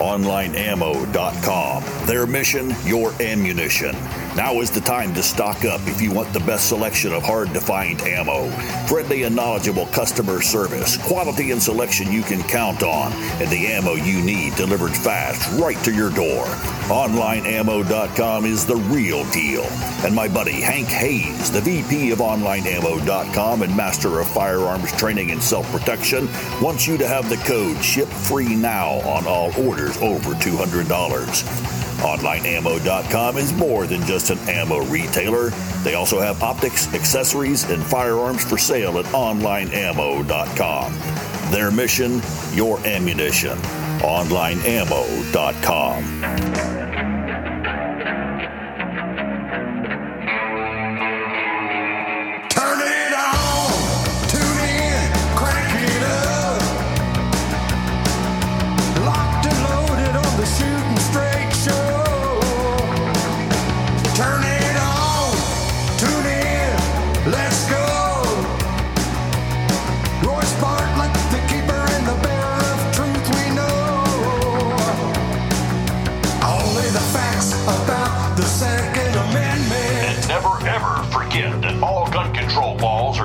OnlineAmmo.com. 0.00 1.84
Their 2.06 2.26
mission, 2.26 2.74
your 2.84 3.12
ammunition. 3.22 3.94
Now 4.34 4.60
is 4.60 4.70
the 4.70 4.80
time 4.80 5.12
to 5.14 5.22
stock 5.22 5.64
up 5.64 5.80
if 5.86 6.00
you 6.00 6.10
want 6.12 6.32
the 6.32 6.40
best 6.40 6.68
selection 6.68 7.12
of 7.12 7.22
hard 7.22 7.48
to 7.48 7.60
find 7.60 8.00
ammo. 8.00 8.48
Friendly 8.86 9.24
and 9.24 9.36
knowledgeable 9.36 9.86
customer 9.86 10.40
service, 10.40 10.96
quality 11.06 11.50
and 11.50 11.62
selection 11.62 12.10
you 12.10 12.22
can 12.22 12.42
count 12.44 12.82
on, 12.82 13.12
and 13.12 13.50
the 13.50 13.66
ammo 13.66 13.92
you 13.92 14.22
need 14.22 14.54
delivered 14.54 14.96
fast 14.96 15.60
right 15.60 15.76
to 15.84 15.92
your 15.92 16.10
door. 16.10 16.44
OnlineAmmo.com 16.90 18.44
is 18.46 18.64
the 18.64 18.76
real 18.76 19.28
deal. 19.30 19.64
And 20.04 20.14
my 20.14 20.28
buddy 20.28 20.60
Hank 20.60 20.88
Hayes, 20.88 21.50
the 21.50 21.60
VP 21.60 22.10
of 22.10 22.18
OnlineAmmo.com 22.20 23.62
and 23.62 23.76
Master 23.76 24.20
of 24.20 24.28
Firearms 24.28 24.92
Training 24.96 25.30
and 25.30 25.42
Self 25.42 25.70
Protection, 25.70 26.28
wants 26.62 26.86
you 26.86 26.96
to 26.96 27.06
have 27.06 27.28
the 27.28 27.36
code 27.38 27.76
SHIP 27.84 28.08
FREE 28.08 28.56
NOW 28.56 29.00
on 29.00 29.26
all 29.26 29.52
orders 29.62 29.89
over 29.98 30.34
$200. 30.34 31.44
OnlineAmmo.com 32.00 33.36
is 33.36 33.52
more 33.52 33.86
than 33.86 34.00
just 34.02 34.30
an 34.30 34.38
ammo 34.48 34.84
retailer. 34.86 35.50
They 35.82 35.94
also 35.94 36.18
have 36.20 36.42
optics, 36.42 36.92
accessories, 36.94 37.64
and 37.64 37.82
firearms 37.82 38.44
for 38.44 38.58
sale 38.58 38.98
at 38.98 39.04
OnlineAmmo.com. 39.06 40.94
Their 41.52 41.70
mission, 41.70 42.20
your 42.52 42.78
ammunition. 42.86 43.56
OnlineAmmo.com. 44.00 46.69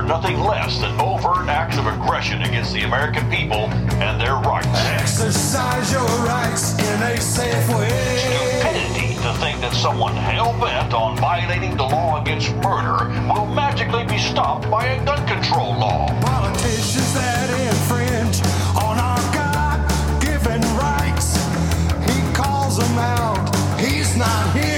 nothing 0.07 0.39
less 0.39 0.79
than 0.79 0.99
overt 0.99 1.47
acts 1.47 1.77
of 1.77 1.87
aggression 1.87 2.41
against 2.43 2.73
the 2.73 2.83
American 2.83 3.29
people 3.29 3.69
and 4.01 4.21
their 4.21 4.35
rights. 4.35 4.67
Exercise 5.01 5.91
your 5.91 6.05
rights 6.25 6.77
in 6.77 7.01
a 7.03 7.17
safe 7.19 7.67
way. 7.69 7.89
Stupidity 8.17 9.15
to 9.15 9.33
think 9.39 9.59
that 9.61 9.73
someone 9.73 10.13
hell 10.13 10.53
bent 10.59 10.93
on 10.93 11.17
violating 11.17 11.75
the 11.75 11.83
law 11.83 12.21
against 12.21 12.53
murder 12.57 13.09
will 13.33 13.47
magically 13.47 14.05
be 14.05 14.17
stopped 14.19 14.69
by 14.69 14.85
a 14.85 15.05
gun 15.05 15.25
control 15.27 15.73
law. 15.73 16.07
Politicians 16.21 17.13
that 17.13 17.49
infringe 17.67 18.41
on 18.77 18.99
our 18.99 19.21
God-given 19.33 20.61
rights. 20.77 21.37
He 22.05 22.33
calls 22.33 22.77
them 22.77 22.97
out. 22.97 23.55
He's 23.79 24.15
not 24.15 24.55
here 24.55 24.74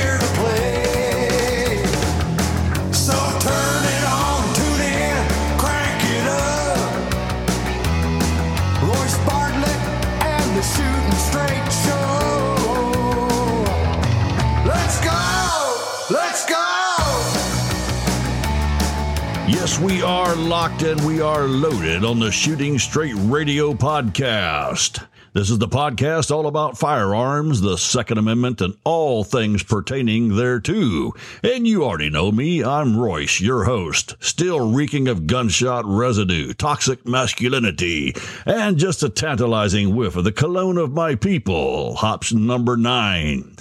We 19.84 20.02
are 20.02 20.36
locked 20.36 20.82
and 20.82 21.00
we 21.06 21.22
are 21.22 21.48
loaded 21.48 22.04
on 22.04 22.20
the 22.20 22.32
Shooting 22.32 22.80
Straight 22.80 23.14
Radio 23.16 23.74
podcast. 23.74 25.06
This 25.34 25.52
is 25.52 25.60
the 25.60 25.68
podcast 25.68 26.32
all 26.32 26.48
about 26.48 26.80
firearms, 26.80 27.62
the 27.62 27.78
Second 27.78 28.18
Amendment, 28.18 28.60
and 28.60 28.76
all 28.84 29.24
things 29.24 29.62
pertaining 29.62 30.36
thereto. 30.36 31.12
And 31.44 31.68
you 31.68 31.84
already 31.84 32.10
know 32.10 32.32
me. 32.32 32.64
I'm 32.64 32.98
Royce, 32.98 33.40
your 33.40 33.66
host, 33.66 34.16
still 34.20 34.74
reeking 34.74 35.08
of 35.08 35.28
gunshot 35.28 35.86
residue, 35.86 36.54
toxic 36.54 37.08
masculinity, 37.08 38.16
and 38.48 38.80
just 38.80 39.04
a 39.04 39.10
tantalizing 39.10 39.96
whiff 39.96 40.16
of 40.16 40.24
the 40.24 40.32
cologne 40.32 40.80
of 40.80 40.94
my 40.94 41.14
people. 41.14 41.98
Hoppe's 41.98 42.34
number 42.34 42.78
nine. 42.78 43.56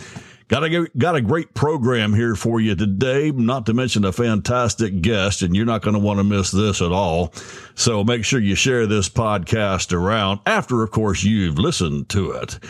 Got 0.48 0.62
a, 0.62 0.88
got 0.96 1.16
a 1.16 1.20
great 1.20 1.54
program 1.54 2.14
here 2.14 2.36
for 2.36 2.60
you 2.60 2.76
today, 2.76 3.32
not 3.32 3.66
to 3.66 3.74
mention 3.74 4.04
a 4.04 4.12
fantastic 4.12 5.00
guest, 5.02 5.42
and 5.42 5.56
you're 5.56 5.66
not 5.66 5.82
going 5.82 5.94
to 5.94 6.00
want 6.00 6.20
to 6.20 6.24
miss 6.24 6.52
this 6.52 6.80
at 6.80 6.92
all. 6.92 7.32
So 7.74 8.04
make 8.04 8.24
sure 8.24 8.38
you 8.38 8.54
share 8.54 8.86
this 8.86 9.08
podcast 9.08 9.92
around 9.92 10.38
after, 10.46 10.84
of 10.84 10.92
course, 10.92 11.24
you've 11.24 11.58
listened 11.58 12.08
to 12.10 12.30
it. 12.30 12.60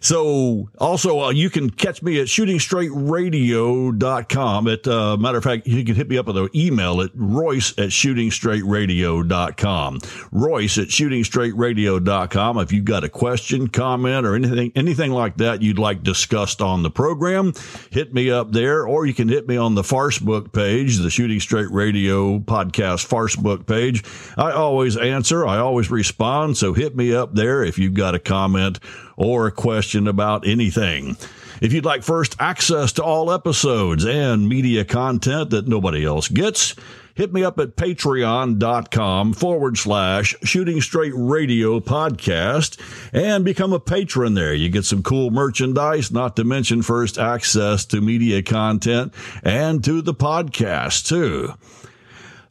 So 0.00 0.68
also, 0.78 1.20
uh, 1.20 1.30
you 1.30 1.50
can 1.50 1.70
catch 1.70 2.02
me 2.02 2.20
at 2.20 2.26
shootingstraightradio.com. 2.26 4.68
At, 4.68 4.86
uh, 4.86 5.16
matter 5.16 5.38
of 5.38 5.44
fact, 5.44 5.66
you 5.66 5.82
can 5.84 5.94
hit 5.94 6.08
me 6.08 6.18
up 6.18 6.26
with 6.26 6.36
an 6.36 6.50
email 6.54 7.00
at 7.00 7.10
royce 7.14 7.70
at 7.72 7.88
shootingstraightradio.com. 7.90 9.98
Royce 10.32 10.78
at 10.78 10.88
shootingstraightradio.com. 10.88 12.58
If 12.58 12.72
you've 12.72 12.84
got 12.84 13.04
a 13.04 13.08
question, 13.08 13.68
comment, 13.68 14.26
or 14.26 14.34
anything, 14.34 14.72
anything 14.74 15.12
like 15.12 15.36
that 15.38 15.62
you'd 15.62 15.78
like 15.78 16.02
discussed 16.02 16.60
on 16.60 16.82
the 16.82 16.90
program, 16.90 17.52
hit 17.90 18.12
me 18.12 18.30
up 18.30 18.52
there, 18.52 18.86
or 18.86 19.06
you 19.06 19.14
can 19.14 19.28
hit 19.28 19.48
me 19.48 19.56
on 19.56 19.74
the 19.74 19.82
Farcebook 19.82 20.52
page, 20.52 20.98
the 20.98 21.10
Shooting 21.10 21.40
Straight 21.40 21.70
Radio 21.70 22.38
podcast 22.38 23.06
Farcebook 23.06 23.66
page. 23.66 24.04
I 24.36 24.52
always 24.52 24.96
answer. 24.96 25.46
I 25.46 25.58
always 25.58 25.90
respond. 25.90 26.56
So 26.56 26.72
hit 26.72 26.96
me 26.96 27.14
up 27.14 27.34
there 27.34 27.64
if 27.64 27.78
you've 27.78 27.94
got 27.94 28.14
a 28.14 28.18
comment 28.18 28.78
or 29.16 29.46
a 29.46 29.52
question 29.52 30.06
about 30.06 30.46
anything. 30.46 31.16
If 31.60 31.72
you'd 31.72 31.86
like 31.86 32.02
first 32.02 32.36
access 32.38 32.92
to 32.92 33.02
all 33.04 33.32
episodes 33.32 34.04
and 34.04 34.48
media 34.48 34.84
content 34.84 35.50
that 35.50 35.66
nobody 35.66 36.04
else 36.04 36.28
gets, 36.28 36.74
hit 37.14 37.32
me 37.32 37.42
up 37.42 37.58
at 37.58 37.76
patreon.com 37.76 39.32
forward 39.32 39.78
slash 39.78 40.36
shooting 40.42 40.82
straight 40.82 41.14
radio 41.16 41.80
podcast 41.80 42.78
and 43.12 43.42
become 43.42 43.72
a 43.72 43.80
patron 43.80 44.34
there. 44.34 44.52
You 44.52 44.68
get 44.68 44.84
some 44.84 45.02
cool 45.02 45.30
merchandise, 45.30 46.12
not 46.12 46.36
to 46.36 46.44
mention 46.44 46.82
first 46.82 47.16
access 47.16 47.86
to 47.86 48.02
media 48.02 48.42
content 48.42 49.14
and 49.42 49.82
to 49.84 50.02
the 50.02 50.14
podcast 50.14 51.08
too. 51.08 51.54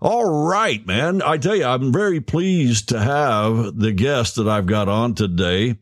All 0.01 0.47
right, 0.47 0.85
man. 0.85 1.21
I 1.21 1.37
tell 1.37 1.55
you, 1.55 1.65
I'm 1.65 1.93
very 1.93 2.21
pleased 2.21 2.89
to 2.89 2.99
have 2.99 3.77
the 3.77 3.91
guest 3.91 4.35
that 4.35 4.47
I've 4.47 4.65
got 4.65 4.89
on 4.89 5.13
today. 5.13 5.77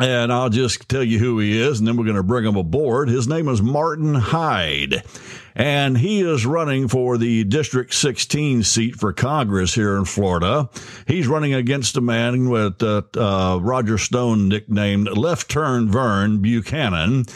And 0.00 0.32
I'll 0.32 0.48
just 0.48 0.88
tell 0.88 1.04
you 1.04 1.18
who 1.18 1.38
he 1.38 1.60
is, 1.60 1.78
and 1.78 1.86
then 1.86 1.98
we're 1.98 2.04
going 2.04 2.16
to 2.16 2.22
bring 2.22 2.46
him 2.46 2.56
aboard. 2.56 3.10
His 3.10 3.28
name 3.28 3.46
is 3.46 3.60
Martin 3.60 4.14
Hyde, 4.14 5.02
and 5.54 5.98
he 5.98 6.22
is 6.22 6.46
running 6.46 6.88
for 6.88 7.18
the 7.18 7.44
District 7.44 7.92
16 7.92 8.62
seat 8.62 8.96
for 8.96 9.12
Congress 9.12 9.74
here 9.74 9.98
in 9.98 10.06
Florida. 10.06 10.70
He's 11.06 11.28
running 11.28 11.52
against 11.52 11.98
a 11.98 12.00
man 12.00 12.48
with 12.48 12.82
uh, 12.82 13.02
uh, 13.14 13.58
Roger 13.60 13.98
Stone 13.98 14.48
nicknamed 14.48 15.14
Left 15.14 15.50
Turn 15.50 15.90
Vern 15.90 16.38
Buchanan. 16.38 17.26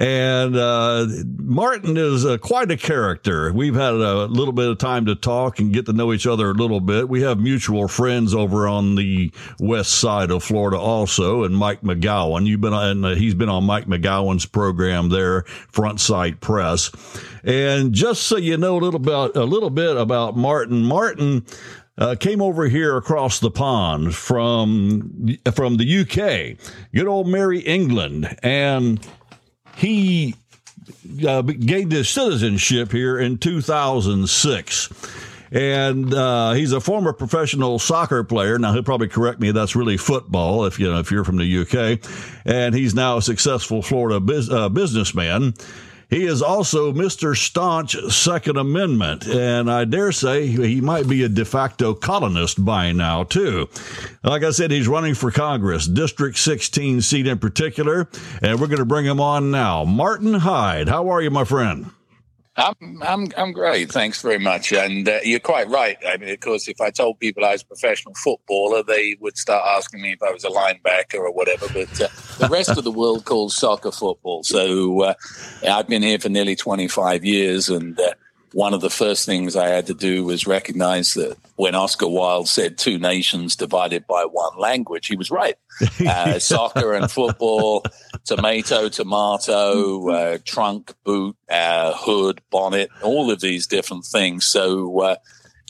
And 0.00 0.56
uh, 0.56 1.06
Martin 1.36 1.98
is 1.98 2.24
uh, 2.24 2.38
quite 2.38 2.70
a 2.70 2.76
character. 2.78 3.52
We've 3.52 3.74
had 3.74 3.92
a 3.92 4.24
little 4.24 4.54
bit 4.54 4.70
of 4.70 4.78
time 4.78 5.04
to 5.04 5.14
talk 5.14 5.58
and 5.58 5.74
get 5.74 5.84
to 5.86 5.92
know 5.92 6.14
each 6.14 6.26
other 6.26 6.50
a 6.50 6.54
little 6.54 6.80
bit. 6.80 7.10
We 7.10 7.20
have 7.20 7.38
mutual 7.38 7.86
friends 7.86 8.34
over 8.34 8.66
on 8.66 8.94
the 8.94 9.30
west 9.58 10.00
side 10.00 10.30
of 10.30 10.42
Florida 10.42 10.78
also, 10.78 11.44
and 11.44 11.54
Mike 11.54 11.82
McGowan. 11.82 12.46
You've 12.46 12.62
been 12.62 12.72
on, 12.72 13.04
uh, 13.04 13.14
he's 13.14 13.34
been 13.34 13.50
on 13.50 13.64
Mike 13.64 13.84
McGowan's 13.84 14.46
program 14.46 15.10
there, 15.10 15.42
Front 15.42 16.00
Sight 16.00 16.40
Press. 16.40 16.90
And 17.44 17.92
just 17.92 18.22
so 18.22 18.38
you 18.38 18.56
know 18.56 18.78
a 18.78 18.80
little 18.80 19.00
bit, 19.00 19.36
a 19.36 19.44
little 19.44 19.68
bit 19.68 19.98
about 19.98 20.34
Martin, 20.34 20.82
Martin 20.82 21.44
uh, 21.98 22.14
came 22.18 22.40
over 22.40 22.68
here 22.68 22.96
across 22.96 23.38
the 23.38 23.50
pond 23.50 24.14
from 24.14 25.36
from 25.52 25.76
the 25.76 26.00
UK, 26.00 26.56
good 26.94 27.06
old 27.06 27.28
Merry 27.28 27.60
England, 27.60 28.34
and 28.42 29.06
he 29.76 30.34
uh, 31.26 31.42
gained 31.42 31.92
his 31.92 32.08
citizenship 32.08 32.92
here 32.92 33.18
in 33.18 33.38
2006. 33.38 34.88
And 35.52 36.14
uh, 36.14 36.52
he's 36.52 36.72
a 36.72 36.80
former 36.80 37.12
professional 37.12 37.78
soccer 37.78 38.22
player. 38.22 38.58
Now 38.58 38.72
he'll 38.72 38.84
probably 38.84 39.08
correct 39.08 39.40
me. 39.40 39.50
That's 39.50 39.74
really 39.74 39.96
football, 39.96 40.64
if 40.64 40.78
you 40.78 40.90
know 40.90 41.00
if 41.00 41.10
you're 41.10 41.24
from 41.24 41.38
the 41.38 41.58
UK. 41.60 42.08
And 42.44 42.74
he's 42.74 42.94
now 42.94 43.16
a 43.16 43.22
successful 43.22 43.82
Florida 43.82 44.20
biz, 44.20 44.48
uh, 44.48 44.68
businessman. 44.68 45.54
He 46.10 46.24
is 46.24 46.42
also 46.42 46.92
Mr. 46.92 47.36
Staunch 47.36 47.94
Second 48.12 48.56
Amendment, 48.56 49.28
and 49.28 49.70
I 49.70 49.84
dare 49.84 50.10
say 50.10 50.48
he 50.48 50.80
might 50.80 51.08
be 51.08 51.22
a 51.22 51.28
de 51.28 51.44
facto 51.44 51.94
colonist 51.94 52.64
by 52.64 52.90
now, 52.90 53.22
too. 53.22 53.68
Like 54.24 54.42
I 54.42 54.50
said, 54.50 54.72
he's 54.72 54.88
running 54.88 55.14
for 55.14 55.30
Congress, 55.30 55.86
District 55.86 56.36
16 56.36 57.00
seat 57.00 57.28
in 57.28 57.38
particular, 57.38 58.08
and 58.42 58.60
we're 58.60 58.66
going 58.66 58.78
to 58.78 58.84
bring 58.84 59.06
him 59.06 59.20
on 59.20 59.52
now. 59.52 59.84
Martin 59.84 60.34
Hyde, 60.34 60.88
how 60.88 61.08
are 61.08 61.22
you, 61.22 61.30
my 61.30 61.44
friend? 61.44 61.90
I'm 62.60 63.02
I'm 63.02 63.26
I'm 63.36 63.52
great. 63.52 63.90
Thanks 63.90 64.20
very 64.20 64.38
much. 64.38 64.72
And 64.72 65.08
uh, 65.08 65.20
you're 65.22 65.40
quite 65.40 65.68
right. 65.68 65.96
I 66.06 66.16
mean, 66.18 66.28
of 66.28 66.40
course, 66.40 66.68
if 66.68 66.80
I 66.80 66.90
told 66.90 67.18
people 67.18 67.44
I 67.44 67.52
was 67.52 67.62
a 67.62 67.66
professional 67.66 68.14
footballer, 68.14 68.82
they 68.82 69.16
would 69.20 69.38
start 69.38 69.64
asking 69.66 70.02
me 70.02 70.12
if 70.12 70.22
I 70.22 70.30
was 70.30 70.44
a 70.44 70.48
linebacker 70.48 71.20
or 71.20 71.32
whatever. 71.32 71.66
But 71.72 72.00
uh, 72.00 72.08
the 72.38 72.48
rest 72.50 72.70
of 72.70 72.84
the 72.84 72.90
world 72.90 73.24
calls 73.24 73.56
soccer 73.56 73.92
football. 73.92 74.42
So 74.44 75.02
uh, 75.02 75.14
I've 75.66 75.88
been 75.88 76.02
here 76.02 76.18
for 76.18 76.28
nearly 76.28 76.56
25 76.56 77.24
years, 77.24 77.68
and 77.70 77.98
uh, 77.98 78.12
one 78.52 78.74
of 78.74 78.80
the 78.80 78.90
first 78.90 79.26
things 79.26 79.56
I 79.56 79.68
had 79.68 79.86
to 79.86 79.94
do 79.94 80.24
was 80.24 80.46
recognize 80.46 81.14
that 81.14 81.36
when 81.56 81.74
Oscar 81.74 82.08
Wilde 82.08 82.48
said 82.48 82.78
two 82.78 82.98
nations 82.98 83.56
divided 83.56 84.06
by 84.06 84.24
one 84.24 84.58
language, 84.58 85.06
he 85.06 85.16
was 85.16 85.30
right. 85.30 85.56
Uh, 86.06 86.38
soccer 86.38 86.92
and 86.92 87.10
football, 87.10 87.84
tomato, 88.24 88.88
tomato, 88.88 90.10
uh, 90.10 90.38
trunk, 90.44 90.94
boot, 91.04 91.36
uh, 91.48 91.92
hood, 91.94 92.40
bonnet, 92.50 92.90
all 93.02 93.30
of 93.30 93.40
these 93.40 93.66
different 93.66 94.04
things. 94.04 94.44
So, 94.44 95.00
uh, 95.00 95.16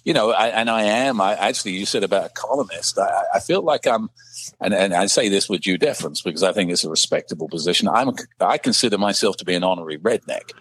you 0.04 0.14
know, 0.14 0.30
I, 0.30 0.48
and 0.48 0.70
I 0.70 0.84
am, 0.84 1.20
I 1.20 1.34
actually, 1.34 1.72
you 1.72 1.86
said 1.86 2.02
about 2.04 2.26
a 2.26 2.28
columnist, 2.30 2.98
I, 2.98 3.24
I 3.34 3.40
feel 3.40 3.62
like 3.62 3.86
I'm, 3.86 4.08
and, 4.60 4.74
and 4.74 4.94
I 4.94 5.06
say 5.06 5.28
this 5.28 5.48
with 5.48 5.60
due 5.60 5.78
deference 5.78 6.22
because 6.22 6.42
I 6.42 6.52
think 6.52 6.70
it's 6.70 6.84
a 6.84 6.90
respectable 6.90 7.48
position. 7.48 7.88
I'm, 7.88 8.10
I 8.40 8.58
consider 8.58 8.98
myself 8.98 9.36
to 9.38 9.44
be 9.44 9.54
an 9.54 9.64
honorary 9.64 9.98
redneck. 9.98 10.52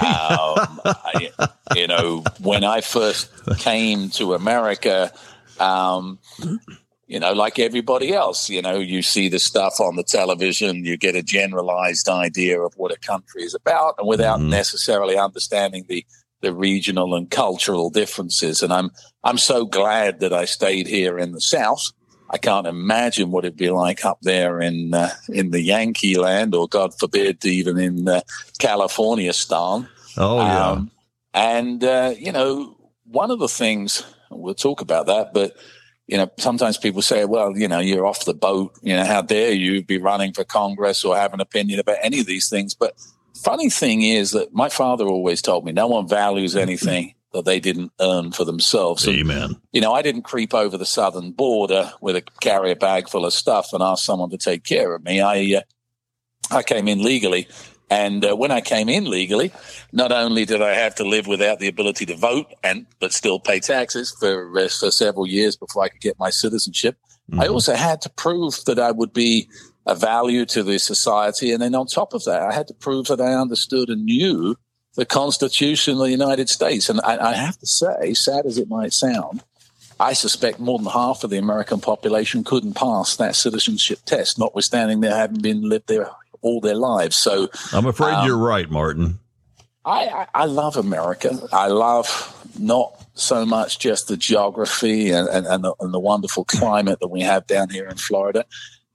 um, 0.00 0.80
I, 0.84 1.30
you 1.74 1.86
know, 1.86 2.24
when 2.40 2.64
I 2.64 2.80
first 2.80 3.30
came 3.58 4.08
to 4.10 4.34
America, 4.34 5.12
um, 5.60 6.18
you 7.06 7.20
know, 7.20 7.32
like 7.32 7.58
everybody 7.58 8.12
else, 8.12 8.50
you 8.50 8.60
know, 8.60 8.78
you 8.78 9.00
see 9.00 9.28
the 9.28 9.38
stuff 9.38 9.80
on 9.80 9.94
the 9.96 10.02
television, 10.02 10.84
you 10.84 10.96
get 10.96 11.14
a 11.14 11.22
generalized 11.22 12.08
idea 12.08 12.60
of 12.60 12.74
what 12.76 12.92
a 12.92 12.98
country 12.98 13.42
is 13.42 13.54
about, 13.54 13.94
and 13.98 14.08
without 14.08 14.40
mm-hmm. 14.40 14.50
necessarily 14.50 15.16
understanding 15.16 15.84
the 15.88 16.04
the 16.42 16.52
regional 16.52 17.14
and 17.14 17.30
cultural 17.30 17.90
differences. 17.90 18.62
And 18.62 18.72
I'm 18.72 18.90
I'm 19.24 19.38
so 19.38 19.64
glad 19.64 20.20
that 20.20 20.32
I 20.32 20.44
stayed 20.44 20.86
here 20.86 21.18
in 21.18 21.32
the 21.32 21.40
South. 21.40 21.92
I 22.28 22.38
can't 22.38 22.66
imagine 22.66 23.30
what 23.30 23.44
it'd 23.44 23.56
be 23.56 23.70
like 23.70 24.04
up 24.04 24.18
there 24.22 24.60
in 24.60 24.92
uh, 24.92 25.10
in 25.28 25.52
the 25.52 25.62
Yankee 25.62 26.16
land, 26.16 26.56
or 26.56 26.66
God 26.66 26.98
forbid, 26.98 27.44
even 27.44 27.78
in 27.78 28.08
uh, 28.08 28.20
California 28.58 29.32
stan. 29.32 29.88
Oh 30.16 30.38
yeah. 30.38 30.70
Um, 30.70 30.90
and 31.32 31.84
uh, 31.84 32.14
you 32.18 32.32
know, 32.32 32.76
one 33.04 33.30
of 33.30 33.38
the 33.38 33.48
things 33.48 34.02
we'll 34.30 34.54
talk 34.54 34.80
about 34.80 35.06
that, 35.06 35.32
but 35.32 35.56
you 36.06 36.16
know, 36.16 36.30
sometimes 36.38 36.78
people 36.78 37.02
say, 37.02 37.24
well, 37.24 37.56
you 37.56 37.66
know, 37.66 37.80
you're 37.80 38.06
off 38.06 38.24
the 38.24 38.34
boat. 38.34 38.78
You 38.82 38.94
know, 38.94 39.04
how 39.04 39.22
dare 39.22 39.52
you 39.52 39.84
be 39.84 39.98
running 39.98 40.32
for 40.32 40.44
Congress 40.44 41.04
or 41.04 41.16
have 41.16 41.34
an 41.34 41.40
opinion 41.40 41.80
about 41.80 41.96
any 42.02 42.20
of 42.20 42.26
these 42.26 42.48
things? 42.48 42.74
But 42.74 42.94
funny 43.34 43.70
thing 43.70 44.02
is 44.02 44.30
that 44.30 44.54
my 44.54 44.68
father 44.68 45.04
always 45.06 45.42
told 45.42 45.64
me 45.64 45.72
no 45.72 45.88
one 45.88 46.08
values 46.08 46.54
anything 46.54 47.14
that 47.32 47.44
they 47.44 47.60
didn't 47.60 47.92
earn 48.00 48.32
for 48.32 48.44
themselves. 48.44 49.06
Amen. 49.06 49.42
And, 49.42 49.56
you 49.72 49.80
know, 49.80 49.92
I 49.92 50.00
didn't 50.00 50.22
creep 50.22 50.54
over 50.54 50.78
the 50.78 50.86
southern 50.86 51.32
border 51.32 51.92
with 52.00 52.16
a 52.16 52.22
carrier 52.40 52.76
bag 52.76 53.08
full 53.08 53.26
of 53.26 53.32
stuff 53.32 53.72
and 53.72 53.82
ask 53.82 54.04
someone 54.04 54.30
to 54.30 54.38
take 54.38 54.64
care 54.64 54.94
of 54.94 55.02
me. 55.04 55.20
I, 55.20 55.58
uh, 55.58 55.60
I 56.50 56.62
came 56.62 56.86
in 56.86 57.02
legally 57.02 57.48
and 57.90 58.24
uh, 58.24 58.34
when 58.34 58.50
I 58.50 58.60
came 58.60 58.88
in 58.88 59.08
legally, 59.08 59.52
not 59.92 60.10
only 60.10 60.44
did 60.44 60.60
I 60.60 60.74
have 60.74 60.94
to 60.96 61.04
live 61.04 61.26
without 61.26 61.60
the 61.60 61.68
ability 61.68 62.06
to 62.06 62.16
vote 62.16 62.52
and 62.64 62.86
but 62.98 63.12
still 63.12 63.38
pay 63.38 63.60
taxes 63.60 64.14
for 64.18 64.58
uh, 64.58 64.68
for 64.68 64.90
several 64.90 65.26
years 65.26 65.56
before 65.56 65.84
I 65.84 65.88
could 65.88 66.00
get 66.00 66.18
my 66.18 66.30
citizenship, 66.30 66.96
mm-hmm. 67.30 67.40
I 67.40 67.46
also 67.46 67.74
had 67.74 68.00
to 68.02 68.10
prove 68.10 68.64
that 68.66 68.78
I 68.78 68.90
would 68.90 69.12
be 69.12 69.48
a 69.86 69.94
value 69.94 70.44
to 70.46 70.64
the 70.64 70.78
society, 70.78 71.52
and 71.52 71.62
then 71.62 71.74
on 71.74 71.86
top 71.86 72.12
of 72.12 72.24
that, 72.24 72.42
I 72.42 72.52
had 72.52 72.66
to 72.68 72.74
prove 72.74 73.06
that 73.06 73.20
I 73.20 73.34
understood 73.34 73.88
and 73.88 74.04
knew 74.04 74.56
the 74.96 75.06
Constitution 75.06 75.94
of 75.94 76.00
the 76.00 76.10
United 76.10 76.48
States. 76.48 76.88
And 76.88 77.00
I, 77.02 77.30
I 77.30 77.34
have 77.34 77.58
to 77.58 77.66
say, 77.66 78.14
sad 78.14 78.46
as 78.46 78.58
it 78.58 78.68
might 78.68 78.92
sound, 78.92 79.44
I 80.00 80.12
suspect 80.12 80.58
more 80.58 80.78
than 80.78 80.90
half 80.90 81.22
of 81.22 81.30
the 81.30 81.38
American 81.38 81.80
population 81.80 82.44
couldn't 82.44 82.74
pass 82.74 83.16
that 83.16 83.36
citizenship 83.36 84.00
test, 84.04 84.38
notwithstanding 84.38 85.00
they 85.00 85.08
haven't 85.08 85.42
been 85.42 85.68
lived 85.68 85.86
there 85.86 86.10
all 86.46 86.60
their 86.60 86.76
lives. 86.76 87.16
So 87.16 87.48
I'm 87.72 87.86
afraid 87.86 88.14
um, 88.14 88.26
you're 88.26 88.38
right, 88.38 88.70
Martin. 88.70 89.18
I, 89.84 90.26
I, 90.34 90.46
love 90.46 90.76
America. 90.76 91.38
I 91.52 91.68
love 91.68 92.08
not 92.58 92.92
so 93.14 93.46
much 93.46 93.78
just 93.78 94.08
the 94.08 94.16
geography 94.16 95.10
and, 95.10 95.28
and, 95.28 95.46
and, 95.46 95.62
the, 95.62 95.74
and 95.78 95.94
the, 95.94 96.00
wonderful 96.00 96.44
climate 96.44 96.98
that 97.00 97.08
we 97.08 97.20
have 97.20 97.46
down 97.46 97.70
here 97.70 97.86
in 97.86 97.96
Florida. 97.96 98.44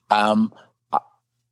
Um, 0.09 0.53
I, 0.92 1.00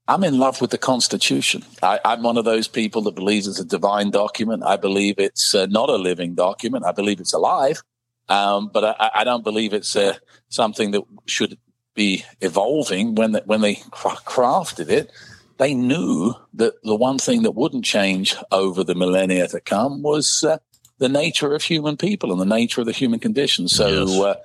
am 0.10 0.26
in 0.26 0.40
love 0.40 0.60
with 0.60 0.72
the 0.72 0.78
Constitution. 0.78 1.64
I, 1.82 2.00
am 2.04 2.24
one 2.24 2.38
of 2.38 2.44
those 2.44 2.68
people 2.68 3.02
that 3.04 3.16
believes 3.16 3.48
it's 3.48 3.62
a 3.62 3.66
divine 3.66 4.12
document. 4.12 4.64
I 4.66 4.76
believe 4.76 5.16
it's 5.20 5.56
uh, 5.56 5.68
not 5.68 5.90
a 5.90 5.96
living 5.96 6.36
document. 6.36 6.86
I 6.86 6.92
believe 6.92 7.22
it's 7.22 7.34
alive, 7.34 7.82
um, 8.28 8.70
but 8.74 8.84
I, 9.00 9.12
I, 9.22 9.24
don't 9.24 9.44
believe 9.44 9.74
it's 9.74 9.96
uh, 9.96 10.18
something 10.50 10.92
that 10.92 11.04
should 11.28 11.58
be 11.96 12.26
evolving 12.42 13.16
when 13.16 13.32
the, 13.32 13.44
when 13.46 13.62
they 13.62 13.76
crafted 13.76 14.90
it 14.90 15.12
they 15.60 15.74
knew 15.74 16.34
that 16.54 16.82
the 16.84 16.96
one 16.96 17.20
thing 17.20 17.44
that 17.44 17.52
wouldn't 17.52 17.86
change 17.86 18.36
over 18.52 18.84
the 18.84 18.96
millennia 18.96 19.48
to 19.50 19.60
come 19.60 20.02
was 20.02 20.44
uh, 20.44 20.58
the 21.00 21.10
nature 21.10 21.54
of 21.54 21.62
human 21.62 21.98
people 21.98 22.32
and 22.32 22.40
the 22.40 22.46
nature 22.46 22.82
of 22.82 22.88
the 22.88 22.94
human 22.94 23.20
condition. 23.20 23.68
So 23.68 23.88
yes. 23.88 24.20
uh, 24.20 24.36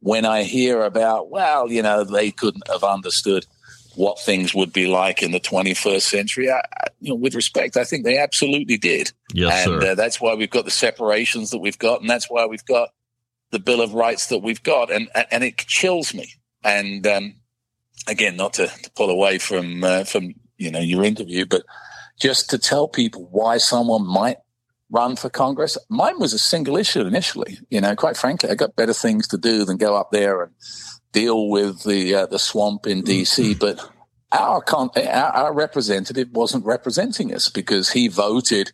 when 0.00 0.26
I 0.26 0.42
hear 0.42 0.82
about, 0.82 1.30
well, 1.30 1.70
you 1.70 1.82
know, 1.82 2.04
they 2.04 2.30
couldn't 2.30 2.68
have 2.68 2.84
understood 2.84 3.46
what 3.94 4.20
things 4.20 4.54
would 4.54 4.72
be 4.72 4.86
like 4.86 5.22
in 5.22 5.32
the 5.32 5.40
21st 5.40 6.02
century, 6.02 6.50
I, 6.50 6.62
you 7.00 7.10
know, 7.10 7.16
with 7.16 7.34
respect, 7.34 7.76
I 7.76 7.84
think 7.84 8.04
they 8.04 8.18
absolutely 8.18 8.76
did. 8.76 9.10
Yes, 9.32 9.66
and 9.66 9.82
uh, 9.82 9.94
that's 9.96 10.20
why 10.20 10.34
we've 10.34 10.50
got 10.50 10.66
the 10.66 10.70
separations 10.70 11.50
that 11.50 11.58
we've 11.58 11.78
got, 11.78 12.00
and 12.00 12.08
that's 12.08 12.30
why 12.30 12.46
we've 12.46 12.64
got 12.64 12.90
the 13.50 13.58
Bill 13.58 13.80
of 13.80 13.94
Rights 13.94 14.26
that 14.26 14.38
we've 14.38 14.62
got, 14.62 14.92
and 14.92 15.08
and 15.32 15.42
it 15.42 15.56
chills 15.58 16.14
me. 16.14 16.34
And 16.62 17.06
um, 17.08 17.34
again, 18.06 18.36
not 18.36 18.52
to, 18.54 18.68
to 18.68 18.90
pull 18.92 19.10
away 19.10 19.38
from 19.38 19.82
uh, 19.82 20.04
from 20.04 20.34
you 20.58 20.70
know, 20.70 20.80
your 20.80 21.04
interview, 21.04 21.46
but 21.46 21.62
just 22.20 22.50
to 22.50 22.58
tell 22.58 22.88
people 22.88 23.28
why 23.30 23.58
someone 23.58 24.06
might 24.06 24.38
run 24.90 25.16
for 25.16 25.28
Congress. 25.28 25.76
Mine 25.88 26.18
was 26.18 26.32
a 26.32 26.38
single 26.38 26.76
issue 26.76 27.02
initially. 27.02 27.58
You 27.70 27.80
know, 27.80 27.94
quite 27.94 28.16
frankly, 28.16 28.50
I 28.50 28.54
got 28.54 28.76
better 28.76 28.92
things 28.92 29.28
to 29.28 29.38
do 29.38 29.64
than 29.64 29.76
go 29.76 29.96
up 29.96 30.10
there 30.10 30.42
and 30.42 30.52
deal 31.12 31.48
with 31.48 31.82
the 31.84 32.14
uh, 32.14 32.26
the 32.26 32.38
swamp 32.38 32.86
in 32.86 33.02
DC. 33.02 33.52
Mm-hmm. 33.52 33.58
But 33.58 33.90
our, 34.32 34.60
con- 34.60 34.90
our, 34.96 35.30
our 35.30 35.52
representative 35.54 36.28
wasn't 36.32 36.64
representing 36.64 37.34
us 37.34 37.48
because 37.48 37.90
he 37.90 38.08
voted 38.08 38.72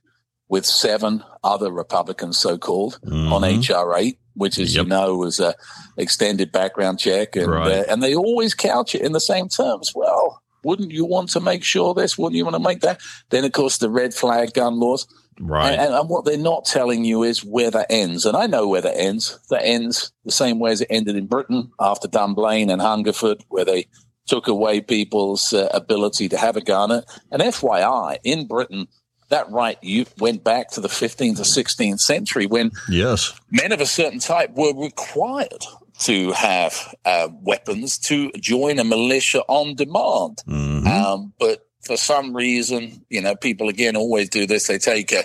with 0.49 0.67
seven 0.67 1.25
other 1.43 1.73
Republicans, 1.73 2.39
so 2.39 2.59
called, 2.59 3.01
mm-hmm. 3.05 3.33
on 3.33 3.43
HR 3.43 3.97
eight, 3.97 4.19
which, 4.35 4.59
as 4.59 4.75
yep. 4.75 4.85
you 4.85 4.89
know, 4.89 5.17
was 5.17 5.41
a 5.41 5.55
extended 5.97 6.53
background 6.53 6.99
check, 6.99 7.35
and 7.37 7.49
right. 7.49 7.73
uh, 7.73 7.85
and 7.89 8.03
they 8.03 8.15
always 8.15 8.55
couch 8.55 8.95
it 8.95 9.03
in 9.03 9.13
the 9.13 9.21
same 9.21 9.49
terms. 9.49 9.93
Well, 9.95 10.43
wouldn't 10.65 10.91
you 10.91 11.05
want 11.05 11.31
to 11.31 11.41
make 11.41 11.65
sure 11.65 11.95
this? 11.95 12.19
Wouldn't 12.19 12.37
you 12.37 12.45
want 12.45 12.57
to 12.57 12.63
make 12.63 12.81
that? 12.81 13.01
Then, 13.31 13.45
of 13.45 13.53
course, 13.53 13.79
the 13.79 13.91
red 13.91 14.15
flag 14.15 14.55
gun 14.55 14.81
laws. 14.81 15.07
Right. 15.41 15.73
And, 15.73 15.93
and, 15.93 16.09
what 16.09 16.25
they're 16.25 16.39
not 16.39 16.65
telling 16.65 17.05
you 17.05 17.25
is 17.25 17.45
where 17.45 17.71
that 17.71 17.87
ends. 17.91 18.25
And 18.25 18.37
I 18.37 18.47
know 18.47 18.69
where 18.69 18.81
that 18.81 18.97
ends. 18.97 19.39
That 19.51 19.65
ends 19.65 20.13
the 20.25 20.31
same 20.31 20.61
way 20.61 20.71
as 20.71 20.81
it 20.81 20.89
ended 20.91 21.17
in 21.17 21.27
Britain 21.27 21.73
after 21.81 22.07
Dunblane 22.07 22.71
and 22.71 22.81
Hungerford, 22.81 23.45
where 23.49 23.65
they 23.65 23.89
took 24.27 24.47
away 24.47 24.81
people's 24.81 25.53
uh, 25.53 25.69
ability 25.73 26.29
to 26.29 26.39
have 26.39 26.57
a 26.57 26.61
gun. 26.61 26.91
And 26.93 27.43
FYI, 27.43 28.19
in 28.23 28.47
Britain, 28.47 28.87
that 29.31 29.51
right 29.51 29.79
you 29.83 30.07
went 30.19 30.45
back 30.45 30.71
to 30.71 30.81
the 30.81 30.89
15th 30.89 31.41
or 31.41 31.43
16th 31.43 32.01
century 32.01 32.47
when 32.47 32.71
yes 32.89 33.33
men 33.51 33.73
of 33.73 33.81
a 33.81 33.87
certain 33.87 34.19
type 34.19 34.51
were 34.55 34.75
required 34.75 35.65
to 36.01 36.33
have 36.33 36.95
uh, 37.05 37.29
weapons 37.41 37.99
to 37.99 38.31
join 38.33 38.79
a 38.79 38.85
militia 38.85 39.43
on 39.49 39.75
demand. 39.75 40.43
Mm-hmm. 40.47 40.87
Um, 40.87 41.33
but 41.39 41.67
for 41.83 41.97
some 41.97 42.35
reason, 42.35 43.05
you 43.11 43.21
know, 43.21 43.37
people 43.37 43.69
again 43.69 43.97
always 43.97 44.29
do 44.29 44.47
this. 44.47 44.67
They 44.67 44.79
take 44.79 45.13
a 45.13 45.25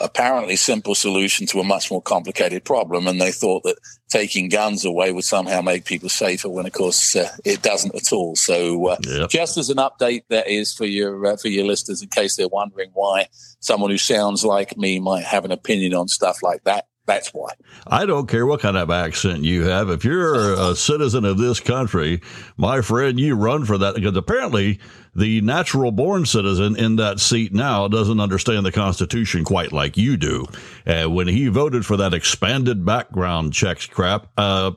apparently 0.00 0.54
simple 0.54 0.94
solution 0.94 1.46
to 1.48 1.58
a 1.60 1.64
much 1.64 1.90
more 1.90 2.00
complicated 2.00 2.64
problem, 2.64 3.06
and 3.06 3.20
they 3.20 3.32
thought 3.32 3.64
that 3.64 3.76
taking 4.08 4.48
guns 4.48 4.84
away 4.84 5.12
would 5.12 5.24
somehow 5.24 5.60
make 5.60 5.84
people 5.84 6.08
safer. 6.08 6.48
When 6.48 6.66
of 6.66 6.72
course 6.72 7.16
uh, 7.16 7.28
it 7.44 7.62
doesn't 7.62 7.94
at 7.94 8.12
all. 8.12 8.36
So, 8.36 8.88
uh, 8.88 8.96
yep. 9.06 9.30
just 9.30 9.58
as 9.58 9.70
an 9.70 9.78
update, 9.78 10.22
that 10.30 10.48
is 10.48 10.72
for 10.72 10.86
your 10.86 11.26
uh, 11.26 11.36
for 11.36 11.48
your 11.48 11.66
listeners, 11.66 12.02
in 12.02 12.08
case 12.08 12.36
they're 12.36 12.48
wondering 12.48 12.90
why 12.94 13.28
someone 13.60 13.90
who 13.90 13.98
sounds 13.98 14.44
like 14.44 14.76
me 14.76 15.00
might 15.00 15.24
have 15.24 15.44
an 15.44 15.52
opinion 15.52 15.94
on 15.94 16.08
stuff 16.08 16.42
like 16.42 16.64
that. 16.64 16.86
That's 17.08 17.30
why. 17.32 17.52
I 17.86 18.04
don't 18.04 18.28
care 18.28 18.44
what 18.44 18.60
kind 18.60 18.76
of 18.76 18.90
accent 18.90 19.42
you 19.42 19.64
have. 19.64 19.88
If 19.88 20.04
you're 20.04 20.52
a 20.52 20.76
citizen 20.76 21.24
of 21.24 21.38
this 21.38 21.58
country, 21.58 22.20
my 22.58 22.82
friend, 22.82 23.18
you 23.18 23.34
run 23.34 23.64
for 23.64 23.78
that 23.78 23.94
because 23.94 24.14
apparently 24.14 24.78
the 25.18 25.40
natural 25.40 25.90
born 25.90 26.24
citizen 26.26 26.76
in 26.76 26.96
that 26.96 27.20
seat 27.20 27.52
now 27.52 27.88
doesn't 27.88 28.20
understand 28.20 28.64
the 28.64 28.72
Constitution 28.72 29.44
quite 29.44 29.72
like 29.72 29.96
you 29.96 30.16
do. 30.16 30.46
Uh, 30.86 31.04
when 31.10 31.28
he 31.28 31.48
voted 31.48 31.84
for 31.84 31.96
that 31.96 32.14
expanded 32.14 32.84
background 32.84 33.52
checks 33.52 33.86
crap, 33.86 34.28
uh, 34.38 34.70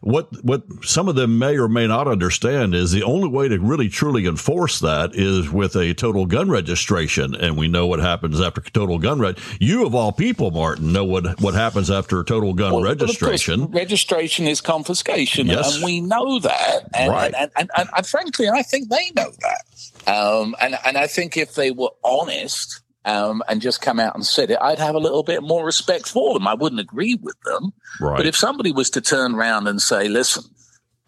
what 0.00 0.28
what 0.44 0.62
some 0.84 1.08
of 1.08 1.14
them 1.16 1.38
may 1.38 1.56
or 1.56 1.68
may 1.68 1.86
not 1.86 2.06
understand 2.06 2.74
is 2.74 2.92
the 2.92 3.02
only 3.02 3.28
way 3.28 3.48
to 3.48 3.58
really 3.58 3.88
truly 3.88 4.26
enforce 4.26 4.78
that 4.80 5.14
is 5.14 5.50
with 5.50 5.74
a 5.76 5.94
total 5.94 6.26
gun 6.26 6.48
registration, 6.48 7.34
and 7.34 7.56
we 7.56 7.66
know 7.68 7.86
what 7.86 7.98
happens 7.98 8.40
after 8.40 8.60
total 8.60 8.98
gun 8.98 9.18
reg. 9.18 9.38
You 9.58 9.86
of 9.86 9.94
all 9.94 10.12
people, 10.12 10.50
Martin, 10.50 10.92
know 10.92 11.04
what 11.04 11.40
what 11.40 11.54
happens 11.54 11.90
after 11.90 12.22
total 12.22 12.52
gun 12.54 12.72
Well, 12.72 12.82
registration. 12.82 13.66
registration 13.66 14.46
is 14.46 14.60
confiscation, 14.60 15.46
Yes. 15.46 15.76
and 15.76 15.84
we 15.84 16.00
know 16.00 16.38
that. 16.40 16.88
And, 16.94 17.10
Right. 17.10 17.34
and, 17.36 17.50
and, 17.56 17.70
and, 17.76 17.88
and 17.96 18.06
frankly, 18.06 18.48
I 18.48 18.62
think 18.62 18.88
they 18.88 19.10
know 19.16 19.30
that. 19.40 19.85
Um, 20.06 20.54
and, 20.60 20.76
and 20.84 20.96
I 20.96 21.06
think 21.06 21.36
if 21.36 21.54
they 21.54 21.70
were 21.70 21.90
honest 22.04 22.80
um, 23.04 23.42
and 23.48 23.60
just 23.60 23.80
come 23.80 23.98
out 23.98 24.14
and 24.14 24.24
said 24.24 24.50
it, 24.50 24.58
I'd 24.60 24.78
have 24.78 24.94
a 24.94 25.00
little 25.00 25.22
bit 25.22 25.42
more 25.42 25.64
respect 25.64 26.08
for 26.08 26.34
them. 26.34 26.46
I 26.46 26.54
wouldn't 26.54 26.80
agree 26.80 27.18
with 27.20 27.40
them. 27.44 27.72
right. 28.00 28.16
But 28.16 28.26
if 28.26 28.36
somebody 28.36 28.72
was 28.72 28.90
to 28.90 29.00
turn 29.00 29.34
around 29.34 29.66
and 29.66 29.80
say, 29.80 30.08
listen, 30.08 30.44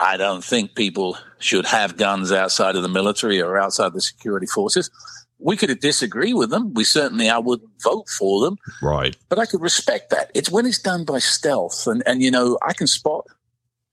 I 0.01 0.17
don't 0.17 0.45
think 0.45 0.75
people 0.75 1.19
should 1.39 1.67
have 1.67 1.97
guns 1.97 2.31
outside 2.33 2.77
of 2.77 2.83
the 2.83 2.89
military 2.89 3.41
or 3.41 3.59
outside 3.59 3.93
the 3.93 4.01
security 4.01 4.47
forces, 4.47 4.91
we 5.39 5.57
could 5.57 5.77
disagree 5.81 6.33
with 6.33 6.51
them. 6.51 6.75
We 6.75 6.85
certainly, 6.85 7.29
I 7.29 7.39
wouldn't 7.39 7.71
vote 7.83 8.09
for 8.09 8.45
them 8.45 8.59
right. 8.83 9.17
but 9.29 9.39
I 9.39 9.47
could 9.47 9.61
respect 9.61 10.11
that. 10.11 10.31
It's 10.35 10.51
when 10.51 10.67
it's 10.67 10.81
done 10.81 11.05
by 11.05 11.19
stealth, 11.19 11.87
and 11.87 12.03
and 12.07 12.23
you 12.23 12.31
know 12.31 12.59
I 12.63 12.73
can 12.73 12.87
spot, 12.87 13.27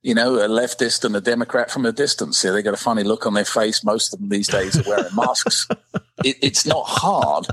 you 0.06 0.14
know, 0.14 0.36
a 0.36 0.48
leftist 0.48 1.04
and 1.04 1.16
a 1.16 1.20
Democrat 1.22 1.72
from 1.72 1.84
a 1.84 1.92
distance. 1.92 2.44
Yeah, 2.44 2.52
they 2.52 2.62
got 2.62 2.76
a 2.76 2.78
funny 2.78 3.02
look 3.04 3.26
on 3.26 3.34
their 3.34 3.44
face. 3.44 3.84
Most 3.84 4.14
of 4.14 4.20
them 4.20 4.30
these 4.30 4.48
days 4.48 4.78
are 4.78 4.88
wearing 4.88 5.16
masks. 5.16 5.68
It, 6.24 6.36
it's 6.44 6.64
not 6.64 6.84
hard. 6.86 7.48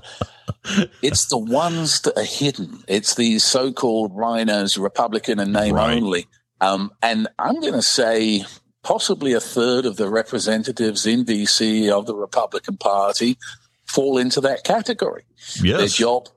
It's 1.01 1.25
the 1.27 1.39
ones 1.39 2.03
that 2.03 2.19
are 2.19 2.25
hidden. 2.25 2.85
It's 2.87 3.15
these 3.15 3.43
so-called 3.43 4.15
rhinos, 4.15 4.77
Republican 4.77 5.39
in 5.41 5.53
name 5.53 5.75
Right. 5.77 5.97
only. 5.97 6.27
Um, 6.61 6.93
and 7.03 7.27
I'm 7.39 7.59
going 7.61 7.73
to 7.73 7.81
say 7.81 8.45
possibly 8.83 9.33
a 9.33 9.41
third 9.41 9.87
of 9.87 9.97
the 9.97 10.11
representatives 10.11 11.07
in 11.07 11.25
DC 11.25 11.91
of 11.91 12.05
the 12.05 12.15
Republican 12.15 12.77
Party 12.77 13.39
fall 13.87 14.19
into 14.19 14.43
that 14.43 14.63
category. 14.63 15.25
Their 15.63 15.81
Yes. 15.81 15.95
job, 15.95 16.29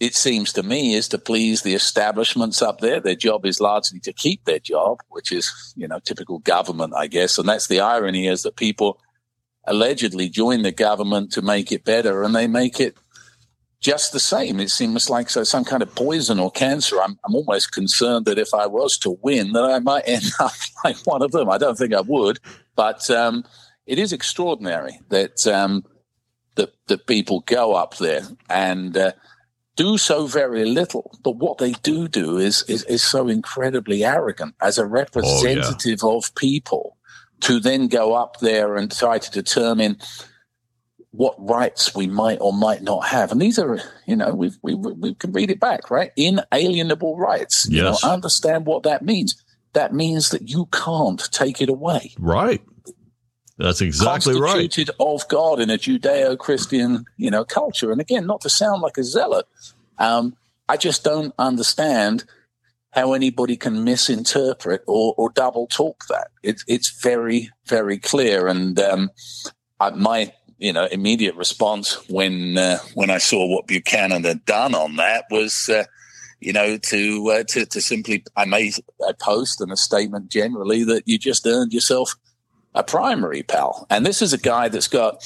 it 0.00 0.14
seems 0.14 0.52
to 0.52 0.62
me, 0.62 0.94
is 0.94 1.08
to 1.08 1.18
please 1.18 1.62
the 1.62 1.74
establishments 1.74 2.62
up 2.62 2.80
there. 2.80 3.00
Their 3.00 3.16
job 3.16 3.44
is 3.44 3.60
largely 3.60 3.98
to 4.00 4.12
keep 4.12 4.44
their 4.44 4.60
job, 4.60 5.00
which 5.08 5.32
is, 5.32 5.74
you 5.76 5.88
know, 5.88 5.98
typical 5.98 6.38
government, 6.38 6.94
I 6.94 7.08
guess. 7.08 7.36
And 7.36 7.48
that's 7.48 7.66
the 7.66 7.80
irony 7.80 8.28
is 8.28 8.42
that 8.42 8.56
people 8.56 9.00
allegedly 9.64 10.28
join 10.28 10.62
the 10.62 10.72
government 10.72 11.32
to 11.32 11.42
make 11.42 11.72
it 11.72 11.84
better 11.84 12.22
and 12.22 12.34
they 12.34 12.46
make 12.46 12.78
it 12.78 12.96
just 13.80 14.12
the 14.12 14.20
same. 14.20 14.60
It 14.60 14.70
seems 14.70 15.10
like 15.10 15.30
so 15.30 15.44
some 15.44 15.64
kind 15.64 15.82
of 15.82 15.94
poison 15.94 16.38
or 16.38 16.50
cancer. 16.50 17.00
I'm, 17.00 17.18
I'm 17.24 17.34
almost 17.34 17.72
concerned 17.72 18.24
that 18.26 18.38
if 18.38 18.54
I 18.54 18.66
was 18.66 18.98
to 18.98 19.18
win, 19.22 19.52
that 19.52 19.64
I 19.64 19.78
might 19.80 20.04
end 20.06 20.30
up 20.40 20.52
like 20.84 20.96
one 21.06 21.22
of 21.22 21.32
them. 21.32 21.50
I 21.50 21.58
don't 21.58 21.76
think 21.76 21.92
I 21.92 22.00
would, 22.00 22.38
but 22.76 23.08
um, 23.10 23.44
it 23.86 23.98
is 23.98 24.12
extraordinary 24.12 25.00
that 25.10 25.46
um, 25.46 25.84
that 26.56 26.72
that 26.86 27.06
people 27.06 27.40
go 27.40 27.74
up 27.74 27.96
there 27.98 28.22
and 28.48 28.96
uh, 28.96 29.12
do 29.78 29.96
so 29.96 30.26
very 30.26 30.64
little. 30.64 31.16
But 31.22 31.36
what 31.36 31.58
they 31.58 31.72
do 31.82 32.08
do 32.08 32.36
is 32.36 32.64
is, 32.68 32.82
is 32.84 33.02
so 33.02 33.28
incredibly 33.28 34.04
arrogant 34.04 34.54
as 34.60 34.76
a 34.76 34.82
oh, 34.82 34.86
representative 34.86 36.04
of 36.04 36.34
people 36.34 36.98
to 37.40 37.60
then 37.60 37.86
go 37.86 38.14
up 38.14 38.40
there 38.40 38.76
and 38.76 38.94
try 38.94 39.18
to 39.18 39.30
determine 39.30 39.96
what 41.12 41.36
rights 41.38 41.94
we 41.94 42.06
might 42.06 42.38
or 42.40 42.52
might 42.52 42.82
not 42.82 43.06
have. 43.06 43.32
And 43.32 43.40
these 43.40 43.58
are, 43.58 43.78
you 44.06 44.16
know, 44.16 44.34
we 44.34 44.50
we 44.62 44.74
we 44.74 45.14
can 45.14 45.32
read 45.32 45.50
it 45.50 45.60
back, 45.60 45.90
right? 45.90 46.10
Inalienable 46.16 47.16
rights. 47.16 47.66
You 47.70 47.82
know, 47.82 47.90
Yes. 47.90 48.04
understand 48.04 48.66
what 48.66 48.82
that 48.82 49.02
means. 49.02 49.42
That 49.74 49.94
means 49.94 50.30
that 50.30 50.48
you 50.48 50.66
can't 50.66 51.22
take 51.30 51.62
it 51.62 51.68
away. 51.68 52.14
Right. 52.18 52.62
That's 53.58 53.80
exactly 53.80 54.40
right. 54.40 54.52
Constituted 54.52 54.94
of 55.00 55.26
God 55.28 55.58
in 55.58 55.68
a 55.68 55.78
Judeo-Christian, 55.78 57.04
you 57.16 57.30
know, 57.30 57.44
culture. 57.44 57.90
And 57.90 58.00
again, 58.00 58.24
not 58.24 58.40
to 58.42 58.48
sound 58.48 58.82
like 58.82 58.96
a 58.96 59.04
zealot, 59.04 59.46
um, 59.98 60.36
I 60.68 60.76
just 60.76 61.02
don't 61.02 61.34
understand 61.38 62.24
how 62.92 63.12
anybody 63.12 63.56
can 63.56 63.84
misinterpret 63.84 64.82
or, 64.86 65.14
or 65.16 65.30
double 65.30 65.66
talk 65.66 66.04
that. 66.08 66.28
It's 66.42 67.00
very 67.02 67.50
very 67.66 67.98
clear. 67.98 68.46
And 68.46 68.78
um, 68.78 69.10
I, 69.80 69.90
my 69.90 70.32
you 70.58 70.72
know 70.72 70.86
immediate 70.86 71.34
response 71.34 72.08
when 72.08 72.56
uh, 72.56 72.78
when 72.94 73.10
I 73.10 73.18
saw 73.18 73.46
what 73.46 73.66
Buchanan 73.66 74.24
had 74.24 74.44
done 74.44 74.74
on 74.74 74.96
that 74.96 75.24
was. 75.30 75.68
Uh, 75.68 75.84
you 76.40 76.52
know, 76.52 76.78
to, 76.78 77.30
uh, 77.32 77.42
to 77.48 77.66
to 77.66 77.80
simply, 77.80 78.22
I 78.36 78.44
made 78.44 78.74
a 79.08 79.12
post 79.12 79.60
and 79.60 79.72
a 79.72 79.76
statement 79.76 80.30
generally 80.30 80.84
that 80.84 81.02
you 81.04 81.18
just 81.18 81.44
earned 81.44 81.72
yourself 81.72 82.14
a 82.78 82.84
primary 82.84 83.42
pal. 83.42 83.86
And 83.90 84.06
this 84.06 84.22
is 84.22 84.32
a 84.32 84.38
guy 84.38 84.68
that's 84.68 84.86
got 84.86 85.20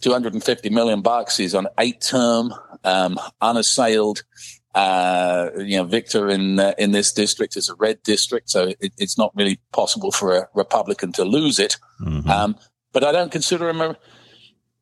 250 0.00 0.68
million 0.70 1.02
bucks. 1.02 1.36
He's 1.36 1.54
on 1.54 1.68
eight 1.78 2.00
term, 2.00 2.52
um, 2.82 3.18
unassailed, 3.40 4.24
uh, 4.74 5.50
you 5.56 5.76
know, 5.76 5.84
victor 5.84 6.28
in, 6.28 6.58
uh, 6.58 6.74
in 6.78 6.90
this 6.90 7.12
district 7.12 7.56
is 7.56 7.68
a 7.68 7.76
red 7.76 8.02
district. 8.02 8.50
So 8.50 8.74
it, 8.80 8.92
it's 8.98 9.16
not 9.16 9.32
really 9.36 9.60
possible 9.72 10.10
for 10.10 10.36
a 10.36 10.48
Republican 10.54 11.12
to 11.12 11.24
lose 11.24 11.60
it. 11.60 11.76
Mhm. 12.02 12.28
Um, 12.28 12.56
but 12.92 13.04
I 13.04 13.12
don't 13.12 13.30
consider 13.30 13.68
him 13.68 13.80
a, 13.80 13.96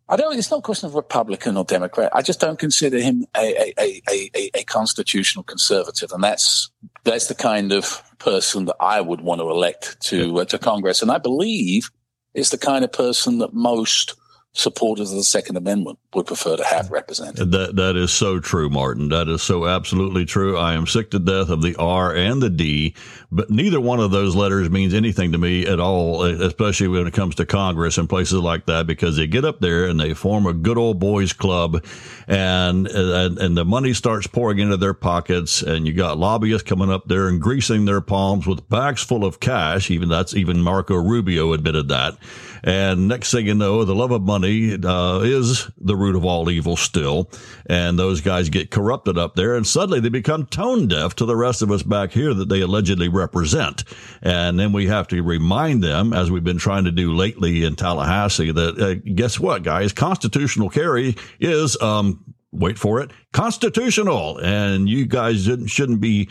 I 0.08 0.16
don't, 0.16 0.38
it's 0.38 0.50
not 0.50 0.60
a 0.60 0.62
question 0.62 0.86
of 0.88 0.94
Republican 0.94 1.58
or 1.58 1.64
Democrat. 1.64 2.10
I 2.14 2.22
just 2.22 2.40
don't 2.40 2.58
consider 2.58 3.00
him 3.00 3.26
a, 3.36 3.40
a, 3.40 3.74
a, 3.78 4.02
a, 4.10 4.30
a, 4.34 4.50
a 4.60 4.64
constitutional 4.64 5.44
conservative. 5.44 6.10
And 6.10 6.24
that's, 6.24 6.70
that's 7.04 7.26
the 7.26 7.34
kind 7.34 7.70
of 7.70 8.02
person 8.18 8.64
that 8.64 8.76
I 8.80 9.02
would 9.02 9.20
want 9.20 9.42
to 9.42 9.50
elect 9.50 10.00
to, 10.04 10.40
uh, 10.40 10.44
to 10.46 10.58
Congress. 10.58 11.02
And 11.02 11.10
I 11.10 11.18
believe 11.18 11.90
is 12.34 12.50
the 12.50 12.58
kind 12.58 12.84
of 12.84 12.92
person 12.92 13.38
that 13.38 13.54
most 13.54 14.14
supporters 14.56 15.10
of 15.10 15.16
the 15.16 15.24
Second 15.24 15.56
Amendment 15.56 15.98
would 16.14 16.26
prefer 16.26 16.56
to 16.56 16.64
have 16.64 16.88
represented. 16.90 17.50
That 17.50 17.74
that 17.74 17.96
is 17.96 18.12
so 18.12 18.38
true, 18.38 18.70
Martin. 18.70 19.08
That 19.08 19.28
is 19.28 19.42
so 19.42 19.66
absolutely 19.66 20.24
true. 20.24 20.56
I 20.56 20.74
am 20.74 20.86
sick 20.86 21.10
to 21.10 21.18
death 21.18 21.48
of 21.48 21.60
the 21.60 21.74
R 21.76 22.14
and 22.14 22.40
the 22.40 22.50
D, 22.50 22.94
but 23.32 23.50
neither 23.50 23.80
one 23.80 23.98
of 23.98 24.12
those 24.12 24.36
letters 24.36 24.70
means 24.70 24.94
anything 24.94 25.32
to 25.32 25.38
me 25.38 25.66
at 25.66 25.80
all, 25.80 26.22
especially 26.22 26.86
when 26.86 27.06
it 27.08 27.12
comes 27.12 27.34
to 27.34 27.46
Congress 27.46 27.98
and 27.98 28.08
places 28.08 28.38
like 28.38 28.66
that, 28.66 28.86
because 28.86 29.16
they 29.16 29.26
get 29.26 29.44
up 29.44 29.58
there 29.58 29.86
and 29.86 29.98
they 29.98 30.14
form 30.14 30.46
a 30.46 30.54
good 30.54 30.78
old 30.78 31.00
boys 31.00 31.32
club, 31.32 31.84
and 32.28 32.86
and, 32.86 33.38
and 33.38 33.56
the 33.56 33.64
money 33.64 33.92
starts 33.92 34.28
pouring 34.28 34.60
into 34.60 34.76
their 34.76 34.94
pockets, 34.94 35.62
and 35.62 35.84
you 35.84 35.92
got 35.92 36.16
lobbyists 36.16 36.68
coming 36.68 36.90
up 36.90 37.08
there 37.08 37.26
and 37.26 37.40
greasing 37.40 37.86
their 37.86 38.00
palms 38.00 38.46
with 38.46 38.68
bags 38.68 39.02
full 39.02 39.24
of 39.24 39.40
cash. 39.40 39.90
Even 39.90 40.08
that's 40.08 40.32
even 40.32 40.62
Marco 40.62 40.94
Rubio 40.94 41.52
admitted 41.52 41.88
that. 41.88 42.16
And 42.64 43.08
next 43.08 43.30
thing 43.30 43.46
you 43.46 43.54
know, 43.54 43.84
the 43.84 43.94
love 43.94 44.10
of 44.10 44.22
money 44.22 44.72
uh, 44.82 45.20
is 45.20 45.70
the 45.76 45.94
root 45.94 46.16
of 46.16 46.24
all 46.24 46.48
evil 46.48 46.76
still. 46.76 47.30
And 47.66 47.98
those 47.98 48.22
guys 48.22 48.48
get 48.48 48.70
corrupted 48.70 49.18
up 49.18 49.34
there, 49.34 49.54
and 49.54 49.66
suddenly 49.66 50.00
they 50.00 50.08
become 50.08 50.46
tone 50.46 50.88
deaf 50.88 51.14
to 51.16 51.26
the 51.26 51.36
rest 51.36 51.60
of 51.60 51.70
us 51.70 51.82
back 51.82 52.12
here 52.12 52.32
that 52.32 52.48
they 52.48 52.62
allegedly 52.62 53.08
represent. 53.08 53.84
And 54.22 54.58
then 54.58 54.72
we 54.72 54.86
have 54.86 55.08
to 55.08 55.22
remind 55.22 55.82
them, 55.82 56.14
as 56.14 56.30
we've 56.30 56.42
been 56.42 56.58
trying 56.58 56.84
to 56.84 56.90
do 56.90 57.12
lately 57.12 57.64
in 57.64 57.76
Tallahassee, 57.76 58.52
that 58.52 58.78
uh, 58.80 58.94
guess 59.14 59.38
what, 59.38 59.62
guys? 59.62 59.92
Constitutional 59.92 60.70
carry 60.70 61.16
is 61.38 61.78
um, 61.82 62.33
wait 62.54 62.78
for 62.78 63.00
it, 63.00 63.10
constitutional. 63.32 64.38
And 64.38 64.88
you 64.88 65.06
guys 65.06 65.48
shouldn't 65.66 66.00
be 66.00 66.30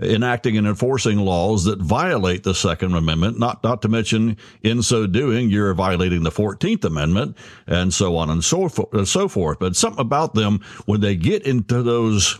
enacting 0.00 0.56
and 0.56 0.66
enforcing 0.66 1.18
laws 1.18 1.64
that 1.64 1.80
violate 1.80 2.42
the 2.42 2.54
Second 2.54 2.94
Amendment, 2.94 3.38
not, 3.38 3.62
not 3.62 3.82
to 3.82 3.88
mention 3.88 4.36
in 4.62 4.82
so 4.82 5.06
doing, 5.06 5.50
you're 5.50 5.74
violating 5.74 6.22
the 6.22 6.30
14th 6.30 6.84
Amendment 6.84 7.36
and 7.66 7.92
so 7.92 8.16
on 8.16 8.30
and 8.30 8.44
so, 8.44 8.68
fo- 8.68 8.88
and 8.92 9.06
so 9.06 9.28
forth. 9.28 9.58
But 9.58 9.76
something 9.76 10.00
about 10.00 10.34
them, 10.34 10.60
when 10.86 11.00
they 11.00 11.16
get 11.16 11.46
into 11.46 11.82
those 11.82 12.38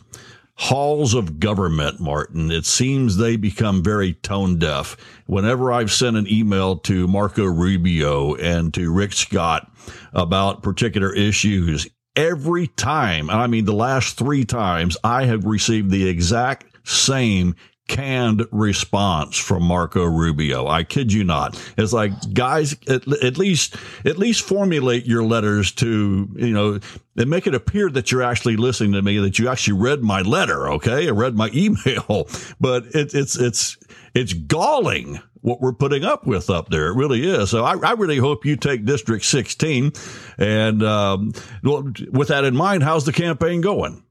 halls 0.57 1.15
of 1.15 1.41
government, 1.41 2.01
Martin, 2.01 2.51
it 2.51 2.65
seems 2.65 3.17
they 3.17 3.37
become 3.37 3.83
very 3.83 4.15
tone 4.15 4.59
deaf. 4.59 4.97
Whenever 5.27 5.73
I've 5.73 5.93
sent 5.93 6.17
an 6.17 6.31
email 6.31 6.77
to 6.79 7.09
Marco 7.09 7.45
Rubio 7.45 8.35
and 8.37 8.73
to 8.75 8.93
Rick 8.93 9.13
Scott 9.15 9.71
about 10.13 10.63
particular 10.63 11.13
issues, 11.13 11.89
every 12.17 12.69
time, 12.69 13.31
and 13.31 13.39
I 13.39 13.47
mean 13.47 13.65
the 13.65 13.73
last 13.73 14.17
three 14.17 14.45
times, 14.45 14.97
I 15.05 15.25
have 15.25 15.45
received 15.45 15.91
the 15.91 16.09
exact 16.09 16.67
same 16.87 17.55
canned 17.87 18.47
response 18.51 19.37
from 19.37 19.63
Marco 19.63 20.05
Rubio. 20.05 20.67
I 20.67 20.85
kid 20.85 21.13
you 21.13 21.23
not. 21.23 21.61
It's 21.77 21.93
like, 21.93 22.13
guys, 22.33 22.73
at, 22.89 23.07
at, 23.23 23.37
least, 23.37 23.77
at 24.07 24.17
least 24.17 24.43
formulate 24.43 25.05
your 25.05 25.23
letters 25.23 25.71
to, 25.73 26.29
you 26.35 26.53
know, 26.53 26.81
and 27.17 27.31
make 27.31 27.47
it 27.47 27.55
appear 27.55 27.91
that 27.91 28.11
you're 28.11 28.23
actually 28.23 28.57
listening 28.57 28.93
to 28.93 29.03
me, 29.03 29.19
that 29.19 29.39
you 29.39 29.49
actually 29.49 29.79
read 29.79 30.03
my 30.03 30.23
letter. 30.23 30.69
Okay. 30.71 31.09
I 31.09 31.11
read 31.11 31.35
my 31.35 31.51
email, 31.55 32.27
but 32.59 32.87
it, 32.95 33.15
it's, 33.15 33.37
it's, 33.37 33.77
it's 34.15 34.33
galling 34.33 35.21
what 35.41 35.61
we're 35.61 35.75
putting 35.75 36.05
up 36.05 36.27
with 36.27 36.49
up 36.49 36.71
there. 36.71 36.89
It 36.89 36.95
really 36.95 37.29
is. 37.29 37.51
So 37.51 37.65
I, 37.65 37.77
I 37.77 37.93
really 37.93 38.17
hope 38.17 38.47
you 38.47 38.57
take 38.57 38.85
District 38.85 39.25
16. 39.25 39.93
And 40.39 40.83
um, 40.83 41.33
with 41.63 42.29
that 42.29 42.45
in 42.45 42.57
mind, 42.57 42.83
how's 42.83 43.05
the 43.05 43.13
campaign 43.13 43.61
going? 43.61 44.05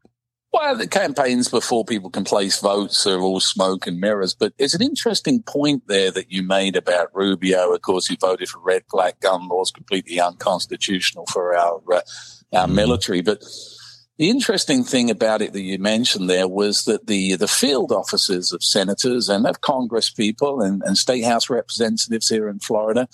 Well, 0.54 0.78
the 0.78 0.88
campaigns 0.88 1.50
before 1.50 1.84
people 1.84 2.12
can 2.12 2.24
place 2.24 2.60
votes 2.60 3.08
are 3.08 3.20
all 3.20 3.40
smoke 3.40 3.88
and 3.88 4.00
mirrors. 4.00 4.36
But 4.36 4.54
it's 4.60 4.76
an 4.76 4.84
interesting 4.84 5.42
point 5.42 5.88
there 5.88 6.12
that 6.12 6.32
you 6.32 6.44
made 6.44 6.76
about 6.76 7.10
Rubio. 7.16 7.74
Of 7.74 7.82
course, 7.82 8.06
he 8.06 8.16
voted 8.16 8.50
for 8.50 8.60
red 8.60 8.84
flag 8.92 9.20
gun 9.20 9.48
laws, 9.48 9.72
completely 9.72 10.20
unconstitutional 10.20 11.26
for 11.26 11.58
our 11.58 11.82
uh, 11.92 12.02
our 12.54 12.68
mm-hmm. 12.68 12.76
military. 12.76 13.22
But 13.22 13.44
the 14.18 14.30
interesting 14.30 14.84
thing 14.84 15.10
about 15.10 15.42
it 15.42 15.54
that 15.54 15.62
you 15.62 15.80
mentioned 15.80 16.30
there 16.30 16.48
was 16.48 16.86
that 16.86 17.08
the 17.08 17.36
the 17.36 17.48
field 17.48 17.92
offices 17.92 18.54
of 18.54 18.64
senators 18.64 19.30
and 19.30 19.48
of 19.48 19.62
Congress 19.62 20.10
people 20.10 20.62
and, 20.62 20.84
and 20.84 20.98
state 20.98 21.24
house 21.24 21.50
representatives 21.50 22.30
here 22.30 22.48
in 22.48 22.60
Florida, 22.60 23.08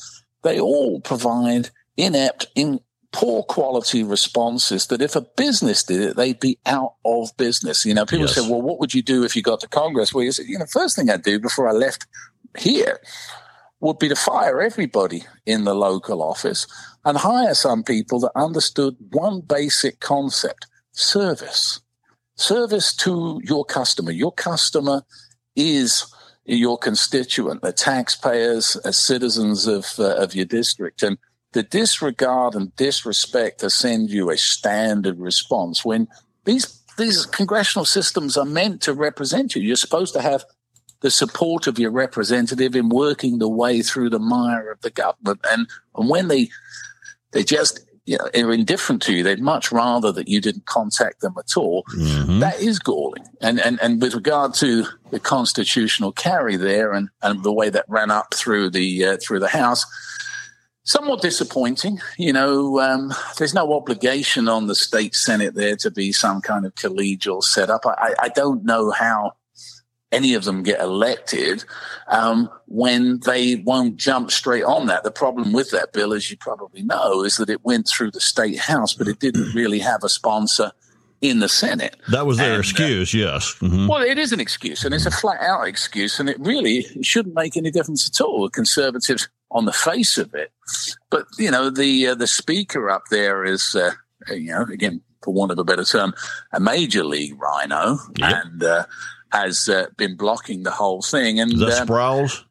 they 0.43 0.59
all 0.59 0.99
provide 1.01 1.69
inept, 1.97 2.47
in 2.55 2.79
poor 3.11 3.43
quality 3.43 4.03
responses 4.03 4.87
that 4.87 5.01
if 5.01 5.15
a 5.15 5.21
business 5.21 5.83
did 5.83 6.01
it, 6.01 6.15
they'd 6.15 6.39
be 6.39 6.59
out 6.65 6.93
of 7.05 7.35
business. 7.37 7.85
You 7.85 7.93
know, 7.93 8.05
people 8.05 8.27
yes. 8.27 8.35
say, 8.35 8.49
well, 8.49 8.61
what 8.61 8.79
would 8.79 8.93
you 8.93 9.01
do 9.01 9.23
if 9.23 9.35
you 9.35 9.41
got 9.41 9.59
to 9.61 9.67
Congress? 9.67 10.13
Well, 10.13 10.23
you 10.23 10.31
said, 10.31 10.45
you 10.47 10.59
know, 10.59 10.65
first 10.65 10.95
thing 10.95 11.09
I'd 11.09 11.23
do 11.23 11.39
before 11.39 11.67
I 11.67 11.71
left 11.71 12.05
here 12.57 12.99
would 13.79 13.99
be 13.99 14.09
to 14.09 14.15
fire 14.15 14.61
everybody 14.61 15.23
in 15.45 15.63
the 15.63 15.73
local 15.73 16.21
office 16.21 16.67
and 17.05 17.17
hire 17.17 17.53
some 17.53 17.83
people 17.83 18.19
that 18.19 18.31
understood 18.35 18.95
one 19.11 19.41
basic 19.41 19.99
concept 19.99 20.67
service. 20.99 21.81
Service 22.35 22.95
to 22.97 23.41
your 23.43 23.65
customer. 23.65 24.11
Your 24.11 24.31
customer 24.31 25.03
is 25.55 26.05
your 26.45 26.77
constituent, 26.77 27.61
the 27.61 27.73
taxpayers, 27.73 28.75
as 28.77 28.97
citizens 28.97 29.67
of, 29.67 29.85
uh, 29.99 30.15
of 30.15 30.33
your 30.33 30.45
district. 30.45 31.03
And 31.03 31.17
the 31.51 31.63
disregard 31.63 32.55
and 32.55 32.75
disrespect 32.75 33.59
to 33.59 33.69
send 33.69 34.09
you 34.09 34.29
a 34.29 34.37
standard 34.37 35.19
response 35.19 35.83
when 35.83 36.07
these 36.45 36.75
these 36.97 37.25
congressional 37.25 37.85
systems 37.85 38.35
are 38.35 38.45
meant 38.45 38.81
to 38.81 38.93
represent 38.93 39.55
you. 39.55 39.61
You're 39.61 39.77
supposed 39.77 40.13
to 40.15 40.21
have 40.21 40.43
the 40.99 41.09
support 41.09 41.65
of 41.65 41.79
your 41.79 41.91
representative 41.91 42.75
in 42.75 42.89
working 42.89 43.39
the 43.39 43.47
way 43.47 43.81
through 43.81 44.09
the 44.09 44.19
mire 44.19 44.69
of 44.69 44.81
the 44.81 44.89
government. 44.89 45.39
And, 45.49 45.67
and 45.95 46.09
when 46.09 46.27
they 46.27 46.49
they 47.31 47.43
just 47.43 47.79
you 48.09 48.17
know, 48.17 48.47
are 48.47 48.51
indifferent 48.51 49.03
to 49.03 49.13
you, 49.13 49.23
they'd 49.23 49.39
much 49.39 49.71
rather 49.71 50.11
that 50.11 50.27
you 50.27 50.41
didn't 50.41 50.65
contact 50.65 51.21
them 51.21 51.35
at 51.37 51.55
all. 51.55 51.83
Mm-hmm. 51.95 52.39
That 52.39 52.59
is 52.59 52.79
galling. 52.79 53.25
And, 53.39 53.59
and 53.59 53.79
and 53.81 54.01
with 54.01 54.15
regard 54.15 54.55
to 54.55 54.85
the 55.11 55.19
constitutional 55.19 56.11
carry 56.11 56.55
there 56.55 56.91
and, 56.93 57.09
and 57.21 57.43
the 57.43 57.53
way 57.53 57.69
that 57.69 57.85
ran 57.87 58.09
up 58.09 58.33
through 58.33 58.71
the 58.71 59.05
uh, 59.05 59.17
through 59.21 59.39
the 59.39 59.47
House, 59.47 59.85
somewhat 60.83 61.21
disappointing. 61.21 62.01
You 62.17 62.33
know, 62.33 62.79
um, 62.79 63.13
there's 63.37 63.53
no 63.53 63.73
obligation 63.73 64.47
on 64.47 64.65
the 64.65 64.75
state 64.75 65.13
senate 65.13 65.53
there 65.53 65.75
to 65.77 65.91
be 65.91 66.11
some 66.11 66.41
kind 66.41 66.65
of 66.65 66.73
collegial 66.73 67.43
setup. 67.43 67.85
I, 67.85 68.15
I 68.19 68.29
don't 68.29 68.63
know 68.63 68.89
how 68.89 69.33
any 70.11 70.33
of 70.33 70.43
them 70.43 70.63
get 70.63 70.79
elected 70.79 71.63
um, 72.07 72.49
when 72.65 73.19
they 73.25 73.57
won't 73.57 73.97
jump 73.97 74.31
straight 74.31 74.63
on 74.63 74.87
that. 74.87 75.03
The 75.03 75.11
problem 75.11 75.53
with 75.53 75.71
that 75.71 75.93
bill, 75.93 76.13
as 76.13 76.29
you 76.31 76.37
probably 76.37 76.81
know, 76.81 77.23
is 77.23 77.37
that 77.37 77.49
it 77.49 77.63
went 77.63 77.87
through 77.87 78.11
the 78.11 78.21
state 78.21 78.59
house, 78.59 78.93
but 78.93 79.07
it 79.07 79.19
didn't 79.19 79.53
really 79.55 79.79
have 79.79 80.03
a 80.03 80.09
sponsor 80.09 80.71
in 81.21 81.39
the 81.39 81.49
Senate. 81.49 81.97
That 82.11 82.25
was 82.25 82.37
their 82.37 82.51
and, 82.51 82.57
uh, 82.57 82.59
excuse, 82.59 83.13
uh, 83.13 83.17
yes. 83.17 83.55
Mm-hmm. 83.59 83.87
Well, 83.87 84.01
it 84.01 84.17
is 84.17 84.31
an 84.31 84.39
excuse, 84.39 84.83
and 84.83 84.93
it's 84.93 85.05
a 85.05 85.11
flat 85.11 85.41
out 85.41 85.67
excuse, 85.67 86.19
and 86.19 86.29
it 86.29 86.39
really 86.39 86.85
shouldn't 87.01 87.35
make 87.35 87.57
any 87.57 87.71
difference 87.71 88.07
at 88.07 88.23
all. 88.23 88.49
Conservatives, 88.49 89.27
on 89.51 89.65
the 89.65 89.73
face 89.73 90.17
of 90.17 90.33
it, 90.33 90.51
but 91.09 91.25
you 91.37 91.51
know, 91.51 91.69
the 91.69 92.07
uh, 92.07 92.15
the 92.15 92.27
speaker 92.27 92.89
up 92.89 93.03
there 93.09 93.43
is, 93.43 93.75
uh, 93.75 93.91
you 94.33 94.51
know, 94.51 94.61
again, 94.71 95.01
for 95.21 95.33
want 95.33 95.51
of 95.51 95.59
a 95.59 95.63
better 95.63 95.83
term, 95.83 96.13
a 96.53 96.59
major 96.59 97.03
league 97.03 97.39
rhino, 97.39 97.97
yep. 98.17 98.45
and 98.45 98.63
uh, 98.63 98.85
has 99.31 99.69
uh, 99.69 99.87
been 99.97 100.15
blocking 100.15 100.63
the 100.63 100.71
whole 100.71 101.01
thing. 101.01 101.39
And 101.39 101.51
the 101.51 101.67
Sprowls. 101.67 102.43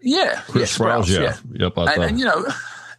Yeah, 0.00 0.40
Chris 0.48 0.78
yeah, 0.78 0.86
Sprowls, 0.86 1.08
yeah. 1.08 1.20
yeah. 1.20 1.36
Yep, 1.52 1.72
and, 1.76 2.02
and, 2.02 2.18
you 2.18 2.24
know, 2.24 2.44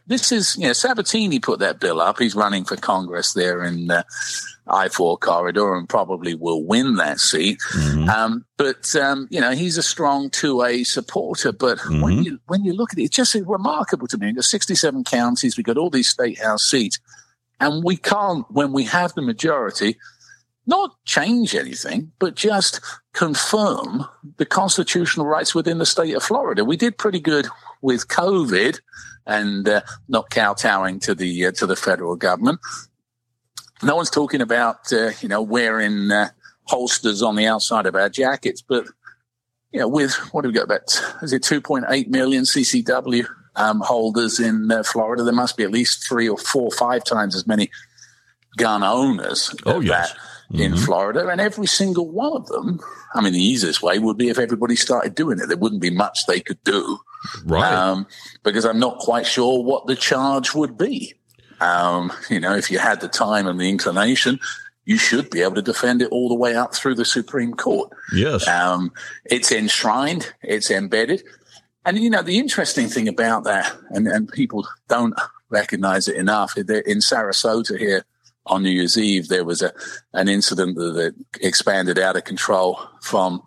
this 0.08 0.32
is, 0.32 0.56
you 0.58 0.68
know, 0.68 0.74
Sabatini 0.74 1.40
put 1.40 1.60
that 1.60 1.80
bill 1.80 2.02
up. 2.02 2.20
He's 2.20 2.36
running 2.36 2.66
for 2.66 2.76
Congress 2.76 3.34
there 3.34 3.64
in 3.64 3.88
the 3.88 4.06
I 4.68 4.90
4 4.90 5.18
corridor 5.18 5.76
and 5.76 5.90
probably 5.90 6.36
will 6.36 6.64
win 6.64 6.96
that 6.96 7.20
seat. 7.20 7.60
Mm-hmm. 7.74 8.10
Um, 8.10 8.46
but, 8.58 8.96
um, 8.96 9.28
you 9.32 9.42
know, 9.42 9.52
he's 9.52 9.78
a 9.78 9.84
strong 9.84 10.30
2A 10.30 10.86
supporter. 10.86 11.52
But 11.52 11.80
mm-hmm. 11.80 12.02
when, 12.02 12.24
you, 12.24 12.40
when 12.48 12.64
you 12.64 12.74
look 12.74 12.94
at 12.94 13.00
it, 13.00 13.04
it's 13.04 13.16
just 13.16 13.34
remarkable 13.34 14.08
to 14.08 14.18
me. 14.18 14.28
We've 14.28 14.36
got 14.36 14.44
67 14.46 15.04
counties, 15.06 15.58
we've 15.58 15.66
got 15.66 15.78
all 15.78 15.90
these 15.90 16.10
state 16.10 16.40
house 16.40 16.64
seats, 16.64 17.00
and 17.60 17.84
we 17.84 17.98
can't, 17.98 18.46
when 18.52 18.74
we 18.74 18.84
have 18.86 19.14
the 19.14 19.22
majority, 19.22 19.98
not 20.66 20.96
change 21.06 21.56
anything, 21.56 22.12
but 22.20 22.36
just 22.36 22.82
confirm 23.14 24.06
the 24.38 24.46
constitutional 24.46 25.26
rights 25.26 25.56
within 25.56 25.80
the 25.80 25.86
state 25.86 26.16
of 26.16 26.24
Florida. 26.24 26.64
We 26.64 26.78
did 26.78 26.98
pretty 26.98 27.20
good 27.20 27.48
with 27.82 28.08
COVID 28.08 28.80
and 29.26 29.68
uh, 29.68 29.82
not 30.08 30.30
kowtowing 30.30 31.00
to 31.02 31.16
the 31.16 31.48
uh, 31.48 31.52
to 31.54 31.66
the 31.66 31.76
federal 31.76 32.16
government. 32.16 32.60
No 33.84 33.96
one's 33.96 34.10
talking 34.10 34.42
about 34.42 34.92
uh, 34.94 35.12
you 35.22 35.28
know 35.28 35.42
wearing 35.42 36.12
uh, 36.12 36.30
holsters 36.64 37.22
on 37.22 37.36
the 37.36 37.48
outside 37.48 37.86
of 37.86 37.96
our 37.96 38.10
jackets, 38.10 38.62
but 38.62 38.86
you 39.72 39.80
know 39.80 39.88
with 39.88 40.14
what 40.32 40.42
do 40.42 40.50
we 40.50 40.54
got 40.54 40.66
about 40.66 41.02
is 41.22 41.34
it 41.34 41.44
2.8 41.44 42.08
million 42.08 42.44
CCW 42.44 43.28
um, 43.56 43.82
holders 43.82 44.40
in 44.40 44.72
uh, 44.72 44.84
Florida? 44.84 45.24
There 45.24 45.34
must 45.34 45.58
be 45.58 45.64
at 45.64 45.72
least 45.72 46.08
three 46.08 46.30
or 46.30 46.38
four, 46.38 46.72
five 46.72 47.04
times 47.04 47.36
as 47.36 47.48
many 47.48 47.72
gun 48.58 48.84
owners. 48.84 49.54
Oh 49.66 49.80
yes. 49.80 50.12
Mm-hmm. 50.12 50.31
In 50.54 50.76
Florida, 50.76 51.28
and 51.28 51.40
every 51.40 51.68
single 51.68 52.10
one 52.10 52.34
of 52.34 52.48
them. 52.48 52.80
I 53.14 53.22
mean, 53.22 53.34
the 53.34 53.42
easiest 53.42 53.82
way 53.82 54.00
would 54.00 54.18
be 54.18 54.30
if 54.30 54.40
everybody 54.40 54.76
started 54.76 55.16
doing 55.16 55.40
it. 55.40 55.48
There 55.48 55.58
wouldn't 55.58 55.82
be 55.82 55.90
much 55.90 56.26
they 56.26 56.40
could 56.40 56.64
do 56.64 57.00
Right. 57.46 57.72
Um, 57.72 58.08
because 58.44 58.66
I'm 58.66 58.80
not 58.80 58.98
quite 59.00 59.26
sure 59.26 59.64
what 59.64 59.88
the 59.88 59.96
charge 59.96 60.54
would 60.54 60.78
be. 60.78 61.14
Um, 61.60 62.12
you 62.30 62.40
know, 62.40 62.56
if 62.56 62.72
you 62.72 62.80
had 62.80 63.02
the 63.02 63.08
time 63.08 63.48
and 63.48 63.60
the 63.60 63.70
inclination, 63.70 64.40
you 64.86 64.98
should 64.98 65.30
be 65.30 65.42
able 65.42 65.56
to 65.56 65.62
defend 65.62 66.02
it 66.02 66.10
all 66.10 66.28
the 66.28 66.36
way 66.36 66.56
up 66.56 66.74
through 66.74 66.96
the 66.96 67.06
Supreme 67.06 67.54
Court. 67.54 67.92
Yes. 68.14 68.48
Um, 68.48 68.92
it's 69.26 69.52
enshrined, 69.52 70.34
it's 70.42 70.72
embedded. 70.72 71.24
And, 71.86 71.98
you 71.98 72.10
know, 72.10 72.22
the 72.22 72.40
interesting 72.40 72.88
thing 72.88 73.08
about 73.08 73.44
that, 73.44 73.72
and, 73.90 74.08
and 74.08 74.32
people 74.32 74.68
don't 74.88 75.14
recognize 75.50 76.08
it 76.08 76.16
enough, 76.16 76.58
in 76.58 76.66
Sarasota 76.66 77.78
here 77.78 78.06
on 78.46 78.64
New 78.64 78.70
Year's 78.70 78.98
Eve, 78.98 79.28
there 79.28 79.46
was 79.46 79.62
a 79.62 79.74
an 80.14 80.28
incident 80.28 80.76
that, 80.76 81.14
expanded 81.40 82.00
out 82.00 82.16
of 82.16 82.24
control 82.24 82.80
from 83.02 83.42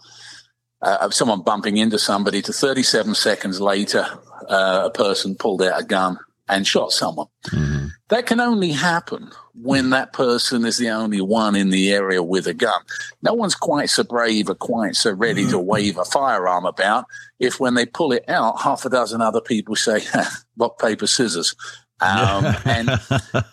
uh, 0.83 1.11
someone 1.11 1.42
bumping 1.42 1.78
into 1.78 1.98
somebody 1.98 2.42
to 2.42 2.52
37 2.52 3.14
seconds 3.14 3.61
later, 3.61 4.07
uh, 4.48 4.83
a 4.85 4.90
person 4.90 5.35
pulled 5.35 5.62
out 5.62 5.80
a 5.80 5.85
gun 5.85 6.18
and 6.48 6.66
shot 6.66 6.92
someone. 6.92 7.28
Mm-hmm. 7.46 7.87
That 8.09 8.26
can 8.26 8.38
only 8.38 8.72
happen 8.72 9.30
when 9.54 9.90
that 9.90 10.12
person 10.12 10.66
is 10.66 10.76
the 10.76 10.90
only 10.90 11.22
one 11.22 11.57
in 11.57 11.70
the 11.70 11.90
area 11.90 12.22
with 12.22 12.46
a 12.46 12.52
gun. 12.52 12.83
No 13.22 13.33
one's 13.33 13.54
quite 13.54 13.88
so 13.88 14.04
brave 14.04 14.50
or 14.50 14.54
quite 14.54 14.94
so 14.94 15.12
ready 15.12 15.42
mm-hmm. 15.42 15.52
to 15.52 15.59
wave 15.59 15.96
a 15.96 16.04
firearm 16.04 16.66
about 16.66 17.07
if 17.38 17.59
when 17.61 17.74
they 17.74 17.87
pull 17.87 18.12
it 18.12 18.28
out, 18.28 18.61
half 18.61 18.85
a 18.85 18.90
dozen 18.90 19.22
other 19.22 19.40
people 19.40 19.74
say, 19.74 20.00
rock, 20.59 20.78
paper, 20.78 21.07
scissors. 21.07 21.54
Um, 22.00 22.44
and 22.64 22.88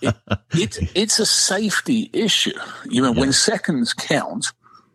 it, 0.02 0.16
it, 0.54 0.92
it's 0.96 1.20
a 1.20 1.26
safety 1.26 2.10
issue. 2.14 2.58
You 2.90 3.02
know, 3.02 3.14
yeah. 3.14 3.20
when 3.20 3.34
seconds 3.34 3.94
count, 3.94 4.48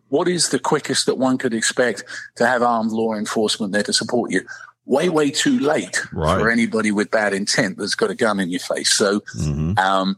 what 0.09 0.27
is 0.27 0.49
the 0.49 0.59
quickest 0.59 1.05
that 1.05 1.17
one 1.17 1.37
could 1.37 1.53
expect 1.53 2.03
to 2.35 2.45
have 2.45 2.61
armed 2.61 2.91
law 2.91 3.13
enforcement 3.13 3.73
there 3.73 3.83
to 3.83 3.93
support 3.93 4.31
you? 4.31 4.41
Way, 4.85 5.09
way 5.09 5.31
too 5.31 5.59
late 5.59 6.01
right. 6.13 6.39
for 6.39 6.49
anybody 6.49 6.91
with 6.91 7.11
bad 7.11 7.33
intent 7.33 7.77
that's 7.77 7.95
got 7.95 8.09
a 8.09 8.15
gun 8.15 8.39
in 8.39 8.49
your 8.49 8.61
face. 8.61 8.93
So, 8.93 9.19
mm-hmm. 9.19 9.77
um, 9.77 10.17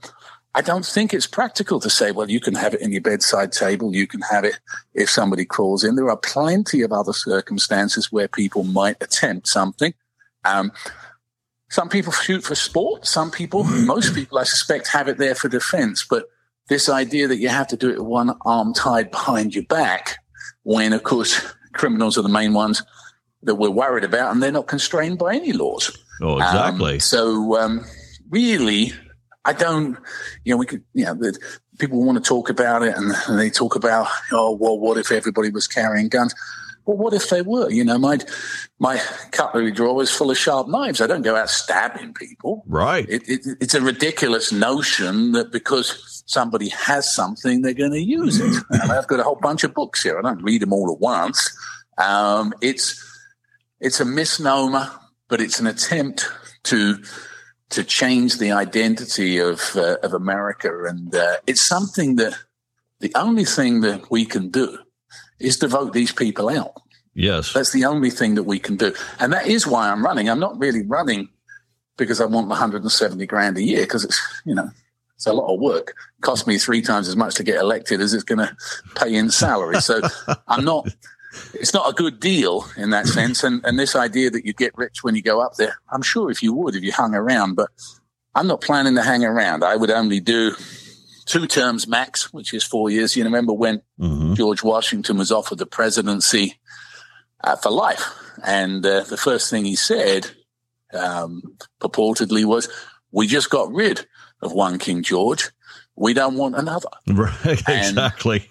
I 0.55 0.61
don't 0.61 0.85
think 0.85 1.13
it's 1.13 1.27
practical 1.27 1.79
to 1.79 1.89
say, 1.89 2.11
well, 2.11 2.29
you 2.29 2.39
can 2.39 2.55
have 2.55 2.73
it 2.73 2.81
in 2.81 2.91
your 2.91 3.01
bedside 3.01 3.51
table. 3.51 3.95
You 3.95 4.07
can 4.07 4.21
have 4.21 4.43
it 4.43 4.59
if 4.93 5.09
somebody 5.09 5.45
crawls 5.45 5.83
in. 5.83 5.95
There 5.95 6.09
are 6.09 6.17
plenty 6.17 6.81
of 6.81 6.91
other 6.91 7.13
circumstances 7.13 8.11
where 8.11 8.27
people 8.27 8.63
might 8.63 9.01
attempt 9.01 9.47
something. 9.47 9.93
Um, 10.45 10.71
some 11.69 11.89
people 11.89 12.11
shoot 12.11 12.43
for 12.43 12.55
sport. 12.55 13.05
Some 13.05 13.31
people, 13.31 13.63
most 13.63 14.15
people, 14.15 14.37
I 14.39 14.43
suspect, 14.43 14.87
have 14.87 15.07
it 15.07 15.17
there 15.17 15.35
for 15.35 15.49
defense. 15.49 16.05
But 16.07 16.25
this 16.67 16.89
idea 16.89 17.27
that 17.27 17.37
you 17.37 17.49
have 17.49 17.67
to 17.67 17.77
do 17.77 17.89
it 17.89 17.99
with 17.99 18.07
one 18.07 18.35
arm 18.45 18.73
tied 18.73 19.11
behind 19.11 19.55
your 19.55 19.65
back 19.65 20.17
when, 20.63 20.93
of 20.93 21.03
course, 21.03 21.41
criminals 21.73 22.17
are 22.17 22.23
the 22.23 22.29
main 22.29 22.53
ones 22.53 22.83
that 23.43 23.55
we're 23.55 23.69
worried 23.69 24.03
about, 24.03 24.31
and 24.31 24.43
they're 24.43 24.51
not 24.51 24.67
constrained 24.67 25.17
by 25.17 25.35
any 25.35 25.53
laws. 25.53 25.95
Oh, 26.21 26.37
exactly. 26.37 26.93
Um, 26.95 26.99
so 26.99 27.57
um, 27.57 27.85
really, 28.29 28.91
I 29.45 29.53
don't. 29.53 29.97
You 30.43 30.53
know, 30.53 30.57
we 30.57 30.65
could. 30.65 30.83
You 30.93 31.05
know, 31.05 31.13
the, 31.13 31.39
people 31.77 32.03
want 32.03 32.21
to 32.21 32.27
talk 32.27 32.49
about 32.49 32.83
it, 32.83 32.95
and, 32.97 33.13
and 33.27 33.39
they 33.39 33.49
talk 33.49 33.75
about, 33.75 34.07
oh, 34.33 34.53
well, 34.53 34.77
what 34.77 34.97
if 34.97 35.11
everybody 35.11 35.49
was 35.49 35.67
carrying 35.67 36.09
guns? 36.09 36.35
Well, 36.89 36.97
what 36.97 37.13
if 37.13 37.29
they 37.29 37.43
were? 37.43 37.69
You 37.69 37.83
know, 37.83 37.99
my 37.99 38.17
my 38.79 38.99
cutlery 39.29 39.69
drawer 39.71 40.01
is 40.01 40.09
full 40.09 40.31
of 40.31 40.39
sharp 40.39 40.67
knives. 40.67 41.01
I 41.01 41.05
don't 41.05 41.21
go 41.21 41.35
out 41.35 41.51
stabbing 41.51 42.15
people. 42.15 42.63
Right. 42.65 43.07
It, 43.07 43.29
it, 43.29 43.41
it's 43.61 43.75
a 43.75 43.81
ridiculous 43.81 44.51
notion 44.51 45.33
that 45.33 45.51
because 45.51 46.23
somebody 46.25 46.69
has 46.69 47.13
something, 47.13 47.61
they're 47.61 47.75
going 47.75 47.91
to 47.91 48.01
use 48.01 48.39
it. 48.39 48.63
And 48.71 48.91
I've 48.91 49.05
got 49.05 49.19
a 49.19 49.23
whole 49.23 49.35
bunch 49.39 49.63
of 49.63 49.75
books 49.75 50.01
here. 50.01 50.17
I 50.17 50.23
don't 50.23 50.41
read 50.41 50.63
them 50.63 50.73
all 50.73 50.91
at 50.91 50.99
once. 50.99 51.55
Um, 51.99 52.55
it's 52.59 52.99
it's 53.79 53.99
a 53.99 54.05
misnomer, 54.05 54.89
but 55.27 55.41
it's 55.41 55.59
an 55.59 55.67
attempt 55.67 56.27
to 56.63 57.03
to 57.69 57.83
change 57.83 58.39
the 58.39 58.51
identity 58.51 59.37
of 59.37 59.75
uh, 59.75 59.97
of 60.01 60.15
America, 60.15 60.71
and 60.85 61.13
uh, 61.13 61.35
it's 61.45 61.61
something 61.61 62.15
that 62.15 62.33
the 62.99 63.11
only 63.13 63.45
thing 63.45 63.81
that 63.81 64.09
we 64.09 64.25
can 64.25 64.49
do 64.49 64.79
is 65.39 65.57
to 65.59 65.67
vote 65.67 65.93
these 65.93 66.11
people 66.11 66.49
out. 66.49 66.73
Yes. 67.13 67.53
That's 67.53 67.71
the 67.71 67.85
only 67.85 68.09
thing 68.09 68.35
that 68.35 68.43
we 68.43 68.59
can 68.59 68.75
do, 68.75 68.93
and 69.19 69.33
that 69.33 69.47
is 69.47 69.67
why 69.67 69.89
I'm 69.89 70.03
running. 70.03 70.29
I'm 70.29 70.39
not 70.39 70.59
really 70.59 70.85
running 70.85 71.29
because 71.97 72.21
I 72.21 72.25
want 72.25 72.47
170 72.47 73.25
grand 73.25 73.57
a 73.57 73.61
year 73.61 73.81
because 73.81 74.05
it's 74.05 74.21
you 74.45 74.55
know 74.55 74.69
it's 75.15 75.25
a 75.25 75.33
lot 75.33 75.53
of 75.53 75.59
work. 75.59 75.89
It 75.89 76.21
costs 76.21 76.47
me 76.47 76.57
three 76.57 76.81
times 76.81 77.07
as 77.07 77.15
much 77.15 77.35
to 77.35 77.43
get 77.43 77.59
elected 77.59 77.99
as 77.99 78.13
it's 78.13 78.23
going 78.23 78.39
to 78.39 78.55
pay 78.95 79.13
in 79.13 79.29
salary. 79.29 79.81
So 79.81 80.01
I'm 80.47 80.63
not 80.63 80.87
it's 81.53 81.73
not 81.73 81.89
a 81.89 81.93
good 81.93 82.19
deal 82.19 82.65
in 82.77 82.89
that 82.91 83.07
sense. 83.07 83.43
And, 83.43 83.63
and 83.63 83.77
this 83.77 83.95
idea 83.95 84.29
that 84.31 84.45
you 84.45 84.53
get 84.53 84.77
rich 84.77 85.03
when 85.03 85.15
you 85.15 85.21
go 85.21 85.41
up 85.41 85.55
there, 85.55 85.79
I'm 85.91 86.01
sure 86.01 86.31
if 86.31 86.41
you 86.41 86.53
would, 86.53 86.75
if 86.75 86.83
you 86.83 86.91
hung 86.91 87.13
around, 87.13 87.55
but 87.55 87.69
I'm 88.35 88.47
not 88.47 88.61
planning 88.61 88.95
to 88.95 89.03
hang 89.03 89.23
around. 89.23 89.63
I 89.63 89.75
would 89.75 89.91
only 89.91 90.19
do 90.19 90.55
two 91.29 91.47
terms 91.47 91.87
max, 91.87 92.33
which 92.33 92.53
is 92.53 92.63
four 92.63 92.89
years. 92.89 93.15
You 93.15 93.23
remember 93.23 93.53
when 93.53 93.81
Mhm. 93.99 94.35
George 94.35 94.63
Washington 94.63 95.17
was 95.17 95.31
offered 95.31 95.59
the 95.59 95.65
presidency 95.65 96.59
uh, 97.43 97.55
for 97.55 97.71
life. 97.71 98.03
And 98.43 98.85
uh, 98.85 99.03
the 99.03 99.17
first 99.17 99.49
thing 99.49 99.65
he 99.65 99.75
said, 99.75 100.31
um, 100.93 101.41
purportedly, 101.81 102.43
was, 102.45 102.67
We 103.11 103.25
just 103.27 103.49
got 103.49 103.71
rid 103.73 104.05
of 104.41 104.51
one 104.53 104.77
King 104.77 105.01
George. 105.03 105.49
We 105.95 106.13
don't 106.13 106.35
want 106.37 106.55
another. 106.55 106.89
Right, 107.07 107.61
And 107.67 107.97
exactly. 107.97 108.49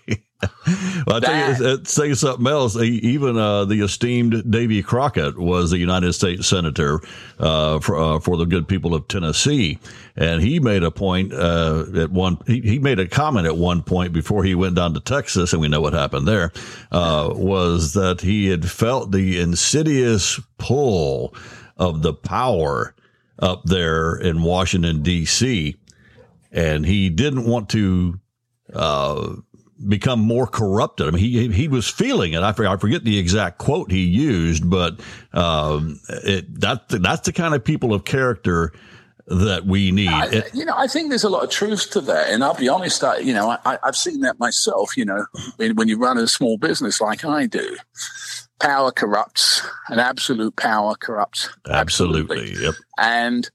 Well, 1.06 1.16
I 1.16 1.20
tell 1.20 1.60
you, 1.60 1.66
uh, 1.66 1.76
say 1.82 2.14
something 2.14 2.46
else. 2.46 2.76
Even 2.76 3.36
uh, 3.36 3.64
the 3.64 3.80
esteemed 3.80 4.48
Davy 4.48 4.82
Crockett 4.84 5.36
was 5.36 5.72
a 5.72 5.78
United 5.78 6.12
States 6.12 6.46
senator 6.46 7.00
uh, 7.40 7.80
for 7.80 7.96
uh, 7.98 8.20
for 8.20 8.36
the 8.36 8.44
good 8.44 8.68
people 8.68 8.94
of 8.94 9.08
Tennessee, 9.08 9.78
and 10.14 10.40
he 10.40 10.60
made 10.60 10.84
a 10.84 10.92
point 10.92 11.32
uh, 11.32 11.86
at 11.96 12.12
one. 12.12 12.38
He, 12.46 12.60
he 12.60 12.78
made 12.78 13.00
a 13.00 13.08
comment 13.08 13.46
at 13.46 13.56
one 13.56 13.82
point 13.82 14.12
before 14.12 14.44
he 14.44 14.54
went 14.54 14.76
down 14.76 14.94
to 14.94 15.00
Texas, 15.00 15.52
and 15.52 15.60
we 15.60 15.66
know 15.66 15.80
what 15.80 15.92
happened 15.92 16.28
there. 16.28 16.52
Uh, 16.92 17.30
was 17.34 17.94
that 17.94 18.20
he 18.20 18.46
had 18.46 18.70
felt 18.70 19.10
the 19.10 19.40
insidious 19.40 20.40
pull 20.56 21.34
of 21.76 22.02
the 22.02 22.14
power 22.14 22.94
up 23.40 23.64
there 23.64 24.14
in 24.14 24.42
Washington 24.42 25.02
D.C 25.02 25.76
and 26.50 26.86
he 26.86 27.10
didn't 27.10 27.44
want 27.44 27.68
to 27.68 28.18
uh, 28.72 29.36
become 29.86 30.20
more 30.20 30.46
corrupted. 30.46 31.08
I 31.08 31.10
mean, 31.10 31.22
he 31.22 31.48
he 31.48 31.68
was 31.68 31.88
feeling 31.88 32.32
it. 32.32 32.42
I 32.42 32.52
forget, 32.52 32.72
I 32.72 32.76
forget 32.76 33.04
the 33.04 33.18
exact 33.18 33.58
quote 33.58 33.90
he 33.90 34.04
used, 34.04 34.68
but 34.68 35.00
um, 35.32 36.00
it, 36.08 36.60
that 36.60 36.88
that's 36.88 37.26
the 37.26 37.32
kind 37.32 37.54
of 37.54 37.64
people 37.64 37.94
of 37.94 38.04
character 38.04 38.72
that 39.26 39.66
we 39.66 39.92
need. 39.92 40.08
I, 40.08 40.42
you 40.54 40.64
know, 40.64 40.74
I 40.76 40.86
think 40.86 41.10
there's 41.10 41.24
a 41.24 41.28
lot 41.28 41.44
of 41.44 41.50
truth 41.50 41.90
to 41.90 42.00
that, 42.02 42.30
and 42.30 42.42
I'll 42.42 42.54
be 42.54 42.68
honest. 42.68 43.04
I, 43.04 43.18
you 43.18 43.34
know, 43.34 43.56
I, 43.64 43.78
I've 43.82 43.96
seen 43.96 44.20
that 44.20 44.38
myself. 44.38 44.96
You 44.96 45.04
know, 45.04 45.26
when, 45.56 45.76
when 45.76 45.88
you 45.88 45.98
run 45.98 46.18
a 46.18 46.26
small 46.26 46.56
business 46.56 47.00
like 47.00 47.24
I 47.24 47.46
do, 47.46 47.76
power 48.58 48.90
corrupts, 48.90 49.62
and 49.88 50.00
absolute 50.00 50.56
power 50.56 50.94
corrupts 50.94 51.50
absolutely. 51.68 52.54
Yep. 52.60 52.74
And 52.98 53.50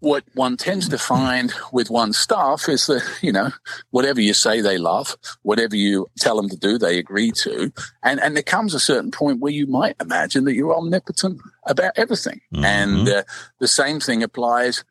what 0.00 0.24
one 0.34 0.56
tends 0.56 0.88
to 0.88 0.98
find 0.98 1.52
with 1.72 1.90
one's 1.90 2.18
staff 2.18 2.68
is 2.68 2.86
that, 2.86 3.02
you 3.22 3.32
know, 3.32 3.50
whatever 3.90 4.20
you 4.20 4.34
say, 4.34 4.60
they 4.60 4.78
love. 4.78 5.16
Whatever 5.42 5.76
you 5.76 6.06
tell 6.18 6.36
them 6.36 6.48
to 6.48 6.56
do, 6.56 6.78
they 6.78 6.98
agree 6.98 7.32
to. 7.42 7.72
And, 8.02 8.20
and 8.20 8.36
there 8.36 8.42
comes 8.42 8.74
a 8.74 8.80
certain 8.80 9.10
point 9.10 9.40
where 9.40 9.52
you 9.52 9.66
might 9.66 9.96
imagine 10.00 10.44
that 10.44 10.54
you're 10.54 10.76
omnipotent 10.76 11.40
about 11.66 11.92
everything. 11.96 12.40
And 12.64 13.08
uh, 13.08 13.22
the 13.58 13.68
same 13.68 14.00
thing 14.00 14.22
applies 14.22 14.84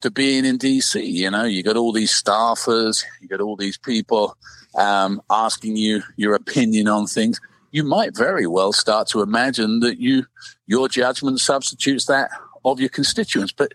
to 0.00 0.10
being 0.10 0.44
in 0.44 0.58
DC. 0.58 1.04
You 1.04 1.30
know, 1.30 1.44
you 1.44 1.62
got 1.62 1.76
all 1.76 1.92
these 1.92 2.12
staffers, 2.12 3.04
you 3.20 3.28
got 3.28 3.40
all 3.40 3.56
these 3.56 3.78
people 3.78 4.36
um, 4.76 5.20
asking 5.30 5.76
you 5.76 6.02
your 6.16 6.34
opinion 6.34 6.88
on 6.88 7.06
things. 7.06 7.40
You 7.72 7.84
might 7.84 8.16
very 8.16 8.46
well 8.46 8.72
start 8.72 9.08
to 9.08 9.20
imagine 9.20 9.80
that 9.80 9.98
you 9.98 10.26
your 10.66 10.88
judgment 10.88 11.40
substitutes 11.40 12.06
that 12.06 12.30
of 12.64 12.80
your 12.80 12.88
constituents. 12.88 13.52
But 13.52 13.72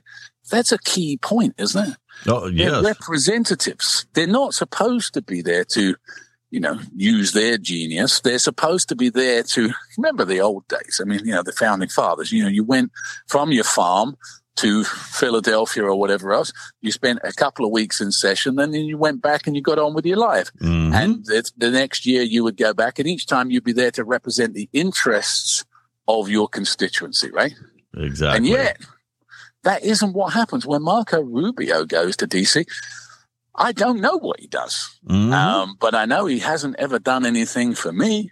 that's 0.52 0.72
a 0.72 0.78
key 0.78 1.18
point, 1.18 1.56
isn't 1.58 1.90
it? 1.90 1.98
Oh 2.28 2.50
They're 2.50 2.84
representatives. 2.84 4.06
They're 4.14 4.28
not 4.28 4.54
supposed 4.54 5.14
to 5.16 5.22
be 5.22 5.42
there 5.42 5.64
to, 5.66 5.96
you 6.52 6.60
know, 6.60 6.80
use 6.96 7.32
their 7.32 7.58
genius. 7.58 8.22
They're 8.22 8.38
supposed 8.38 8.90
to 8.90 8.96
be 8.96 9.10
there 9.10 9.44
to 9.44 9.72
remember 9.98 10.26
the 10.26 10.42
old 10.42 10.68
days. 10.68 11.00
I 11.02 11.06
mean, 11.06 11.22
you 11.26 11.34
know, 11.34 11.44
the 11.44 11.52
founding 11.54 11.90
fathers, 11.90 12.32
you 12.32 12.44
know, 12.44 12.50
you 12.50 12.64
went 12.64 12.92
from 13.28 13.52
your 13.52 13.64
farm 13.64 14.18
to 14.58 14.84
Philadelphia 14.84 15.84
or 15.84 15.96
whatever 15.96 16.34
else. 16.34 16.52
You 16.82 16.92
spent 16.92 17.20
a 17.24 17.32
couple 17.32 17.66
of 17.66 17.72
weeks 17.72 18.02
in 18.02 18.12
session, 18.12 18.60
and 18.60 18.74
then 18.74 18.82
you 18.82 18.98
went 18.98 19.22
back 19.22 19.48
and 19.48 19.56
you 19.56 19.62
got 19.62 19.80
on 19.80 19.94
with 19.94 20.06
your 20.06 20.18
life. 20.18 20.52
Mhm. 20.62 20.94
And 20.94 21.26
the, 21.26 21.50
the 21.58 21.72
next 21.72 22.06
year 22.06 22.22
you 22.22 22.44
would 22.44 22.58
go 22.58 22.74
back, 22.74 23.00
and 23.00 23.08
each 23.08 23.26
time 23.26 23.50
you'd 23.50 23.64
be 23.64 23.72
there 23.74 23.92
to 23.92 24.04
represent 24.04 24.54
the 24.54 24.70
interests 24.74 25.64
of 26.08 26.30
your 26.30 26.48
constituency, 26.48 27.32
right? 27.32 27.54
exactly. 27.98 28.38
And 28.38 28.48
yet, 28.48 28.78
that 29.64 29.84
isn't 29.84 30.14
what 30.14 30.34
happens 30.34 30.66
when 30.66 30.82
Marco 30.84 31.22
Rubio 31.22 31.86
goes 31.86 32.18
to 32.18 32.28
DC. 32.28 32.66
I 33.56 33.72
don't 33.74 34.00
know 34.00 34.18
what 34.18 34.40
he 34.40 34.48
does, 34.48 34.90
Mhm. 35.08 35.34
um, 35.34 35.78
but 35.80 35.94
I 35.94 36.06
know 36.06 36.26
he 36.26 36.40
hasn't 36.40 36.78
ever 36.80 37.00
done 37.00 37.26
anything 37.26 37.76
for 37.76 37.92
me. 37.92 38.32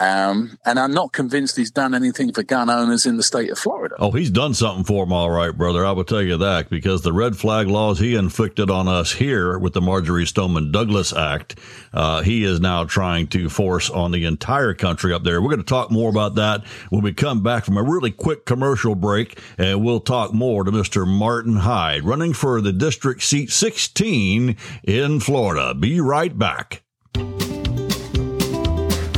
Um, 0.00 0.58
and 0.64 0.80
I'm 0.80 0.92
not 0.92 1.12
convinced 1.12 1.56
he's 1.56 1.70
done 1.70 1.94
anything 1.94 2.32
for 2.32 2.42
gun 2.42 2.68
owners 2.68 3.06
in 3.06 3.16
the 3.16 3.22
state 3.22 3.50
of 3.50 3.58
Florida. 3.58 3.94
Oh, 3.98 4.10
he's 4.10 4.30
done 4.30 4.52
something 4.52 4.84
for 4.84 5.04
them, 5.04 5.12
all 5.12 5.30
right, 5.30 5.56
brother. 5.56 5.86
I 5.86 5.92
will 5.92 6.04
tell 6.04 6.22
you 6.22 6.36
that 6.38 6.68
because 6.70 7.02
the 7.02 7.12
red 7.12 7.36
flag 7.36 7.68
laws 7.68 8.00
he 8.00 8.16
inflicted 8.16 8.68
on 8.68 8.88
us 8.88 9.12
here 9.12 9.56
with 9.58 9.74
the 9.74 9.80
Marjory 9.80 10.26
Stoneman 10.26 10.72
Douglas 10.72 11.12
Act, 11.12 11.56
uh, 11.92 12.22
he 12.22 12.42
is 12.42 12.58
now 12.58 12.82
trying 12.82 13.28
to 13.28 13.48
force 13.48 13.90
on 13.90 14.10
the 14.10 14.24
entire 14.24 14.74
country 14.74 15.12
up 15.12 15.22
there. 15.22 15.40
We're 15.40 15.50
going 15.50 15.60
to 15.60 15.64
talk 15.64 15.92
more 15.92 16.10
about 16.10 16.34
that 16.34 16.66
when 16.90 17.02
we 17.02 17.12
come 17.12 17.42
back 17.42 17.64
from 17.64 17.76
a 17.76 17.82
really 17.82 18.10
quick 18.10 18.44
commercial 18.44 18.96
break, 18.96 19.38
and 19.56 19.84
we'll 19.84 20.00
talk 20.00 20.32
more 20.32 20.64
to 20.64 20.72
Mr. 20.72 21.06
Martin 21.06 21.58
Hyde, 21.58 22.02
running 22.02 22.32
for 22.32 22.60
the 22.60 22.72
district 22.72 23.22
seat 23.22 23.50
16 23.50 24.56
in 24.82 25.20
Florida. 25.20 25.74
Be 25.74 26.00
right 26.00 26.36
back. 26.36 26.81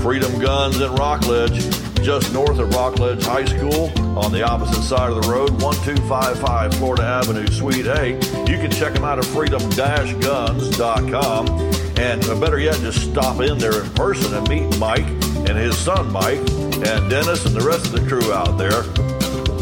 Freedom 0.05 0.39
Guns 0.39 0.79
in 0.83 0.95
Rockledge, 0.97 1.65
just 2.03 2.31
north 2.35 2.59
of 2.59 2.75
Rockledge 2.75 3.25
High 3.25 3.47
School 3.47 3.91
on 4.19 4.33
the 4.33 4.43
opposite 4.43 4.83
side 4.83 5.11
of 5.11 5.23
the 5.23 5.33
road, 5.33 5.63
1255 5.63 6.75
Florida 6.75 7.05
Avenue, 7.05 7.47
Suite 7.47 7.87
A. 7.87 8.09
You 8.47 8.59
can 8.59 8.71
check 8.71 8.93
them 8.93 9.05
out 9.05 9.19
at 9.19 9.25
freedom-guns.com. 9.25 11.49
And 11.97 12.23
uh, 12.23 12.39
better 12.39 12.59
yet, 12.59 12.75
just 12.81 13.11
stop 13.11 13.41
in 13.41 13.57
there 13.57 13.83
in 13.83 13.89
person 13.93 14.35
and 14.35 14.47
meet 14.47 14.79
Mike 14.79 15.07
and 15.49 15.57
his 15.57 15.75
son 15.79 16.13
Mike 16.13 16.37
and 16.37 17.09
Dennis 17.09 17.47
and 17.47 17.57
the 17.57 17.67
rest 17.67 17.87
of 17.87 17.93
the 17.93 18.07
crew 18.07 18.31
out 18.31 18.59
there. 18.59 18.83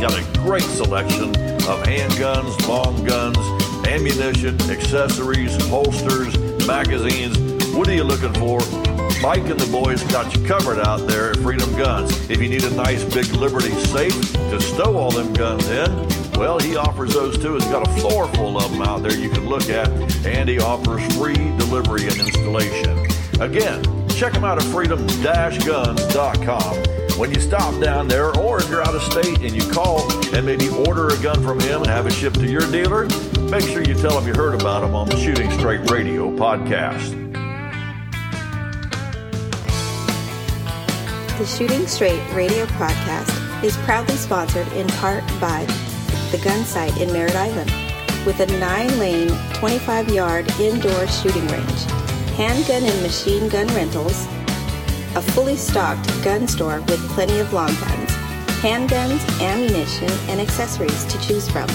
Got 0.00 0.18
a 0.18 0.24
great 0.40 0.64
selection 0.64 1.36
of 1.36 1.84
handguns, 1.84 2.66
long 2.66 3.04
guns, 3.04 3.38
ammunition, 3.86 4.60
accessories, 4.68 5.54
holsters, 5.68 6.36
magazines. 6.66 7.38
What 7.76 7.88
are 7.88 7.94
you 7.94 8.02
looking 8.02 8.34
for? 8.34 8.60
Mike 9.22 9.48
and 9.48 9.60
the 9.60 9.70
boys 9.70 10.02
got 10.10 10.34
you 10.34 10.44
covered 10.44 10.80
out 10.80 11.06
there 11.06 11.30
at 11.30 11.36
Freedom 11.36 11.70
Guns. 11.76 12.28
If 12.28 12.42
you 12.42 12.48
need 12.48 12.64
a 12.64 12.74
nice 12.74 13.04
big 13.04 13.28
Liberty 13.34 13.70
safe 13.70 14.32
to 14.32 14.60
stow 14.60 14.96
all 14.96 15.12
them 15.12 15.32
guns 15.32 15.68
in, 15.68 16.08
well, 16.32 16.58
he 16.58 16.74
offers 16.74 17.14
those 17.14 17.38
too. 17.38 17.54
He's 17.54 17.64
got 17.66 17.86
a 17.86 17.90
floor 18.00 18.26
full 18.34 18.58
of 18.58 18.72
them 18.72 18.82
out 18.82 19.04
there 19.04 19.16
you 19.16 19.30
can 19.30 19.48
look 19.48 19.70
at, 19.70 19.88
and 20.26 20.48
he 20.48 20.58
offers 20.58 21.04
free 21.16 21.34
delivery 21.34 22.08
and 22.08 22.18
installation. 22.18 23.06
Again, 23.40 24.08
check 24.08 24.34
him 24.34 24.42
out 24.42 24.58
at 24.58 24.64
freedom-guns.com. 24.64 26.76
When 27.16 27.32
you 27.32 27.40
stop 27.40 27.80
down 27.80 28.08
there, 28.08 28.36
or 28.36 28.58
if 28.58 28.68
you're 28.68 28.82
out 28.82 28.96
of 28.96 29.02
state 29.02 29.38
and 29.42 29.52
you 29.52 29.70
call 29.70 30.10
and 30.34 30.44
maybe 30.44 30.68
order 30.68 31.06
a 31.06 31.16
gun 31.18 31.40
from 31.44 31.60
him 31.60 31.82
and 31.82 31.86
have 31.86 32.08
it 32.08 32.12
shipped 32.12 32.40
to 32.40 32.50
your 32.50 32.68
dealer, 32.72 33.04
make 33.42 33.68
sure 33.68 33.84
you 33.84 33.94
tell 33.94 34.20
him 34.20 34.26
you 34.26 34.34
heard 34.34 34.60
about 34.60 34.82
him 34.82 34.96
on 34.96 35.08
the 35.08 35.16
Shooting 35.16 35.52
Straight 35.52 35.88
Radio 35.92 36.36
podcast. 36.36 37.22
The 41.38 41.46
Shooting 41.46 41.86
Straight 41.86 42.22
radio 42.34 42.66
podcast 42.66 43.64
is 43.64 43.74
proudly 43.78 44.16
sponsored 44.16 44.70
in 44.74 44.86
part 44.88 45.24
by 45.40 45.64
the 46.30 46.38
Gun 46.44 46.62
Site 46.64 46.96
in 47.00 47.10
Merritt 47.10 47.34
Island, 47.34 47.72
with 48.26 48.38
a 48.40 48.46
nine 48.58 48.98
lane, 48.98 49.30
25 49.54 50.10
yard 50.10 50.48
indoor 50.60 51.06
shooting 51.08 51.46
range, 51.48 51.84
handgun 52.36 52.84
and 52.84 53.02
machine 53.02 53.48
gun 53.48 53.66
rentals, 53.68 54.26
a 55.16 55.22
fully 55.22 55.56
stocked 55.56 56.06
gun 56.22 56.46
store 56.46 56.80
with 56.82 57.00
plenty 57.12 57.38
of 57.40 57.52
long 57.54 57.74
guns, 57.74 58.10
handguns, 58.60 59.40
ammunition, 59.40 60.10
and 60.28 60.38
accessories 60.38 61.04
to 61.06 61.18
choose 61.22 61.50
from. 61.50 61.66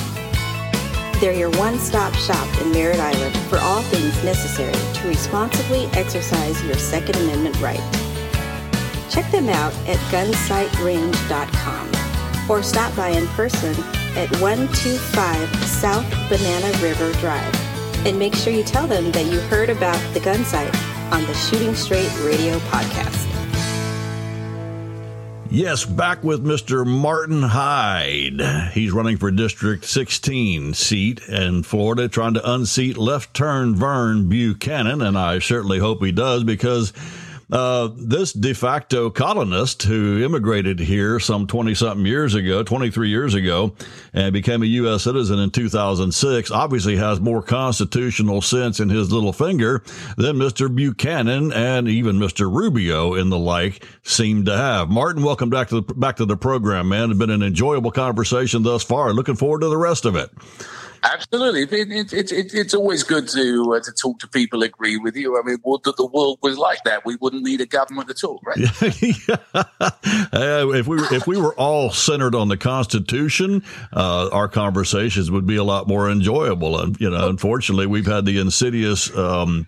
They're 1.19 1.33
your 1.33 1.51
one 1.57 1.79
stop 1.79 2.13
shop 2.13 2.47
in 2.61 2.71
Merritt 2.71 2.99
Island 2.99 3.35
for 3.49 3.57
all 3.57 3.81
things 3.81 4.23
necessary 4.23 4.71
to 5.01 5.07
responsibly 5.07 5.87
exercise 5.93 6.63
your 6.63 6.77
Second 6.77 7.15
Amendment 7.15 7.59
right. 7.59 8.06
Check 9.09 9.31
them 9.31 9.49
out 9.49 9.73
at 9.87 9.97
gunsiterange.com 10.11 12.49
or 12.49 12.63
stop 12.63 12.95
by 12.95 13.09
in 13.09 13.27
person 13.27 13.73
at 14.15 14.31
125 14.39 15.55
South 15.65 16.09
Banana 16.29 16.71
River 16.79 17.11
Drive. 17.19 17.53
And 18.05 18.17
make 18.17 18.35
sure 18.35 18.53
you 18.53 18.63
tell 18.63 18.87
them 18.87 19.11
that 19.11 19.25
you 19.25 19.39
heard 19.41 19.69
about 19.69 19.99
the 20.13 20.19
gun 20.19 20.45
site 20.45 20.73
on 21.11 21.25
the 21.25 21.33
Shooting 21.33 21.75
Straight 21.75 22.11
Radio 22.23 22.57
podcast. 22.59 23.25
Yes, 25.49 25.85
back 25.85 26.25
with 26.25 26.43
Mr. 26.43 26.85
Martin 26.85 27.41
Hyde. 27.41 28.41
He's 28.73 28.91
running 28.91 29.15
for 29.15 29.31
District 29.31 29.85
16 29.85 30.73
seat 30.73 31.21
in 31.21 31.63
Florida, 31.63 32.09
trying 32.09 32.33
to 32.33 32.51
unseat 32.51 32.97
left 32.97 33.33
turn 33.33 33.73
Vern 33.73 34.27
Buchanan, 34.27 35.01
and 35.01 35.17
I 35.17 35.39
certainly 35.39 35.79
hope 35.79 36.03
he 36.03 36.11
does 36.11 36.43
because 36.43 36.91
uh, 37.51 37.89
this 37.95 38.33
de 38.33 38.53
facto 38.53 39.09
colonist 39.09 39.83
who 39.83 40.23
immigrated 40.23 40.79
here 40.79 41.19
some 41.19 41.47
20 41.47 41.73
something 41.75 42.05
years 42.05 42.35
ago, 42.35 42.61
23 42.61 43.07
years 43.09 43.33
ago, 43.33 43.73
and 44.13 44.33
became 44.33 44.63
a 44.63 44.65
U.S. 44.65 45.03
citizen 45.03 45.39
in 45.39 45.49
2006 45.49 46.51
obviously 46.51 46.97
has 46.97 47.21
more 47.21 47.41
constitutional 47.41 48.41
sense 48.41 48.79
in 48.79 48.89
his 48.89 49.11
little 49.11 49.31
finger 49.31 49.81
than 50.17 50.35
Mr. 50.35 50.73
Buchanan 50.73 51.53
and 51.53 51.87
even 51.87 52.17
Mr. 52.17 52.53
Rubio 52.53 53.13
and 53.13 53.31
the 53.31 53.39
like 53.39 53.85
seem 54.03 54.43
to 54.45 54.57
have. 54.57 54.89
Martin, 54.89 55.23
welcome 55.23 55.49
back 55.49 55.69
to 55.69 55.81
the, 55.81 55.93
back 55.93 56.17
to 56.17 56.25
the 56.25 56.37
program, 56.37 56.89
man. 56.89 57.11
It's 57.11 57.19
been 57.19 57.29
an 57.29 57.43
enjoyable 57.43 57.91
conversation 57.91 58.63
thus 58.63 58.83
far. 58.83 59.13
Looking 59.13 59.35
forward 59.35 59.61
to 59.61 59.69
the 59.69 59.77
rest 59.77 60.05
of 60.05 60.15
it. 60.15 60.29
Absolutely, 61.13 61.63
it, 61.63 61.73
it, 61.91 62.13
it, 62.13 62.31
it, 62.31 62.53
it's 62.53 62.73
always 62.73 63.03
good 63.03 63.27
to 63.29 63.73
uh, 63.73 63.79
to 63.79 63.91
talk 63.93 64.19
to 64.19 64.27
people 64.27 64.63
agree 64.63 64.97
with 64.97 65.15
you. 65.15 65.39
I 65.39 65.43
mean, 65.43 65.57
what 65.61 65.83
the 65.83 66.05
world 66.05 66.39
was 66.41 66.57
like 66.57 66.83
that, 66.83 67.05
we 67.05 67.15
wouldn't 67.17 67.43
need 67.43 67.61
a 67.61 67.65
government 67.65 68.09
at 68.09 68.23
all, 68.23 68.41
right? 68.43 68.57
uh, 69.53 70.67
if 70.73 70.87
we 70.87 70.97
were, 70.97 71.13
if 71.13 71.25
we 71.25 71.37
were 71.37 71.53
all 71.55 71.91
centered 71.91 72.35
on 72.35 72.49
the 72.49 72.57
Constitution, 72.57 73.63
uh, 73.93 74.29
our 74.31 74.49
conversations 74.49 75.31
would 75.31 75.47
be 75.47 75.55
a 75.55 75.63
lot 75.63 75.87
more 75.87 76.09
enjoyable. 76.09 76.79
And 76.79 76.99
you 76.99 77.09
know, 77.09 77.29
unfortunately, 77.29 77.85
we've 77.85 78.07
had 78.07 78.25
the 78.25 78.39
insidious. 78.39 79.15
Um, 79.15 79.67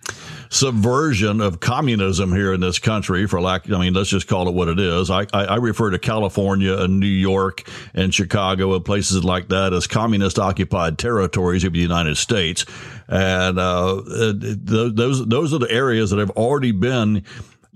subversion 0.50 1.40
of 1.40 1.60
communism 1.60 2.32
here 2.32 2.52
in 2.52 2.60
this 2.60 2.78
country 2.80 3.26
for 3.26 3.40
lack, 3.40 3.70
I 3.70 3.78
mean, 3.78 3.94
let's 3.94 4.10
just 4.10 4.26
call 4.26 4.48
it 4.48 4.54
what 4.54 4.68
it 4.68 4.80
is. 4.80 5.08
I, 5.08 5.22
I, 5.32 5.44
I 5.44 5.56
refer 5.56 5.90
to 5.90 5.98
California 5.98 6.76
and 6.76 6.98
New 6.98 7.06
York 7.06 7.68
and 7.94 8.12
Chicago 8.12 8.74
and 8.74 8.84
places 8.84 9.24
like 9.24 9.48
that 9.48 9.72
as 9.72 9.86
communist 9.86 10.38
occupied 10.38 10.98
territories 10.98 11.62
of 11.62 11.72
the 11.72 11.78
United 11.78 12.16
States. 12.16 12.66
And, 13.08 13.58
uh, 13.58 14.02
those, 14.04 15.26
those 15.26 15.54
are 15.54 15.58
the 15.58 15.70
areas 15.70 16.10
that 16.10 16.18
have 16.18 16.30
already 16.30 16.72
been 16.72 17.24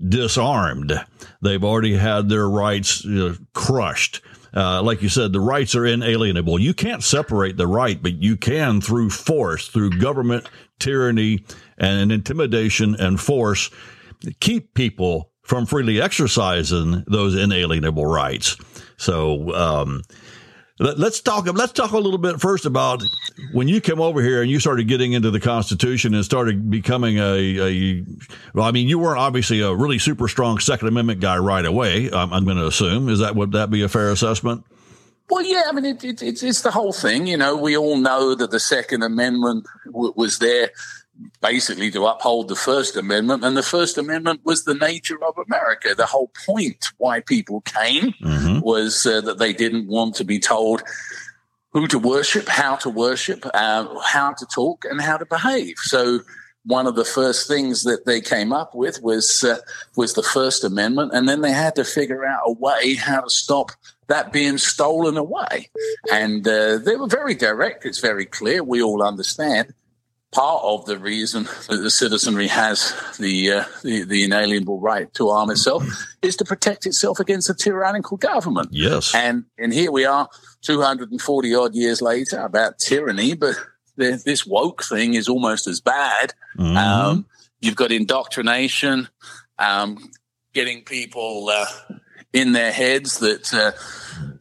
disarmed. 0.07 0.93
They've 1.41 1.63
already 1.63 1.95
had 1.95 2.27
their 2.27 2.47
rights 2.49 3.05
you 3.05 3.29
know, 3.29 3.35
crushed. 3.53 4.21
Uh, 4.53 4.81
like 4.81 5.01
you 5.01 5.09
said, 5.09 5.33
the 5.33 5.39
rights 5.39 5.75
are 5.75 5.85
inalienable. 5.85 6.59
You 6.59 6.73
can't 6.73 7.03
separate 7.03 7.57
the 7.57 7.67
right, 7.67 8.01
but 8.01 8.21
you 8.21 8.37
can 8.37 8.79
through 8.79 9.09
force, 9.09 9.67
through 9.67 9.99
government 9.99 10.47
tyranny 10.79 11.43
and 11.77 12.11
intimidation 12.11 12.95
and 12.95 13.19
force, 13.19 13.69
keep 14.39 14.73
people 14.73 15.31
from 15.43 15.65
freely 15.65 16.01
exercising 16.01 17.03
those 17.07 17.35
inalienable 17.35 18.05
rights. 18.05 18.57
So, 18.97 19.53
um, 19.53 20.01
let, 20.77 20.99
us 20.99 21.21
talk. 21.21 21.45
Let's 21.45 21.71
talk 21.71 21.91
a 21.91 21.97
little 21.97 22.17
bit 22.17 22.41
first 22.41 22.65
about 22.65 23.01
when 23.53 23.69
you 23.69 23.79
came 23.79 24.01
over 24.01 24.21
here 24.21 24.41
and 24.41 24.51
you 24.51 24.59
started 24.59 24.89
getting 24.89 25.13
into 25.13 25.31
the 25.31 25.39
Constitution 25.39 26.13
and 26.13 26.25
started 26.25 26.69
becoming 26.69 27.17
a. 27.17 27.59
a 27.59 28.05
well, 28.53 28.65
I 28.65 28.71
mean, 28.71 28.89
you 28.89 28.99
weren't 28.99 29.19
obviously 29.19 29.61
a 29.61 29.73
really 29.73 29.99
super 29.99 30.27
strong 30.27 30.59
Second 30.59 30.89
Amendment 30.89 31.21
guy 31.21 31.37
right 31.37 31.65
away. 31.65 32.11
I'm, 32.11 32.33
I'm 32.33 32.43
going 32.43 32.57
to 32.57 32.67
assume. 32.67 33.07
Is 33.07 33.19
that 33.19 33.37
would 33.37 33.53
that 33.53 33.69
be 33.69 33.83
a 33.83 33.89
fair 33.89 34.11
assessment? 34.11 34.65
Well, 35.29 35.43
yeah, 35.43 35.63
I 35.67 35.71
mean, 35.71 35.85
it, 35.85 36.03
it, 36.03 36.21
it's, 36.21 36.43
it's 36.43 36.61
the 36.61 36.71
whole 36.71 36.93
thing. 36.93 37.25
You 37.25 37.37
know, 37.37 37.55
we 37.55 37.77
all 37.77 37.97
know 37.97 38.35
that 38.35 38.51
the 38.51 38.59
Second 38.59 39.01
Amendment 39.01 39.65
w- 39.85 40.13
was 40.15 40.39
there 40.39 40.71
basically 41.41 41.91
to 41.91 42.05
uphold 42.05 42.47
the 42.47 42.55
First 42.55 42.95
Amendment, 42.95 43.43
and 43.43 43.55
the 43.55 43.63
First 43.63 43.97
Amendment 43.97 44.41
was 44.43 44.63
the 44.63 44.75
nature 44.75 45.23
of 45.23 45.37
America. 45.37 45.95
The 45.95 46.05
whole 46.05 46.31
point 46.45 46.87
why 46.97 47.21
people 47.21 47.61
came 47.61 48.13
mm-hmm. 48.21 48.59
was 48.59 49.05
uh, 49.05 49.21
that 49.21 49.39
they 49.39 49.53
didn't 49.53 49.87
want 49.87 50.15
to 50.15 50.23
be 50.23 50.39
told 50.39 50.83
who 51.71 51.87
to 51.87 51.99
worship, 51.99 52.47
how 52.47 52.77
to 52.77 52.89
worship, 52.89 53.45
uh, 53.53 53.99
how 53.99 54.31
to 54.31 54.45
talk, 54.45 54.85
and 54.85 55.01
how 55.01 55.17
to 55.17 55.25
behave. 55.25 55.77
So 55.79 56.21
one 56.63 56.87
of 56.87 56.95
the 56.95 57.05
first 57.05 57.47
things 57.47 57.83
that 57.83 58.05
they 58.05 58.21
came 58.21 58.51
up 58.51 58.73
with 58.73 59.01
was 59.01 59.43
uh, 59.43 59.57
was 59.95 60.13
the 60.13 60.23
First 60.23 60.63
Amendment, 60.63 61.11
and 61.13 61.27
then 61.27 61.41
they 61.41 61.51
had 61.51 61.75
to 61.75 61.83
figure 61.83 62.25
out 62.25 62.43
a 62.45 62.53
way 62.53 62.95
how 62.95 63.21
to 63.21 63.29
stop 63.29 63.71
that 64.07 64.31
being 64.31 64.57
stolen 64.57 65.17
away. 65.17 65.69
And 66.11 66.47
uh, 66.47 66.77
they 66.77 66.95
were 66.95 67.07
very 67.07 67.35
direct. 67.35 67.85
It's 67.85 67.99
very 67.99 68.25
clear. 68.25 68.63
We 68.63 68.81
all 68.81 69.03
understand. 69.03 69.73
Part 70.35 70.63
of 70.63 70.85
the 70.85 70.97
reason 70.99 71.45
that 71.69 71.79
the 71.81 71.89
citizenry 71.89 72.47
has 72.47 72.93
the, 73.17 73.51
uh, 73.51 73.63
the, 73.83 74.03
the 74.03 74.25
inalienable 74.25 74.81
right 74.81 75.13
to 75.13 75.29
arm 75.29 75.49
itself 75.49 75.83
is 76.21 76.35
to 76.35 76.43
protect 76.43 76.85
itself 76.85 77.21
against 77.21 77.49
a 77.49 77.53
tyrannical 77.53 78.17
government. 78.17 78.67
Yes, 78.71 79.15
and 79.15 79.45
and 79.57 79.73
here 79.73 79.93
we 79.93 80.03
are, 80.03 80.27
two 80.61 80.81
hundred 80.81 81.11
and 81.11 81.21
forty 81.21 81.55
odd 81.55 81.73
years 81.73 82.01
later, 82.01 82.37
about 82.39 82.79
tyranny, 82.79 83.33
but 83.33 83.55
the, 83.95 84.21
this 84.25 84.45
woke 84.45 84.83
thing 84.83 85.13
is 85.13 85.29
almost 85.29 85.67
as 85.67 85.79
bad. 85.79 86.33
Mm-hmm. 86.57 86.75
Um, 86.75 87.25
you've 87.61 87.77
got 87.77 87.93
indoctrination, 87.93 89.07
um, 89.57 90.11
getting 90.53 90.83
people 90.83 91.47
uh, 91.49 91.65
in 92.35 92.51
their 92.51 92.73
heads 92.73 93.19
that 93.19 93.53
uh, 93.53 93.71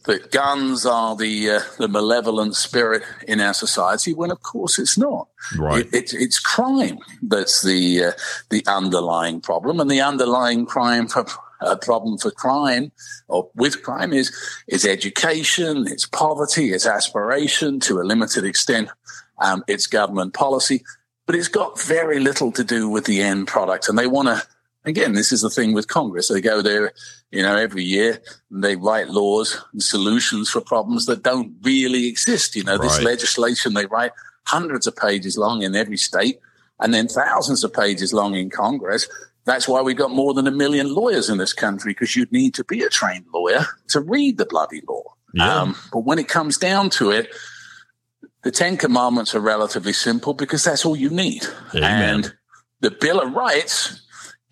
that 0.05 0.33
guns 0.33 0.85
are 0.85 1.17
the 1.17 1.51
uh, 1.51 1.61
the 1.79 1.89
malevolent 1.89 2.57
spirit 2.57 3.05
in 3.27 3.41
our 3.41 3.55
society, 3.55 4.13
when 4.13 4.31
of 4.31 4.43
course 4.43 4.79
it's 4.79 4.99
not. 4.99 5.29
Right. 5.57 5.87
It, 5.87 5.95
it, 5.95 6.15
it's 6.15 6.41
crime 6.41 6.99
that's 7.23 7.63
the 7.63 8.07
uh, 8.07 8.13
the 8.51 8.65
underlying 8.67 9.41
problem, 9.41 9.81
and 9.81 9.91
the 9.91 10.01
underlying 10.01 10.67
crime 10.67 11.07
for 11.07 11.25
uh, 11.61 11.77
problem 11.77 12.19
for 12.19 12.33
crime 12.33 12.91
or 13.29 13.49
with 13.55 13.83
crime 13.83 14.13
is 14.13 14.35
is 14.67 14.85
education, 14.85 15.87
it's 15.87 16.05
poverty, 16.05 16.73
it's 16.73 16.87
aspiration 16.87 17.79
to 17.81 18.01
a 18.01 18.03
limited 18.03 18.45
extent, 18.45 18.91
um, 19.39 19.63
it's 19.69 19.87
government 19.87 20.35
policy, 20.35 20.83
but 21.27 21.37
it's 21.37 21.49
got 21.49 21.81
very 21.81 22.19
little 22.19 22.51
to 22.51 22.65
do 22.65 22.89
with 22.89 23.05
the 23.05 23.23
end 23.23 23.47
product, 23.47 23.89
and 23.89 23.97
they 23.97 24.09
want 24.09 24.27
to 24.27 24.43
again, 24.85 25.13
this 25.13 25.33
is 25.33 25.41
the 25.41 25.51
thing 25.51 25.73
with 25.73 25.89
Congress. 25.89 26.29
They 26.29 26.41
go 26.41 26.63
there, 26.63 26.93
you 27.35 27.43
know, 27.43 27.57
every 27.57 27.83
year 27.83 28.23
they 28.51 28.77
write 28.77 29.09
laws 29.09 29.61
and 29.73 29.83
solutions 29.83 30.49
for 30.49 30.61
problems 30.61 31.07
that 31.07 31.23
don't 31.23 31.55
really 31.63 32.07
exist. 32.07 32.55
You 32.55 32.63
know, 32.63 32.77
right. 32.77 32.83
this 32.83 33.03
legislation 33.03 33.75
they 33.75 33.87
write 33.87 34.13
hundreds 34.47 34.87
of 34.87 34.97
pages 34.97 35.37
long 35.37 35.63
in 35.63 35.75
every 35.75 35.97
state 35.97 36.39
and 36.81 36.95
then 36.95 37.09
thousands 37.09 37.65
of 37.65 37.73
pages 37.73 38.13
long 38.13 38.35
in 38.35 38.51
Congress. 38.51 39.09
That's 39.47 39.69
why 39.69 39.83
we've 39.83 39.97
got 39.97 40.11
more 40.11 40.33
than 40.33 40.47
a 40.47 40.51
million 40.51 40.95
lawyers 40.95 41.29
in 41.29 41.39
this 41.39 41.53
country 41.53 41.91
because 41.91 42.15
you'd 42.15 42.33
need 42.33 42.55
to 42.55 42.65
be 42.65 42.83
a 42.83 42.89
trained 42.89 43.27
lawyer 43.35 43.67
to 43.89 44.01
read 44.01 44.39
the 44.39 44.47
bloody 44.47 44.83
law. 44.89 45.03
Yeah. 45.35 45.61
Um, 45.61 45.77
but 45.93 46.01
when 46.01 46.19
it 46.19 46.29
comes 46.29 46.57
down 46.57 46.91
to 46.91 47.11
it, 47.11 47.31
the 48.45 48.53
Ten 48.53 48.77
Commandments 48.77 49.35
are 49.35 49.41
relatively 49.41 49.93
simple 49.93 50.35
because 50.35 50.63
that's 50.63 50.85
all 50.85 50.95
you 50.95 51.11
need. 51.11 51.45
Amen. 51.75 52.15
And 52.15 52.35
the 52.81 52.91
Bill 52.91 53.21
of 53.21 53.33
Rights 53.33 54.04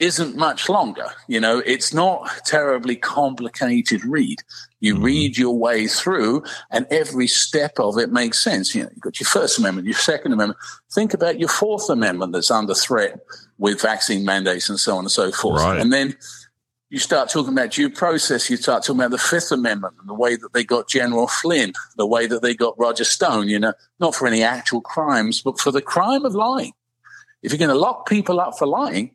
isn't 0.03 0.37
much 0.37 0.69
longer. 0.69 1.07
You 1.29 1.39
know, 1.39 1.61
it's 1.61 1.95
not 1.95 2.29
terribly 2.45 2.97
complicated 2.97 4.05
read. 4.05 4.41
You 4.81 4.95
mm-hmm. 4.95 5.05
read 5.05 5.39
your 5.39 5.57
way 5.57 5.87
through 5.87 6.43
and 6.73 6.87
every 6.91 7.29
step 7.29 7.79
of 7.79 7.99
it 7.99 8.11
makes 8.11 8.43
sense. 8.43 8.75
You 8.75 8.83
know, 8.83 8.89
you've 8.93 9.01
got 9.01 9.21
your 9.21 9.29
First 9.29 9.59
Amendment, 9.61 9.87
your 9.87 9.95
Second 9.95 10.33
Amendment. 10.33 10.59
Think 10.93 11.15
about 11.15 11.39
your 11.39 11.49
Fourth 11.49 11.89
Amendment 11.89 12.33
that's 12.33 12.51
under 12.51 12.75
threat 12.75 13.21
with 13.59 13.81
vaccine 13.81 14.25
mandates 14.25 14.69
and 14.69 14.79
so 14.79 14.97
on 14.97 15.05
and 15.05 15.11
so 15.11 15.31
forth. 15.31 15.63
Right. 15.63 15.81
And 15.81 15.93
then 15.93 16.17
you 16.91 16.99
start 16.99 17.31
talking 17.31 17.53
about 17.53 17.71
due 17.71 17.89
process, 17.89 18.51
you 18.51 18.57
start 18.57 18.83
talking 18.83 19.01
about 19.01 19.13
the 19.13 19.19
Fifth 19.19 19.53
Amendment 19.53 19.95
and 20.01 20.09
the 20.09 20.15
way 20.15 20.35
that 20.35 20.53
they 20.53 20.65
got 20.65 20.89
General 20.89 21.29
Flynn, 21.29 21.75
the 21.97 22.07
way 22.07 22.27
that 22.27 22.43
they 22.43 22.55
got 22.55 22.77
Roger 22.77 23.05
Stone, 23.05 23.49
you 23.49 23.59
know, 23.61 23.73
not 24.01 24.17
for 24.17 24.27
any 24.27 24.43
actual 24.43 24.81
crimes, 24.81 25.41
but 25.41 25.61
for 25.61 25.71
the 25.71 25.81
crime 25.81 26.25
of 26.25 26.35
lying. 26.35 26.73
If 27.41 27.53
you're 27.53 27.59
going 27.59 27.71
to 27.71 27.75
lock 27.77 28.09
people 28.09 28.41
up 28.41 28.59
for 28.59 28.67
lying, 28.67 29.15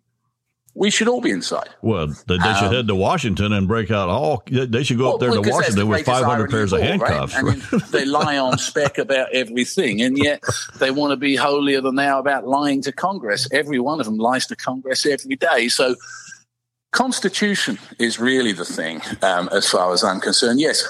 we 0.74 0.92
should 0.92 1.08
all 1.08 1.22
be 1.22 1.32
inside. 1.32 1.70
Well, 1.82 2.08
they, 2.28 2.38
they 2.38 2.54
should 2.54 2.72
head 2.72 2.88
to 2.88 2.96
Washington 2.96 3.52
and 3.52 3.68
break 3.68 3.90
out 3.90 4.10
all. 4.10 4.44
They 4.46 4.84
should 4.84 4.98
go 5.00 5.14
up 5.14 5.20
there 5.20 5.32
Um, 5.32 5.36
Well, 5.38 5.44
to 5.44 5.50
that's 5.50 5.74
the 5.76 5.86
Washington 5.86 5.88
with 5.88 6.06
500 6.06 6.50
pairs 6.52 6.72
of 6.74 6.82
all, 6.82 6.86
right? 6.86 7.00
handcuffs. 7.02 7.36
I 7.36 7.42
mean, 7.42 7.64
they 7.92 8.06
lie 8.06 8.38
on 8.38 8.58
spec 8.60 8.98
about 9.00 9.30
everything, 9.34 10.02
and 10.02 10.18
yet 10.18 10.44
they 10.80 10.92
want 10.92 11.12
to 11.12 11.18
be 11.18 11.36
holier 11.36 11.82
than 11.82 11.96
thou 11.96 12.20
about 12.20 12.48
lying 12.48 12.82
to 12.84 12.92
Congress. 12.92 13.48
Every 13.52 13.80
one 13.80 14.00
of 14.00 14.06
them 14.06 14.18
lies 14.18 14.46
to 14.48 14.56
Congress 14.56 15.06
every 15.06 15.36
day. 15.36 15.68
So, 15.68 15.96
Constitution 16.92 17.78
is 18.00 18.20
really 18.20 18.54
the 18.54 18.66
thing, 18.66 19.02
um, 19.22 19.50
as 19.52 19.68
far 19.70 19.92
as 19.94 20.04
I'm 20.04 20.20
concerned. 20.20 20.60
Yes, 20.60 20.88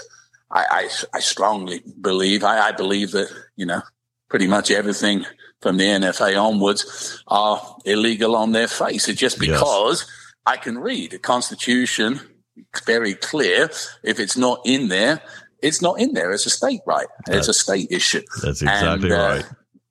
I, 0.52 0.66
I, 0.70 0.90
I 1.18 1.20
strongly 1.20 1.82
believe. 2.02 2.44
I, 2.44 2.68
I 2.68 2.72
believe 2.72 3.12
that 3.12 3.30
you 3.56 3.66
know 3.66 3.82
pretty 4.30 4.48
much 4.48 4.70
everything 4.70 5.26
from 5.62 5.78
the 5.78 5.86
NFA 5.86 6.40
onwards 6.42 7.24
are 7.28 7.62
illegal 7.86 8.36
on 8.36 8.52
their 8.52 8.68
face. 8.68 9.08
It's 9.08 9.20
just 9.20 9.42
Yes. 9.42 9.60
because 9.60 10.06
I 10.46 10.58
can 10.58 10.78
read 10.78 11.12
the 11.12 11.20
Constitution 11.20 12.22
it's 12.58 12.86
very 12.86 13.14
clear. 13.14 13.70
If 14.04 14.20
it's 14.20 14.38
not 14.38 14.62
in 14.66 14.88
there, 14.88 15.22
it's 15.62 15.82
not 15.82 16.00
in 16.00 16.14
there. 16.14 16.32
It's 16.32 16.46
a 16.46 16.50
state 16.50 16.82
right. 16.86 17.08
It's 17.28 17.48
a 17.48 17.54
state 17.54 17.88
issue. 17.92 18.22
That's 18.44 18.62
exactly 18.62 19.10
And, 19.10 19.20
uh, 19.20 19.28
right. 19.28 19.46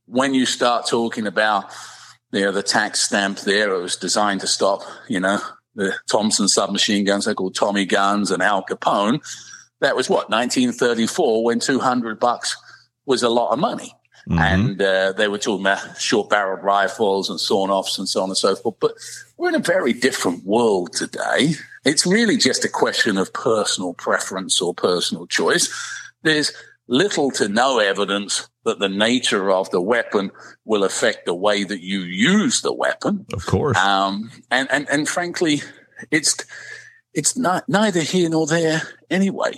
When 0.07 0.35
you 0.35 0.47
start 0.47 0.87
talking 0.87 1.27
about 1.27 1.71
you 2.33 2.43
know 2.43 2.53
the 2.53 2.63
tax 2.63 3.01
stamp 3.01 3.41
there, 3.41 3.75
it 3.75 3.81
was 3.81 3.97
designed 3.97 4.41
to 4.43 4.47
stop 4.47 4.83
you 5.09 5.21
know 5.21 5.39
the 5.75 5.95
Thompson 6.11 6.49
submachine 6.49 7.05
guns. 7.05 7.25
They're 7.25 7.35
called 7.35 7.55
Tommy 7.55 7.85
guns 7.85 8.31
and 8.31 8.43
Al 8.43 8.65
Capone. 8.65 9.21
That 9.81 9.97
was 9.97 10.09
what 10.09 10.31
1934 10.31 11.45
when 11.45 11.61
200 11.61 12.19
bucks 12.19 12.57
was 13.05 13.23
a 13.23 13.29
lot 13.29 13.53
of 13.53 13.59
money. 13.59 13.93
Mhm. 14.29 14.41
And 14.41 14.83
uh, 14.83 15.13
they 15.13 15.29
were 15.29 15.39
talking 15.39 15.65
about 15.65 16.01
short 16.01 16.31
barreled 16.31 16.65
rifles 16.65 17.31
and 17.31 17.39
sawn 17.39 17.71
offs 17.71 17.99
and 17.99 18.09
so 18.09 18.23
on 18.23 18.29
and 18.29 18.37
so 18.37 18.57
forth. 18.57 18.77
But 18.81 18.95
we're 19.37 19.51
in 19.51 19.55
a 19.55 19.61
very 19.61 19.93
different 19.93 20.45
world 20.45 20.93
today. 20.93 21.55
It's 21.85 22.05
really 22.07 22.37
just 22.37 22.65
a 22.65 22.69
question 22.69 23.19
of 23.19 23.33
personal 23.33 23.95
preference 23.95 24.61
or 24.61 24.75
personal 24.75 25.27
choice. 25.29 25.73
There's 26.23 26.53
little 26.89 27.31
to 27.33 27.49
no 27.49 27.79
evidence 27.79 28.49
that 28.65 28.81
the 28.81 28.89
nature 28.89 29.51
of 29.51 29.71
the 29.71 29.81
weapon 29.81 30.33
will 30.65 30.83
affect 30.83 31.27
the 31.27 31.35
way 31.35 31.63
that 31.63 31.81
you 31.81 32.01
use 32.01 32.63
the 32.63 32.73
weapon. 32.73 33.27
of 33.33 33.47
course. 33.47 33.79
Um, 33.79 34.31
and, 34.51 34.69
and, 34.73 34.89
and 34.91 35.09
frankly, 35.09 35.63
it's, 36.11 36.37
it's 37.15 37.37
not 37.37 37.69
neither 37.69 38.01
here 38.01 38.29
nor 38.29 38.47
there 38.47 38.83
anyway. 39.09 39.53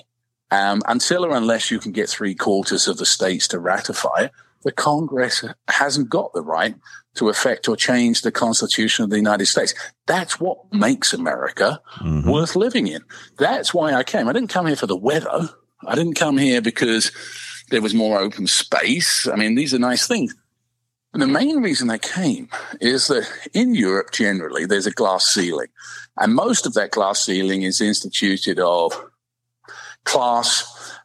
Um, 0.51 0.83
until 0.87 1.25
or 1.25 1.37
unless 1.37 1.71
you 1.71 1.79
can 1.79 1.93
get 1.93 2.09
three 2.09 2.35
quarters 2.35 2.89
of 2.89 2.97
the 2.97 3.05
states 3.07 3.49
to 3.49 3.59
ratify 3.59 4.25
it, 4.25 4.33
the 4.65 4.73
Congress 4.73 5.45
hasn't 5.69 6.09
got 6.09 6.33
the 6.33 6.43
right 6.43 6.75
to 7.15 7.29
affect 7.29 7.69
or 7.69 7.77
change 7.77 8.23
the 8.23 8.33
Constitution 8.33 9.05
of 9.05 9.11
the 9.11 9.17
United 9.17 9.47
States. 9.47 9.75
That's 10.07 10.39
what 10.41 10.59
makes 10.73 11.13
America 11.13 11.81
Mhm. 12.01 12.31
worth 12.31 12.55
living 12.57 12.87
in. 12.87 13.03
That's 13.39 13.73
why 13.75 13.95
I 13.95 14.03
came. 14.05 14.29
I 14.29 14.33
didn't 14.33 14.51
come 14.51 14.67
here 14.67 14.77
for 14.77 14.87
the 14.87 14.97
weather. 14.97 15.51
I 15.87 15.95
didn't 15.95 16.15
come 16.15 16.39
here 16.39 16.61
because 16.61 17.13
there 17.71 17.83
was 17.83 17.95
more 17.95 18.19
open 18.19 18.47
space. 18.47 19.27
I 19.27 19.37
mean, 19.37 19.55
these 19.55 19.75
are 19.75 19.79
nice 19.79 20.07
things. 20.07 20.35
And 21.13 21.23
the 21.23 21.27
main 21.27 21.63
reason 21.63 21.91
I 21.91 21.99
came 21.99 22.49
is 22.81 23.07
that 23.09 23.27
in 23.55 23.75
Europe, 23.75 24.11
generally, 24.13 24.67
there's 24.67 24.87
a 24.87 24.91
glass 24.91 25.27
ceiling. 25.27 25.69
And 26.19 26.35
most 26.35 26.67
of 26.67 26.75
that 26.75 26.91
glass 26.91 27.25
ceiling 27.25 27.63
is 27.63 27.81
instituted 27.81 28.59
of 28.59 28.93
class 30.05 30.65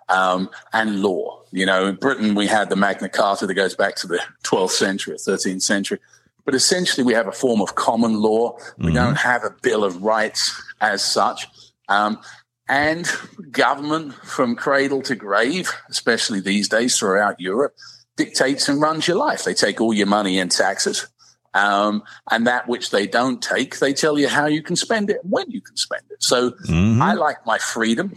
um, 0.09 0.49
and 0.73 1.01
law. 1.01 1.41
You 1.51 1.65
know, 1.65 1.85
in 1.87 1.95
Britain, 1.95 2.35
we 2.35 2.47
had 2.47 2.69
the 2.69 2.75
Magna 2.75 3.09
Carta 3.09 3.45
that 3.47 3.53
goes 3.53 3.75
back 3.75 3.95
to 3.97 4.07
the 4.07 4.19
12th 4.43 4.71
century 4.71 5.13
or 5.13 5.17
13th 5.17 5.61
century. 5.61 5.99
But 6.45 6.55
essentially, 6.55 7.03
we 7.05 7.13
have 7.13 7.27
a 7.27 7.31
form 7.31 7.61
of 7.61 7.75
common 7.75 8.15
law. 8.21 8.57
We 8.77 8.91
Mhm. 8.91 8.95
don't 8.95 9.15
have 9.17 9.43
a 9.43 9.51
Bill 9.61 9.83
of 9.83 10.01
Rights 10.03 10.51
as 10.81 11.03
such. 11.03 11.47
Um, 11.87 12.19
and 12.67 13.09
government 13.51 14.13
from 14.25 14.55
cradle 14.55 15.01
to 15.03 15.15
grave, 15.15 15.71
especially 15.89 16.39
these 16.39 16.67
days 16.67 16.97
throughout 16.97 17.39
Europe, 17.39 17.75
dictates 18.17 18.67
and 18.69 18.81
runs 18.81 19.07
your 19.07 19.17
life. 19.17 19.43
They 19.43 19.53
take 19.53 19.79
all 19.81 19.93
your 19.93 20.07
money 20.07 20.37
in 20.39 20.49
taxes. 20.49 21.07
Um, 21.53 22.03
and 22.31 22.47
that 22.47 22.67
which 22.67 22.89
they 22.89 23.05
don't 23.05 23.41
take, 23.41 23.77
they 23.79 23.93
tell 23.93 24.17
you 24.17 24.27
how 24.27 24.47
you 24.47 24.63
can 24.63 24.75
spend 24.75 25.09
it 25.11 25.19
and 25.23 25.31
when 25.31 25.49
you 25.51 25.61
can 25.61 25.77
spend 25.77 26.01
it. 26.09 26.17
So 26.23 26.51
Mhm. 26.67 26.99
I 27.01 27.13
like 27.13 27.45
my 27.45 27.57
freedom. 27.59 28.11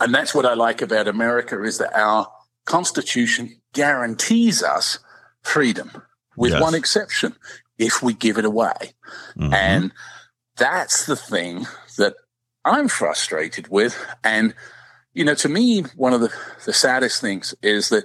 And 0.00 0.14
that's 0.14 0.34
what 0.34 0.46
I 0.46 0.54
like 0.54 0.82
about 0.82 1.08
America 1.08 1.62
is 1.62 1.78
that 1.78 1.94
our 1.98 2.30
constitution 2.64 3.60
guarantees 3.72 4.62
us 4.62 4.98
freedom 5.42 5.90
with 6.36 6.52
Yes. 6.52 6.62
one 6.62 6.74
exception 6.74 7.36
if 7.78 8.02
we 8.02 8.12
give 8.14 8.38
it 8.38 8.44
away. 8.44 8.94
Mhm. 9.36 9.52
And 9.54 9.92
that's 10.56 11.06
the 11.06 11.16
thing 11.16 11.66
that 11.96 12.14
I'm 12.64 12.88
frustrated 12.88 13.68
with. 13.68 13.96
And, 14.22 14.54
you 15.14 15.24
know, 15.24 15.34
to 15.36 15.48
me, 15.48 15.82
one 15.96 16.12
of 16.12 16.20
the, 16.20 16.32
the 16.64 16.72
saddest 16.72 17.20
things 17.20 17.54
is 17.62 17.88
that 17.88 18.04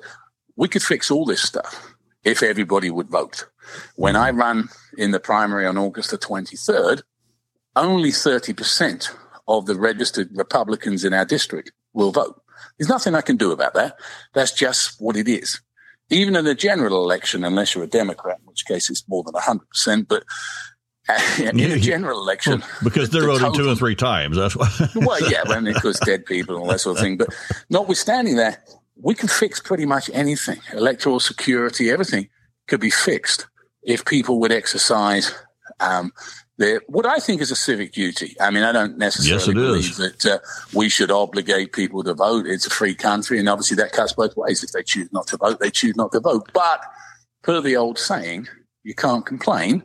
we 0.55 0.67
could 0.67 0.83
fix 0.83 1.11
all 1.11 1.25
this 1.25 1.41
stuff 1.41 1.93
if 2.23 2.41
everybody 2.41 2.89
would 2.89 3.09
vote. 3.09 3.47
When 3.95 4.15
I 4.15 4.29
run 4.31 4.69
in 4.97 5.11
the 5.11 5.19
primary 5.19 5.65
on 5.65 5.77
August 5.77 6.11
the 6.11 6.17
23rd, 6.17 7.03
only 7.75 8.11
30% 8.11 9.09
of 9.47 9.65
the 9.65 9.75
registered 9.75 10.29
Republicans 10.35 11.03
in 11.03 11.13
our 11.13 11.25
district 11.25 11.71
will 11.95 12.11
vote. 12.11 12.41
There's 12.77 12.89
nothing 12.89 13.15
I 13.15 13.21
can 13.21 13.37
do 13.37 13.51
about 13.51 13.73
that. 13.73 13.97
That's 14.33 14.51
just 14.51 15.01
what 15.01 15.15
it 15.15 15.27
is. 15.27 15.61
Even 16.09 16.35
in 16.35 16.45
a 16.45 16.53
general 16.53 17.03
election, 17.03 17.43
unless 17.43 17.73
you're 17.73 17.83
a 17.83 17.87
Democrat, 17.87 18.37
in 18.39 18.45
which 18.45 18.65
case 18.65 18.89
it's 18.89 19.07
more 19.07 19.23
than 19.23 19.33
100%, 19.33 20.07
but 20.07 20.23
uh, 21.07 21.19
in 21.39 21.59
a 21.59 21.79
general 21.79 22.19
election, 22.19 22.63
because 22.83 23.09
they're 23.09 23.21
the 23.21 23.39
voting 23.39 23.53
two 23.53 23.69
and 23.69 23.77
three 23.77 23.95
times. 23.95 24.37
That's 24.37 24.55
why. 24.55 24.69
well, 24.95 25.31
yeah, 25.31 25.43
it 25.47 25.83
was 25.83 25.99
dead 25.99 26.25
people 26.25 26.55
and 26.55 26.63
all 26.63 26.69
that 26.69 26.81
sort 26.81 26.97
of 26.97 27.03
thing. 27.03 27.17
But 27.17 27.29
notwithstanding 27.69 28.35
that, 28.35 28.69
we 29.01 29.15
can 29.15 29.27
fix 29.27 29.59
pretty 29.59 29.85
much 29.85 30.09
anything. 30.13 30.59
Electoral 30.73 31.19
security, 31.19 31.89
everything 31.89 32.29
could 32.67 32.79
be 32.79 32.89
fixed 32.89 33.47
if 33.83 34.05
people 34.05 34.39
would 34.39 34.51
exercise 34.51 35.33
um, 35.79 36.11
their 36.57 36.81
what 36.87 37.05
I 37.05 37.19
think 37.19 37.41
is 37.41 37.51
a 37.51 37.55
civic 37.55 37.91
duty. 37.91 38.35
I 38.39 38.49
mean, 38.51 38.63
I 38.63 38.71
don't 38.71 38.97
necessarily 38.97 39.43
Yes, 39.43 39.53
believe 39.53 39.89
is. 39.91 39.97
that 39.97 40.25
uh, 40.25 40.39
we 40.73 40.89
should 40.89 41.11
obligate 41.11 41.73
people 41.73 42.03
to 42.03 42.13
vote. 42.13 42.45
It's 42.47 42.65
a 42.65 42.69
free 42.69 42.95
country, 42.95 43.39
and 43.39 43.49
obviously 43.49 43.75
that 43.77 43.91
cuts 43.91 44.13
both 44.13 44.35
ways. 44.37 44.63
If 44.63 44.71
they 44.71 44.83
choose 44.83 45.11
not 45.11 45.27
to 45.27 45.37
vote, 45.37 45.59
they 45.59 45.69
choose 45.71 45.95
not 45.95 46.11
to 46.13 46.19
vote. 46.19 46.49
But 46.53 46.81
per 47.43 47.61
the 47.61 47.75
old 47.75 47.99
saying, 47.99 48.47
you 48.83 48.93
can't 48.95 49.25
complain, 49.25 49.83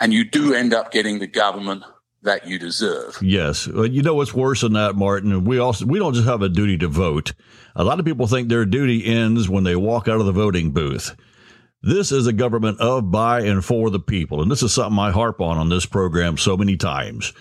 and 0.00 0.12
you 0.12 0.24
do 0.24 0.54
end 0.54 0.74
up 0.74 0.90
getting 0.90 1.18
the 1.20 1.26
government 1.26 1.84
that 2.22 2.48
you 2.48 2.58
deserve. 2.58 3.16
Yes. 3.22 3.68
Well, 3.68 3.86
you 3.86 4.02
know 4.02 4.14
what's 4.14 4.34
worse 4.34 4.62
than 4.62 4.72
that, 4.72 4.96
Martin? 4.96 5.44
We 5.44 5.58
also 5.58 5.86
we 5.86 6.00
don't 6.00 6.14
just 6.14 6.26
have 6.26 6.42
a 6.42 6.48
duty 6.48 6.76
to 6.78 6.88
vote. 6.88 7.32
A 7.76 7.84
lot 7.84 8.00
of 8.00 8.04
people 8.04 8.26
think 8.26 8.48
their 8.48 8.64
duty 8.66 9.06
ends 9.06 9.48
when 9.48 9.62
they 9.62 9.76
walk 9.76 10.08
out 10.08 10.18
of 10.18 10.26
the 10.26 10.32
voting 10.32 10.72
booth. 10.72 11.14
This 11.82 12.10
is 12.10 12.26
a 12.26 12.32
government 12.32 12.80
of, 12.80 13.10
by, 13.12 13.42
and 13.42 13.64
for 13.64 13.88
the 13.88 14.00
people. 14.00 14.42
And 14.42 14.50
this 14.50 14.62
is 14.62 14.72
something 14.72 14.98
I 14.98 15.10
harp 15.10 15.40
on 15.40 15.58
on 15.58 15.68
this 15.68 15.86
program 15.86 16.36
so 16.36 16.56
many 16.56 16.76
times. 16.76 17.32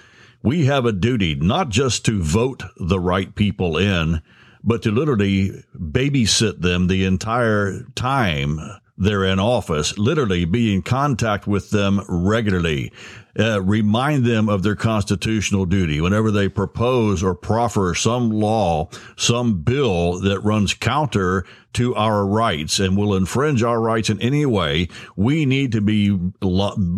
We 0.43 0.65
have 0.65 0.85
a 0.85 0.91
duty 0.91 1.33
not 1.33 1.69
just 1.69 2.05
to 2.05 2.21
vote 2.21 2.63
the 2.77 2.99
right 2.99 3.33
people 3.33 3.77
in, 3.77 4.21
but 4.63 4.83
to 4.83 4.91
literally 4.91 5.63
babysit 5.75 6.61
them 6.61 6.85
the 6.85 7.03
entire 7.05 7.81
time 7.95 8.59
they're 8.97 9.25
in 9.25 9.39
office, 9.39 9.97
literally 9.97 10.45
be 10.45 10.73
in 10.73 10.81
contact 10.81 11.47
with 11.47 11.69
them 11.69 12.01
regularly, 12.07 12.91
uh, 13.39 13.61
remind 13.61 14.25
them 14.25 14.49
of 14.49 14.63
their 14.63 14.75
constitutional 14.75 15.65
duty 15.65 16.01
whenever 16.01 16.31
they 16.31 16.49
propose 16.49 17.23
or 17.23 17.35
proffer 17.35 17.93
some 17.93 18.31
law, 18.31 18.89
some 19.15 19.61
bill 19.61 20.19
that 20.19 20.39
runs 20.41 20.73
counter 20.73 21.45
to 21.73 21.93
our 21.95 22.25
rights 22.25 22.79
and 22.79 22.97
will 22.97 23.13
infringe 23.13 23.61
our 23.61 23.79
rights 23.79 24.09
in 24.09 24.19
any 24.21 24.45
way. 24.45 24.87
We 25.15 25.45
need 25.45 25.71
to 25.73 25.81
be 25.81 26.17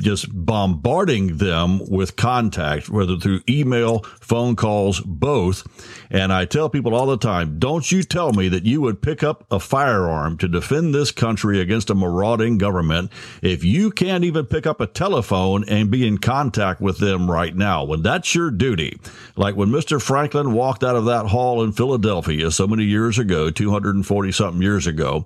just 0.02 0.28
bombarding 0.34 1.38
them 1.38 1.82
with 1.90 2.16
contact, 2.16 2.90
whether 2.90 3.18
through 3.18 3.42
email, 3.50 4.04
phone 4.22 4.56
calls, 4.56 5.02
both. 5.02 5.68
And 6.10 6.32
I 6.32 6.46
tell 6.46 6.70
people 6.70 6.96
all 6.96 7.08
the 7.08 7.18
time, 7.18 7.60
don't 7.60 7.92
you 7.92 8.04
tell 8.04 8.32
me 8.32 8.48
that 8.50 8.66
you 8.66 8.80
would 8.82 9.02
pick 9.02 9.22
up 9.22 9.46
a 9.52 9.60
firearm 9.60 10.38
to 10.38 10.48
defend 10.48 10.96
this 10.96 11.12
country 11.12 11.60
against 11.60 11.90
a 11.90 11.96
marauding 11.96 12.58
government 12.58 13.12
if 13.42 13.64
you 13.64 13.92
can't 13.92 14.24
even 14.24 14.46
pick 14.46 14.66
up 14.66 14.80
a 14.80 14.88
telephone 14.88 15.66
and 15.68 15.92
be 15.92 16.08
in 16.08 16.18
contact 16.18 16.80
with 16.80 17.00
them 17.00 17.30
right 17.30 17.56
now. 17.56 17.84
When 17.84 18.02
that's 18.02 18.34
your 18.34 18.50
duty, 18.50 19.00
like 19.36 19.56
when 19.56 19.70
Mr. 19.70 20.02
Franklin 20.02 20.54
walked 20.54 20.84
out 20.84 20.96
of 20.96 21.06
that 21.06 21.28
hall 21.28 21.62
in 21.64 21.74
Philadelphia 21.74 22.50
so 22.52 22.66
many 22.66 22.86
years 22.86 23.20
ago, 23.20 23.52
240 23.52 24.32
something 24.32 24.62
years 24.62 24.69
ago, 24.88 25.26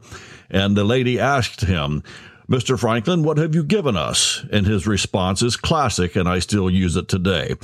and 0.50 0.76
the 0.76 0.84
lady 0.84 1.20
asked 1.20 1.62
him, 1.62 2.04
Mr. 2.50 2.78
Franklin, 2.78 3.24
what 3.24 3.38
have 3.38 3.56
you 3.56 3.64
given 3.64 3.96
us? 3.96 4.46
And 4.52 4.66
his 4.66 4.86
response 4.86 5.42
is 5.42 5.56
classic, 5.56 6.16
and 6.16 6.28
I 6.28 6.40
still 6.40 6.70
use 6.70 6.96
it 6.96 7.08
today. 7.08 7.56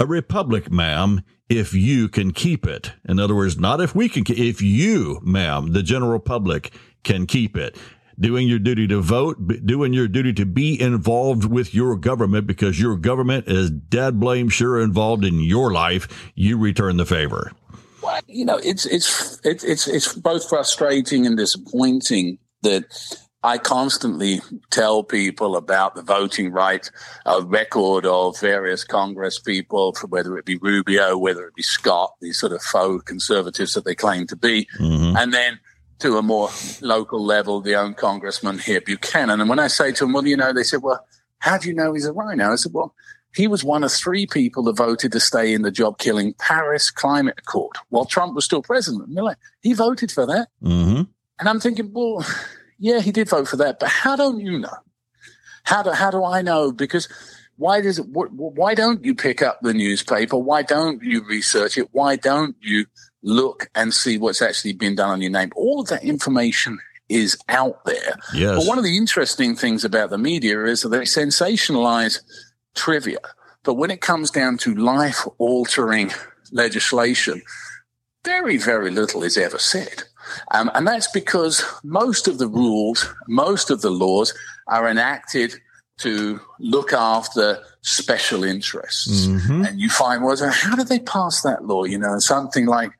A 0.00 0.06
republic, 0.06 0.70
ma'am, 0.72 1.22
if 1.48 1.72
you 1.72 2.08
can 2.08 2.32
keep 2.32 2.66
it. 2.66 2.92
In 3.08 3.20
other 3.20 3.34
words, 3.34 3.58
not 3.58 3.80
if 3.80 3.94
we 3.94 4.08
can, 4.08 4.24
if 4.28 4.60
you, 4.60 5.20
ma'am, 5.22 5.72
the 5.72 5.82
general 5.82 6.18
public 6.18 6.72
can 7.04 7.26
keep 7.26 7.56
it. 7.56 7.76
doing 8.18 8.48
your 8.48 8.58
duty 8.58 8.86
to 8.88 9.00
vote, 9.00 9.36
doing 9.66 9.92
your 9.92 10.08
duty 10.08 10.32
to 10.34 10.46
be 10.46 10.80
involved 10.80 11.44
with 11.44 11.74
your 11.74 11.96
government 11.96 12.46
because 12.46 12.80
your 12.80 12.96
government 12.96 13.48
is 13.48 13.70
dead 13.70 14.20
blame 14.20 14.48
sure 14.48 14.80
involved 14.80 15.24
in 15.24 15.40
your 15.40 15.72
life. 15.72 16.30
You 16.34 16.58
return 16.58 16.96
the 16.96 17.06
favor. 17.06 17.52
You 18.26 18.44
know, 18.44 18.56
it's 18.58 18.86
it's 18.86 19.40
it's 19.44 19.64
it's 19.64 19.86
it's 19.86 20.12
both 20.14 20.48
frustrating 20.48 21.26
and 21.26 21.36
disappointing 21.36 22.38
that 22.62 22.84
I 23.42 23.58
constantly 23.58 24.40
tell 24.70 25.04
people 25.04 25.54
about 25.56 25.94
the 25.94 26.02
voting 26.02 26.50
right 26.50 26.90
uh, 27.26 27.42
record 27.44 28.06
of 28.06 28.40
various 28.40 28.84
Congress 28.84 29.38
people, 29.38 29.94
whether 30.08 30.38
it 30.38 30.46
be 30.46 30.56
Rubio, 30.56 31.18
whether 31.18 31.46
it 31.46 31.54
be 31.54 31.62
Scott, 31.62 32.14
these 32.22 32.40
sort 32.40 32.52
of 32.52 32.62
faux 32.62 33.04
conservatives 33.04 33.74
that 33.74 33.84
they 33.84 33.94
claim 33.94 34.26
to 34.28 34.36
be, 34.36 34.66
Mm-hmm. 34.80 35.16
and 35.18 35.34
then 35.34 35.60
to 35.98 36.16
a 36.16 36.22
more 36.22 36.48
local 36.80 37.22
level, 37.22 37.60
the 37.60 37.74
own 37.76 37.94
congressman 37.94 38.58
here, 38.58 38.80
Buchanan. 38.80 39.40
And 39.40 39.48
when 39.48 39.58
I 39.58 39.68
say 39.68 39.92
to 39.92 40.04
him, 40.04 40.12
well, 40.14 40.26
you 40.26 40.36
know, 40.36 40.52
they 40.52 40.64
said, 40.64 40.82
well, 40.82 41.06
how 41.38 41.58
do 41.58 41.68
you 41.68 41.74
know 41.74 41.92
he's 41.92 42.06
a 42.06 42.12
RINO? 42.12 42.52
I 42.52 42.56
said, 42.56 42.72
well, 42.72 42.94
he 43.34 43.46
was 43.48 43.64
one 43.64 43.82
of 43.84 43.92
three 43.92 44.26
people 44.26 44.62
that 44.64 44.76
voted 44.76 45.12
to 45.12 45.20
stay 45.20 45.52
in 45.52 45.62
the 45.62 45.70
job 45.70 45.98
killing 45.98 46.34
Paris 46.38 46.90
Climate 46.90 47.34
Accord 47.38 47.76
while 47.88 48.04
Trump 48.04 48.34
was 48.34 48.44
still 48.44 48.62
president. 48.62 49.10
Like, 49.12 49.36
he 49.60 49.72
voted 49.72 50.10
for 50.12 50.26
that. 50.26 50.48
Mm-hmm. 50.62 51.02
And 51.40 51.48
I'm 51.48 51.60
thinking, 51.60 51.90
well, 51.92 52.24
yeah, 52.78 53.00
he 53.00 53.10
did 53.12 53.28
vote 53.28 53.48
for 53.48 53.56
that, 53.56 53.80
but 53.80 53.88
how 53.88 54.16
don't 54.16 54.40
you 54.40 54.58
know? 54.58 54.76
How 55.64 55.82
do 55.82 55.90
how 55.90 56.10
do 56.10 56.22
I 56.24 56.42
know? 56.42 56.70
Because 56.72 57.08
why 57.56 57.80
does 57.80 57.98
it? 57.98 58.06
wh- 58.14 58.28
wh- 58.30 58.54
Why 58.56 58.74
don't 58.74 59.04
you 59.04 59.14
pick 59.14 59.42
up 59.42 59.60
the 59.62 59.72
newspaper? 59.72 60.36
Why 60.36 60.62
don't 60.62 61.02
you 61.02 61.24
research 61.24 61.78
it? 61.78 61.88
Why 61.92 62.16
don't 62.16 62.54
you 62.60 62.84
look 63.22 63.70
and 63.74 63.94
see 63.94 64.18
what's 64.18 64.42
actually 64.42 64.74
been 64.74 64.94
done 64.96 65.08
on 65.10 65.22
your 65.22 65.30
name? 65.30 65.50
All 65.56 65.80
of 65.80 65.88
that 65.88 66.04
information 66.04 66.78
is 67.08 67.38
out 67.48 67.84
there. 67.84 68.16
Yes. 68.34 68.56
But 68.58 68.66
one 68.66 68.76
of 68.78 68.84
the 68.84 68.96
interesting 68.96 69.56
things 69.56 69.84
about 69.84 70.10
the 70.10 70.18
media 70.18 70.64
is 70.64 70.82
that 70.82 70.90
they 70.90 70.98
sensationalize 71.00 72.20
trivia. 72.74 73.18
But 73.62 73.74
when 73.74 73.90
it 73.90 74.00
comes 74.00 74.30
down 74.30 74.58
to 74.58 74.74
life 74.74 75.26
altering 75.38 76.12
legislation, 76.52 77.42
very, 78.24 78.56
very 78.56 78.90
little 78.90 79.22
is 79.22 79.36
ever 79.36 79.58
said. 79.58 80.04
Um, 80.52 80.70
and 80.74 80.86
that's 80.86 81.10
because 81.10 81.64
most 81.82 82.28
of 82.28 82.38
the 82.38 82.48
rules, 82.48 83.08
most 83.28 83.70
of 83.70 83.82
the 83.82 83.90
laws 83.90 84.34
are 84.66 84.88
enacted 84.88 85.54
to 85.98 86.40
look 86.58 86.92
after 86.92 87.62
special 87.82 88.42
interests. 88.42 89.26
Mhm. 89.26 89.68
And 89.68 89.80
you 89.80 89.88
find, 89.88 90.24
well, 90.24 90.36
how 90.50 90.74
did 90.74 90.88
they 90.88 90.98
pass 90.98 91.42
that 91.42 91.66
law? 91.66 91.84
You 91.84 91.98
know, 91.98 92.18
something 92.18 92.66
like, 92.66 92.92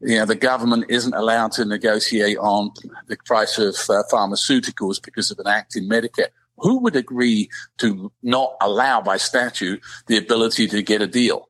you 0.00 0.16
know, 0.16 0.24
the 0.24 0.34
government 0.34 0.86
isn't 0.88 1.14
allowed 1.14 1.52
to 1.52 1.64
negotiate 1.64 2.38
on 2.38 2.72
the 3.06 3.16
price 3.24 3.58
of 3.58 3.76
uh, 3.88 4.02
pharmaceuticals 4.10 5.00
because 5.02 5.30
of 5.30 5.38
an 5.38 5.46
act 5.46 5.76
in 5.76 5.88
Medicare. 5.88 6.30
Who 6.60 6.80
would 6.80 6.96
agree 6.96 7.50
to 7.78 8.12
not 8.22 8.54
allow 8.60 9.00
by 9.00 9.16
statute 9.16 9.82
the 10.06 10.16
ability 10.16 10.68
to 10.68 10.82
get 10.82 11.02
a 11.02 11.06
deal? 11.06 11.48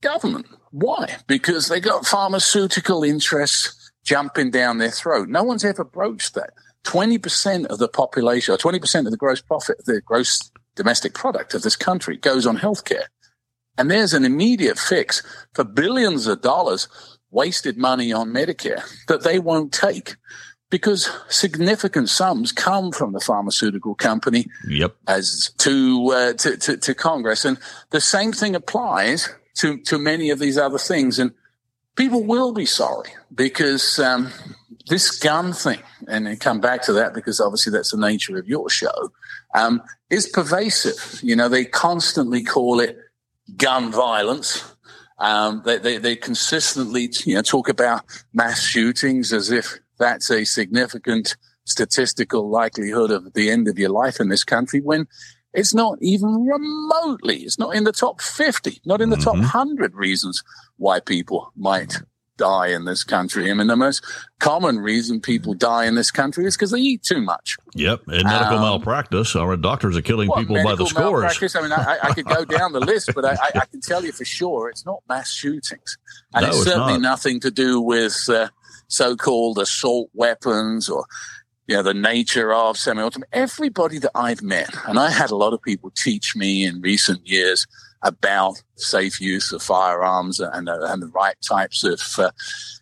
Government. 0.00 0.46
Why? 0.70 1.16
Because 1.26 1.68
they 1.68 1.80
got 1.80 2.06
pharmaceutical 2.06 3.04
interests 3.04 3.92
jumping 4.04 4.50
down 4.50 4.78
their 4.78 4.90
throat. 4.90 5.28
No 5.28 5.42
one's 5.42 5.64
ever 5.64 5.84
broached 5.84 6.34
that. 6.34 6.50
20% 6.84 7.66
of 7.66 7.78
the 7.78 7.88
population, 7.88 8.54
or 8.54 8.58
20% 8.58 9.06
of 9.06 9.10
the 9.10 9.16
gross 9.16 9.40
profit, 9.40 9.84
the 9.86 10.00
gross 10.02 10.50
domestic 10.76 11.14
product 11.14 11.54
of 11.54 11.62
this 11.62 11.76
country 11.76 12.16
goes 12.16 12.46
on 12.46 12.58
healthcare. 12.58 13.04
And 13.78 13.90
there's 13.90 14.12
an 14.12 14.24
immediate 14.24 14.78
fix 14.78 15.22
for 15.54 15.64
billions 15.64 16.26
of 16.26 16.42
dollars 16.42 16.88
wasted 17.30 17.76
money 17.76 18.12
on 18.12 18.32
Medicare 18.32 18.84
that 19.08 19.22
they 19.22 19.38
won't 19.38 19.72
take 19.72 20.16
because 20.70 21.10
significant 21.28 22.08
sums 22.08 22.52
come 22.52 22.90
from 22.92 23.12
the 23.12 23.20
pharmaceutical 23.20 23.94
company 23.94 24.46
Yep. 24.68 24.96
as 25.06 25.52
to, 25.58 26.10
uh, 26.12 26.32
to, 26.34 26.56
to 26.56 26.76
to 26.76 26.94
Congress, 26.94 27.44
and 27.44 27.58
the 27.90 28.00
same 28.00 28.32
thing 28.32 28.54
applies 28.54 29.28
to 29.56 29.78
to 29.82 29.98
many 29.98 30.30
of 30.30 30.38
these 30.38 30.58
other 30.58 30.78
things. 30.78 31.18
And 31.18 31.32
people 31.96 32.24
will 32.24 32.52
be 32.52 32.66
sorry 32.66 33.10
because 33.34 33.98
um, 33.98 34.32
this 34.88 35.16
gun 35.18 35.52
thing, 35.52 35.80
and 36.08 36.28
I 36.28 36.36
come 36.36 36.60
back 36.60 36.82
to 36.82 36.92
that 36.94 37.14
because 37.14 37.40
obviously 37.40 37.72
that's 37.72 37.92
the 37.92 37.98
nature 37.98 38.36
of 38.36 38.48
your 38.48 38.68
show, 38.68 39.12
um, 39.54 39.82
is 40.10 40.28
pervasive. 40.28 41.20
You 41.22 41.36
know, 41.36 41.48
they 41.48 41.64
constantly 41.64 42.42
call 42.42 42.80
it 42.80 42.98
gun 43.56 43.92
violence. 43.92 44.64
Um, 45.18 45.62
they, 45.64 45.78
they, 45.78 45.98
they 45.98 46.16
consistently, 46.16 47.08
you 47.24 47.36
know, 47.36 47.42
talk 47.42 47.68
about 47.68 48.04
mass 48.32 48.60
shootings 48.62 49.32
as 49.32 49.50
if 49.52 49.78
that's 49.98 50.30
a 50.30 50.44
significant 50.44 51.36
statistical 51.64 52.50
likelihood 52.50 53.10
of 53.10 53.32
the 53.34 53.50
end 53.50 53.68
of 53.68 53.78
your 53.78 53.90
life 53.90 54.20
in 54.20 54.28
this 54.28 54.44
country 54.44 54.80
when 54.80 55.06
it's 55.52 55.72
not 55.72 55.98
even 56.02 56.44
remotely, 56.46 57.38
it's 57.38 57.58
not 57.58 57.74
in 57.74 57.84
the 57.84 57.92
top 57.92 58.20
50, 58.20 58.80
not 58.84 59.00
in 59.00 59.10
the 59.10 59.16
top 59.16 59.34
100 59.34 59.94
reasons 59.94 60.42
why 60.78 60.98
people 61.00 61.52
might 61.56 62.02
die 62.36 62.66
in 62.66 62.84
this 62.84 63.04
country. 63.04 63.48
I 63.48 63.54
mean, 63.54 63.68
the 63.68 63.76
most 63.76 64.04
common 64.40 64.78
reason 64.80 65.20
people 65.20 65.54
die 65.54 65.84
in 65.84 65.94
this 65.94 66.10
country 66.10 66.44
is 66.46 66.56
because 66.56 66.72
they 66.72 66.80
eat 66.80 67.04
too 67.04 67.20
much. 67.22 67.56
Yep. 67.76 68.00
And 68.08 68.24
medical 68.24 68.56
Um, 68.56 68.62
malpractice. 68.62 69.36
Our 69.36 69.56
doctors 69.56 69.96
are 69.96 70.02
killing 70.02 70.28
people 70.36 70.56
by 70.64 70.74
the 70.74 70.86
scores. 70.86 71.54
I 71.54 71.60
mean, 71.62 71.70
I, 71.70 71.98
I 72.02 72.12
could 72.12 72.26
go 72.26 72.44
down 72.58 72.72
the 72.72 72.80
list, 72.80 73.12
but 73.14 73.24
I, 73.24 73.34
I, 73.34 73.50
I 73.60 73.64
can 73.66 73.80
tell 73.80 74.04
you 74.04 74.10
for 74.10 74.24
sure 74.24 74.68
it's 74.68 74.84
not 74.84 75.04
mass 75.08 75.30
shootings. 75.30 75.96
And 76.34 76.42
No, 76.42 76.48
it's 76.48 76.56
it's 76.62 76.66
certainly 76.66 76.94
not. 76.94 77.02
nothing 77.02 77.38
to 77.38 77.52
do 77.52 77.80
with 77.80 78.28
uh, 78.28 78.48
so 78.94 79.16
called 79.16 79.58
assault 79.58 80.10
weapons 80.14 80.88
or 80.88 81.04
you 81.66 81.76
know, 81.76 81.82
the 81.82 81.94
nature 81.94 82.52
of 82.52 82.76
semi-automatic. 82.76 83.28
Everybody 83.32 83.98
that 83.98 84.10
I've 84.14 84.42
met, 84.42 84.74
and 84.86 84.98
I 84.98 85.10
had 85.10 85.30
a 85.30 85.36
lot 85.36 85.54
of 85.54 85.62
people 85.62 85.90
teach 85.96 86.36
me 86.36 86.66
in 86.66 86.80
recent 86.80 87.26
years 87.26 87.66
about 88.02 88.62
safe 88.76 89.18
use 89.18 89.50
of 89.50 89.62
firearms 89.62 90.40
and, 90.40 90.68
uh, 90.68 90.78
and 90.82 91.00
the 91.00 91.06
right 91.08 91.36
types 91.40 91.82
of 91.82 92.02
uh, 92.18 92.30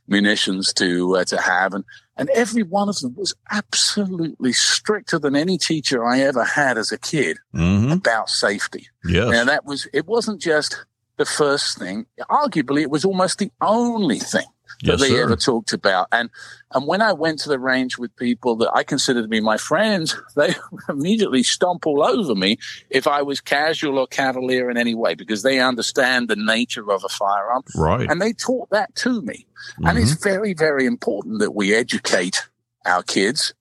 munitions 0.08 0.72
to 0.74 1.16
uh, 1.16 1.24
to 1.24 1.40
have, 1.40 1.74
and 1.74 1.84
and 2.16 2.28
every 2.30 2.64
one 2.64 2.88
of 2.88 2.98
them 2.98 3.14
was 3.16 3.34
absolutely 3.52 4.52
stricter 4.52 5.18
than 5.18 5.36
any 5.36 5.58
teacher 5.58 6.04
I 6.04 6.20
ever 6.20 6.44
had 6.44 6.76
as 6.76 6.90
a 6.90 6.98
kid 6.98 7.38
hmm 7.52 7.92
about 7.92 8.28
safety. 8.28 8.88
Yes. 9.04 9.32
And 9.32 9.48
that 9.48 9.64
was 9.64 9.86
it 9.92 10.06
wasn't 10.06 10.40
just 10.40 10.84
the 11.18 11.24
first 11.24 11.78
thing. 11.78 12.06
Arguably, 12.28 12.82
it 12.82 12.90
was 12.90 13.04
almost 13.04 13.38
the 13.38 13.52
only 13.60 14.18
thing 14.18 14.46
that 14.83 14.93
yes, 14.93 15.01
they 15.01 15.09
sir. 15.11 15.22
ever 15.22 15.37
talked 15.37 15.72
about. 15.72 16.09
And 16.12 16.30
and 16.74 16.87
when 16.87 17.01
I 17.03 17.12
went 17.12 17.39
to 17.41 17.49
the 17.49 17.59
range 17.59 17.99
with 17.99 18.14
people 18.16 18.57
that 18.57 18.70
I 18.74 18.83
considered 18.83 19.22
to 19.22 19.28
be 19.28 19.41
my 19.41 19.57
friends, 19.57 20.16
they 20.37 20.55
immediately 20.89 21.43
stomp 21.43 21.87
all 21.87 22.03
over 22.03 22.35
me 22.35 22.59
if 22.91 23.07
I 23.07 23.22
was 23.22 23.41
casual 23.41 23.99
or 23.99 24.07
cavalier 24.07 24.70
in 24.70 24.76
any 24.76 24.95
way 24.95 25.14
because 25.14 25.43
they 25.43 25.61
understand 25.61 26.28
the 26.28 26.37
nature 26.37 26.91
of 26.91 27.05
a 27.05 27.09
firearm 27.09 27.62
Right. 27.76 28.11
and 28.11 28.20
they 28.20 28.33
taught 28.33 28.70
that 28.70 28.95
to 28.97 29.22
me. 29.22 29.47
And 29.85 29.99
it's 29.99 30.12
Mm-hmm. 30.14 30.22
very, 30.28 30.55
very 30.55 30.87
important 30.87 31.39
that 31.41 31.53
we 31.55 31.74
educate 31.74 32.49
our 32.85 33.03
kids 33.03 33.55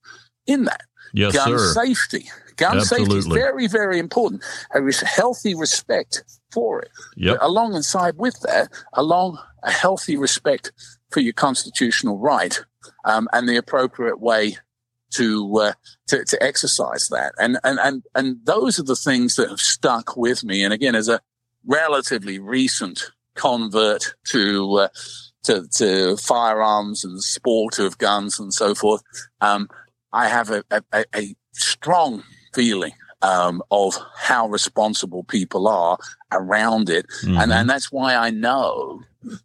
in 0.48 0.64
that 0.66 0.82
yes, 1.14 1.34
gun 1.36 1.58
sir. 1.60 1.74
safety. 1.74 2.30
Gun 2.58 2.82
safety 2.82 3.16
is 3.18 3.28
very, 3.28 3.68
very 3.68 3.98
important. 4.00 4.44
A 4.74 4.82
healthy 5.06 5.54
respect 5.56 6.24
for 6.52 6.82
it. 6.82 6.90
Yep. 7.18 7.38
But 7.40 7.46
alongside 7.46 8.18
with 8.18 8.40
that, 8.42 8.70
along 8.94 9.38
a 9.64 9.72
healthy 9.72 10.18
respect 10.18 10.72
for 11.12 11.20
your 11.20 11.34
constitutional 11.34 12.18
right 12.18 12.60
um, 13.06 13.28
and 13.34 13.48
the 13.48 13.58
appropriate 13.58 14.20
way 14.20 14.58
to, 15.16 15.58
uh, 15.58 15.74
to 16.08 16.24
to 16.24 16.42
exercise 16.42 17.10
that. 17.10 17.34
And 17.38 17.58
and 17.64 17.80
and 17.80 18.04
and 18.16 18.38
those 18.46 18.80
are 18.80 18.84
the 18.84 18.96
things 18.96 19.36
that 19.36 19.50
have 19.50 19.60
stuck 19.60 20.16
with 20.16 20.44
me. 20.44 20.64
And 20.64 20.74
again, 20.74 20.96
as 20.96 21.10
a 21.10 21.20
relatively 21.66 22.40
recent 22.40 23.12
convert 23.36 24.16
to 24.28 24.74
uh, 24.76 24.88
to, 25.44 25.68
to 25.78 26.18
firearms 26.18 27.04
and 27.04 27.22
sport 27.22 27.80
of 27.80 27.98
guns 27.98 28.40
and 28.40 28.54
so 28.54 28.74
forth, 28.76 29.02
um, 29.42 29.68
I 30.14 30.28
have 30.28 30.50
a, 30.50 30.64
a, 30.72 30.82
a- 30.94 31.06
a 31.16 31.36
strong 31.54 32.24
feeling 32.54 32.94
um, 33.22 33.62
of 33.72 33.98
how 34.16 34.48
responsible 34.48 35.24
people 35.24 35.68
are 35.68 35.98
around 36.32 36.90
it, 36.90 37.06
and 37.24 37.38
Mhm. 37.52 37.56
and 37.56 37.70
that's 37.70 37.92
why 37.92 38.16
I 38.16 38.30
know 38.32 39.02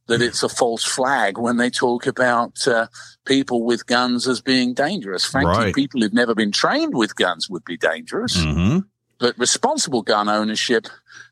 that 0.06 0.22
it's 0.22 0.42
a 0.42 0.48
false 0.48 0.82
flag 0.84 1.36
when 1.36 1.58
they 1.58 1.68
talk 1.68 2.06
about 2.06 2.66
uh, 2.66 2.86
people 3.26 3.64
with 3.64 3.86
guns 3.86 4.26
as 4.26 4.40
being 4.40 4.72
dangerous. 4.72 5.24
Frankly, 5.26 5.64
Right. 5.66 5.74
people 5.74 6.00
who've 6.00 6.14
never 6.14 6.34
been 6.34 6.52
trained 6.52 6.94
with 6.94 7.14
guns 7.16 7.50
would 7.50 7.64
be 7.64 7.76
dangerous 7.76 8.36
Mhm. 8.38 8.86
but 9.18 9.38
responsible 9.38 10.00
gun 10.02 10.28
ownership 10.30 10.86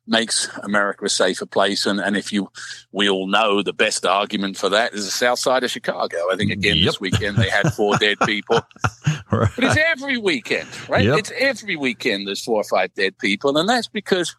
makes 0.07 0.49
America 0.63 1.07
a 1.07 1.09
safer 1.09 1.47
place. 1.47 1.87
And, 1.87 1.99
and 1.99 2.15
if 2.19 2.31
you, 2.33 2.51
we 2.93 3.09
all 3.09 3.27
know 3.27 3.63
the 3.63 3.73
best 3.73 4.05
argument 4.05 4.59
for 4.59 4.69
that 4.69 4.93
is 4.93 5.07
the 5.07 5.11
south 5.11 5.39
side 5.39 5.65
of 5.65 5.71
Chicago. 5.71 6.17
I 6.31 6.37
think 6.37 6.51
again 6.51 6.77
Yep. 6.77 6.85
this 6.87 7.01
weekend 7.01 7.39
they 7.39 7.49
had 7.49 7.73
four 7.73 7.97
dead 7.97 8.19
people, 8.27 8.61
Right. 9.41 9.51
but 9.55 9.65
it's 9.65 9.77
every 9.77 10.19
weekend, 10.19 10.69
right? 10.89 11.05
Yep. 11.05 11.19
It's 11.19 11.33
every 11.39 11.77
weekend 11.77 12.27
there's 12.27 12.43
four 12.45 12.57
or 12.61 12.65
five 12.65 12.93
dead 12.95 13.19
people. 13.19 13.57
And 13.59 13.69
that's 13.69 13.89
because 13.89 14.35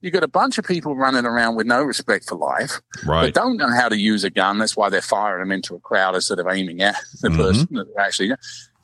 you've 0.00 0.12
got 0.12 0.22
a 0.22 0.28
bunch 0.28 0.58
of 0.58 0.64
people 0.64 0.96
running 0.96 1.24
around 1.26 1.56
with 1.56 1.66
no 1.66 1.82
respect 1.82 2.28
for 2.28 2.36
life, 2.36 2.80
Right. 3.04 3.26
but 3.26 3.34
don't 3.34 3.56
know 3.58 3.70
how 3.70 3.88
to 3.88 3.96
use 3.98 4.24
a 4.24 4.30
gun. 4.30 4.58
That's 4.58 4.76
why 4.76 4.88
they're 4.88 5.02
firing 5.02 5.42
them 5.42 5.52
into 5.52 5.74
a 5.74 5.80
crowd 5.80 6.14
instead 6.14 6.38
of 6.38 6.46
aiming 6.48 6.80
at 6.80 6.96
the 7.20 7.28
Mhm. 7.28 7.36
person 7.36 7.68
that 7.72 7.86
they're 7.94 8.04
actually, 8.04 8.32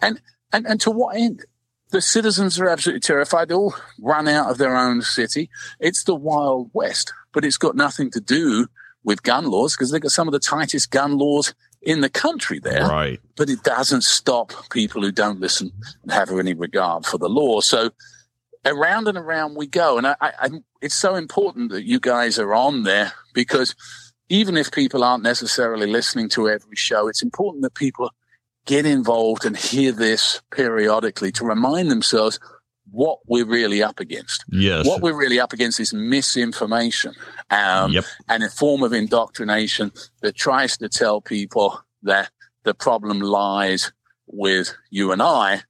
and, 0.02 0.20
and, 0.52 0.66
and 0.66 0.80
to 0.82 0.90
what 0.90 1.16
end? 1.16 1.44
the 1.92 2.00
citizens 2.02 2.58
are 2.58 2.68
absolutely 2.68 2.98
terrified. 3.00 3.48
They 3.48 3.54
all 3.54 3.72
run 4.00 4.26
out 4.26 4.50
of 4.50 4.58
their 4.58 4.76
own 4.76 5.02
city. 5.02 5.48
It's 5.78 6.02
the 6.02 6.16
Wild 6.16 6.68
West, 6.74 7.12
but 7.32 7.44
it's 7.44 7.56
got 7.58 7.76
nothing 7.76 8.10
to 8.10 8.20
do 8.20 8.66
with 9.04 9.22
gun 9.22 9.46
laws 9.46 9.74
because 9.76 9.92
they've 9.92 10.00
got 10.00 10.10
some 10.10 10.26
of 10.26 10.32
the 10.32 10.40
tightest 10.40 10.90
gun 10.90 11.16
laws 11.16 11.54
in 11.86 12.00
the 12.00 12.10
country 12.10 12.58
there. 12.58 12.86
Right. 12.86 13.20
But 13.36 13.48
it 13.48 13.62
doesn't 13.62 14.02
stop 14.02 14.52
people 14.70 15.00
who 15.00 15.12
don't 15.12 15.40
listen 15.40 15.70
and 16.02 16.12
have 16.12 16.30
any 16.30 16.52
regard 16.52 17.06
for 17.06 17.16
the 17.16 17.28
law. 17.28 17.60
So 17.60 17.90
around 18.66 19.06
and 19.08 19.16
around 19.16 19.54
we 19.54 19.68
go. 19.68 19.96
And 19.96 20.06
I, 20.06 20.16
I, 20.20 20.50
it's 20.82 20.96
so 20.96 21.14
important 21.14 21.70
that 21.70 21.84
you 21.84 22.00
guys 22.00 22.38
are 22.38 22.52
on 22.52 22.82
there 22.82 23.12
because 23.32 23.74
even 24.28 24.56
if 24.56 24.72
people 24.72 25.04
aren't 25.04 25.22
necessarily 25.22 25.86
listening 25.86 26.28
to 26.30 26.50
every 26.50 26.74
show, 26.74 27.06
it's 27.06 27.22
important 27.22 27.62
that 27.62 27.74
people 27.74 28.10
get 28.66 28.84
involved 28.84 29.44
and 29.44 29.56
hear 29.56 29.92
this 29.92 30.42
periodically 30.50 31.30
to 31.30 31.44
remind 31.44 31.88
themselves 31.88 32.40
what 32.96 33.18
we're 33.26 33.44
really 33.58 33.82
up 33.82 34.00
against. 34.00 34.44
Yes. 34.50 34.86
What 34.86 35.02
we're 35.02 35.16
really 35.24 35.38
up 35.38 35.52
against 35.52 35.78
is 35.80 35.92
misinformation 35.92 37.12
um, 37.50 37.92
Yep. 37.92 38.04
and 38.28 38.42
a 38.42 38.48
form 38.48 38.82
of 38.82 38.92
indoctrination 38.92 39.92
that 40.22 40.34
tries 40.34 40.78
to 40.78 40.88
tell 40.88 41.20
people 41.20 41.78
that 42.02 42.30
the 42.64 42.72
problem 42.74 43.20
lies 43.20 43.92
with 44.26 44.74
you 44.90 45.12
and 45.12 45.22
I 45.22 45.62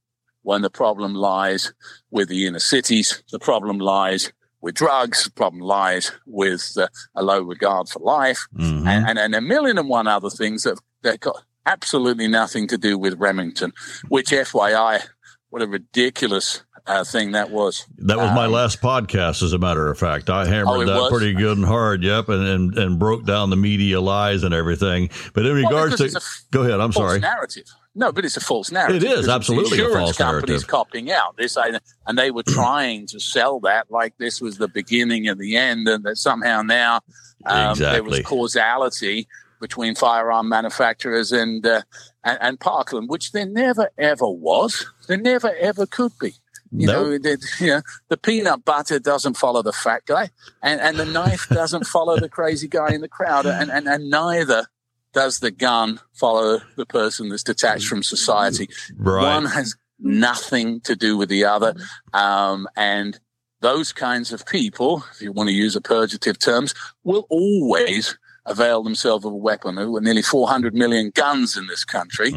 when 0.43 0.63
the 0.63 0.71
problem 0.71 1.15
lies 1.15 1.73
with 2.13 2.29
the 2.29 2.47
inner 2.47 2.61
cities. 2.61 3.23
The 3.33 3.41
problem 3.41 3.79
lies 3.79 4.33
with 4.61 4.77
drugs. 4.77 5.25
The 5.25 5.33
problem 5.33 5.61
lies 5.63 6.13
with 6.27 6.77
uh, 6.79 6.87
a 7.17 7.23
low 7.25 7.43
regard 7.43 7.89
for 7.89 7.99
life 7.99 8.47
Mhm. 8.57 8.87
and, 8.87 9.09
and, 9.09 9.19
and 9.19 9.35
a 9.35 9.41
million 9.41 9.79
and 9.79 9.89
one 9.89 10.07
other 10.07 10.31
things 10.31 10.63
that, 10.63 10.79
that 11.03 11.19
got 11.21 11.43
absolutely 11.67 12.29
nothing 12.29 12.69
to 12.69 12.79
do 12.79 12.97
with 12.97 13.15
Remington, 13.19 13.73
which 14.09 14.31
FYI, 14.31 15.03
what 15.51 15.63
a 15.63 15.67
ridiculous 15.67 16.63
uh, 16.87 17.05
thing 17.05 17.33
that 17.33 17.51
was. 17.51 17.87
That 17.99 18.17
was 18.19 18.31
my 18.35 18.47
Um, 18.47 18.53
last 18.53 18.81
podcast, 18.81 19.43
as 19.43 19.53
a 19.53 19.59
matter 19.59 19.91
of 19.91 19.99
fact. 19.99 20.31
I 20.31 20.47
hammered 20.47 20.67
Oh, 20.69 20.85
that 20.87 21.01
was? 21.01 21.11
pretty 21.11 21.33
good 21.35 21.57
and 21.59 21.67
hard, 21.67 22.03
yep, 22.03 22.29
and, 22.29 22.47
and 22.47 22.79
and 22.79 22.99
broke 22.99 23.25
down 23.25 23.51
the 23.51 23.57
media 23.57 24.01
lies 24.01 24.43
and 24.45 24.55
everything. 24.55 25.11
But 25.35 25.47
in 25.47 25.55
regards 25.55 25.97
because 25.97 25.99
to, 25.99 26.05
it's 26.05 26.15
a 26.15 26.19
f- 26.19 26.45
go 26.51 26.63
ahead. 26.63 26.81
I'm 26.81 26.93
false 26.93 27.09
sorry. 27.11 27.21
narrative. 27.21 27.65
No, 27.99 28.13
but 28.13 28.25
it's 28.27 28.37
a 28.37 28.41
false 28.41 28.71
narrative. 28.71 29.03
It 29.03 29.11
is, 29.11 29.27
absolutely 29.29 29.79
a 29.81 29.89
false 29.89 30.19
companies 30.19 30.49
narrative. 30.49 30.67
copying 30.69 31.11
out 31.11 31.37
this, 31.39 31.57
and 31.57 31.81
and 32.07 32.19
they 32.19 32.31
were 32.31 32.43
trying 32.43 33.07
to 33.09 33.19
sell 33.19 33.59
that 33.61 33.91
like 33.91 34.15
this 34.19 34.41
was 34.41 34.59
the 34.59 34.69
beginning 34.69 35.27
and 35.29 35.41
the 35.41 35.57
end, 35.57 35.89
and 35.89 36.05
that 36.05 36.17
somehow 36.19 36.61
now 36.63 37.01
um, 37.47 37.77
there 37.79 38.03
was 38.03 38.21
causality 38.21 39.27
between 39.61 39.95
firearm 39.95 40.49
manufacturers 40.51 41.33
and, 41.33 41.67
uh, 41.67 41.81
and 42.23 42.39
and 42.43 42.61
Parkland, 42.61 43.09
which 43.09 43.33
there 43.33 43.47
never 43.47 43.89
ever 43.97 44.29
was. 44.29 44.85
There 45.09 45.17
never 45.17 45.55
ever 45.57 45.87
could 45.87 46.13
be. 46.21 46.35
You 46.79 46.87
No. 46.87 46.93
know, 47.05 47.19
the, 47.19 47.39
you 47.61 47.67
know, 47.69 47.83
the 48.09 48.17
peanut 48.17 48.65
butter 48.65 48.99
doesn't 48.99 49.37
follow 49.37 49.63
the 49.63 49.73
fat 49.73 50.03
guy, 50.07 50.31
and, 50.63 50.81
and 50.81 50.99
the 50.99 51.07
knife 51.07 51.49
doesn't 51.51 51.87
follow 51.87 52.19
the 52.19 52.29
crazy 52.29 52.69
guy 52.69 52.93
in 52.93 53.01
the 53.01 53.09
crowd, 53.09 53.47
and, 53.47 53.71
and, 53.71 53.87
and 53.89 54.11
neither 54.11 54.67
does 55.13 55.39
the 55.41 55.51
gun 55.51 55.99
follow 56.13 56.61
the 56.77 56.85
person 56.87 57.29
that's 57.31 57.43
detached 57.43 57.87
from 57.87 58.03
society. 58.03 58.69
Right. 58.97 59.23
One 59.23 59.47
has 59.47 59.75
nothing 59.99 60.81
to 60.83 60.95
do 60.95 61.17
with 61.17 61.31
the 61.31 61.45
other. 61.45 61.75
Um, 62.13 62.69
and 62.77 63.19
those 63.63 63.93
kinds 63.95 64.31
of 64.33 64.45
people, 64.45 65.05
if 65.15 65.23
you 65.23 65.33
want 65.33 65.49
to 65.49 65.55
use 65.55 65.75
a 65.75 65.81
purgative 65.81 66.39
terms, 66.39 66.75
will 67.03 67.27
always 67.31 68.19
avail 68.45 68.83
themselves 68.83 69.25
of 69.25 69.33
a 69.33 69.37
weapon. 69.37 69.77
There 69.77 69.91
were 69.91 70.03
nearly 70.03 70.21
400 70.23 70.75
million 70.75 71.11
guns 71.15 71.57
in 71.57 71.67
this 71.67 71.85
country. 71.85 72.31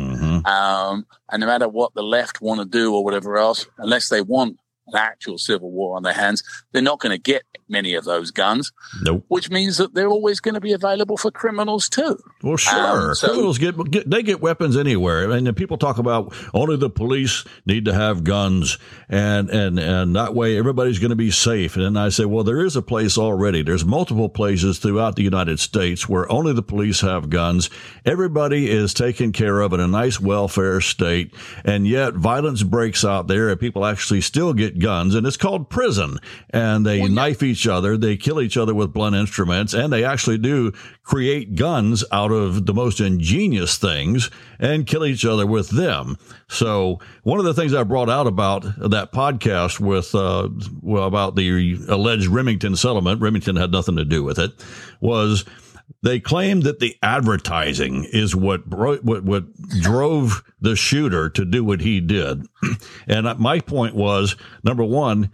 Mhm. 0.44 0.48
Um, 0.48 1.06
and 1.32 1.42
no 1.42 1.48
matter 1.48 1.68
what 1.68 1.94
the 1.94 2.04
left 2.04 2.42
want 2.42 2.60
to 2.60 2.66
do 2.66 2.94
or 2.94 3.04
whatever 3.04 3.38
else, 3.38 3.66
unless 3.78 4.10
they 4.10 4.22
want 4.22 4.58
an 4.88 4.96
actual 4.96 5.38
civil 5.38 5.72
war 5.72 5.96
on 5.96 6.04
their 6.04 6.14
hands, 6.14 6.44
they're 6.72 6.82
not 6.82 7.00
going 7.00 7.12
to 7.12 7.22
get 7.22 7.44
many 7.70 7.94
of 7.94 8.06
those 8.06 8.32
guns, 8.32 8.72
Nope. 9.02 9.24
which 9.28 9.50
means 9.50 9.78
that 9.78 9.94
they're 9.94 10.08
always 10.10 10.40
going 10.40 10.56
to 10.56 10.62
be 10.62 10.74
available 10.74 11.18
for 11.18 11.32
criminals 11.32 11.88
too. 11.90 12.18
Well, 12.44 12.58
sure. 12.58 13.10
Um, 13.10 13.16
so- 13.16 13.28
Criminals 13.28 13.58
get, 13.58 13.78
get 13.92 14.10
they 14.10 14.24
get 14.24 14.42
weapons 14.42 14.76
anywhere, 14.76 15.30
and 15.30 15.46
then 15.46 15.54
people 15.56 15.78
talk 15.78 15.98
about 15.98 16.34
only 16.54 16.76
the 16.78 16.90
police 16.90 17.46
need 17.66 17.86
to 17.86 17.94
have 17.94 18.24
guns, 18.24 18.78
and 19.08 19.50
and 19.50 19.78
and 19.80 20.16
that 20.16 20.34
way 20.36 20.58
everybody's 20.58 21.00
going 21.00 21.10
to 21.12 21.16
be 21.16 21.32
safe. 21.32 21.76
And 21.78 21.98
I 21.98 22.10
say, 22.10 22.26
well, 22.26 22.44
there 22.44 22.66
is 22.66 22.76
a 22.76 22.82
place 22.82 23.18
already. 23.18 23.62
There's 23.62 23.86
multiple 23.86 24.30
places 24.30 24.80
throughout 24.80 25.16
the 25.16 25.24
United 25.24 25.60
States 25.60 26.08
where 26.10 26.30
only 26.32 26.54
the 26.54 26.64
police 26.64 27.02
have 27.02 27.30
guns. 27.30 27.70
Everybody 28.06 28.70
is 28.70 28.94
taken 28.94 29.32
care 29.32 29.60
of 29.62 29.74
in 29.74 29.80
a 29.80 29.88
nice 29.88 30.20
welfare 30.20 30.82
state, 30.82 31.34
and 31.64 31.88
yet 31.88 32.16
violence 32.16 32.64
breaks 32.64 33.06
out 33.06 33.28
there, 33.28 33.50
and 33.50 33.60
people 33.60 33.86
actually 33.86 34.22
still 34.22 34.54
get 34.54 34.80
guns, 34.80 35.16
and 35.16 35.28
it's 35.28 35.38
called 35.38 35.70
prison. 35.70 36.18
And 36.50 36.86
they 36.86 37.08
knife 37.08 37.44
each 37.44 37.59
other, 37.68 37.98
they 37.98 38.18
kill 38.18 38.42
each 38.42 38.58
other 38.58 38.74
with 38.74 38.94
blunt 38.94 39.16
instruments, 39.16 39.74
and 39.74 39.92
they 39.92 40.04
actually 40.04 40.38
do 40.38 40.72
create 41.04 41.56
guns 41.56 42.04
out 42.12 42.32
of 42.32 42.66
the 42.66 42.74
most 42.74 43.00
ingenious 43.00 43.78
things 43.78 44.30
and 44.60 44.88
kill 44.88 45.06
each 45.06 45.26
other 45.26 45.46
with 45.46 45.70
them. 45.70 46.18
So 46.48 47.00
one 47.24 47.40
of 47.40 47.46
the 47.46 47.54
things 47.54 47.74
I 47.74 47.84
brought 47.84 48.10
out 48.10 48.28
about 48.28 48.64
that 48.90 49.12
podcast 49.12 49.80
with 49.80 50.14
uh, 50.16 50.50
well, 50.82 51.06
about 51.06 51.36
the 51.36 51.78
alleged 51.88 52.28
Remington 52.28 52.76
settlement, 52.76 53.22
Remington 53.22 53.56
had 53.56 53.72
nothing 53.72 53.96
to 53.96 54.06
do 54.06 54.24
with 54.24 54.40
it, 54.40 54.52
was 55.02 55.46
they 56.04 56.20
claimed 56.20 56.64
that 56.64 56.80
the 56.80 56.96
advertising 57.02 58.06
is 58.06 58.36
what 58.36 58.66
bro- 58.66 58.98
what 58.98 59.24
what 59.24 59.46
drove 59.82 60.44
the 60.62 60.76
shooter 60.76 61.30
to 61.30 61.46
do 61.46 61.64
what 61.64 61.82
he 61.82 62.00
did. 62.00 62.46
and 63.08 63.38
my 63.40 63.60
point 63.60 63.96
was 63.96 64.36
number 64.64 64.84
one, 64.84 65.32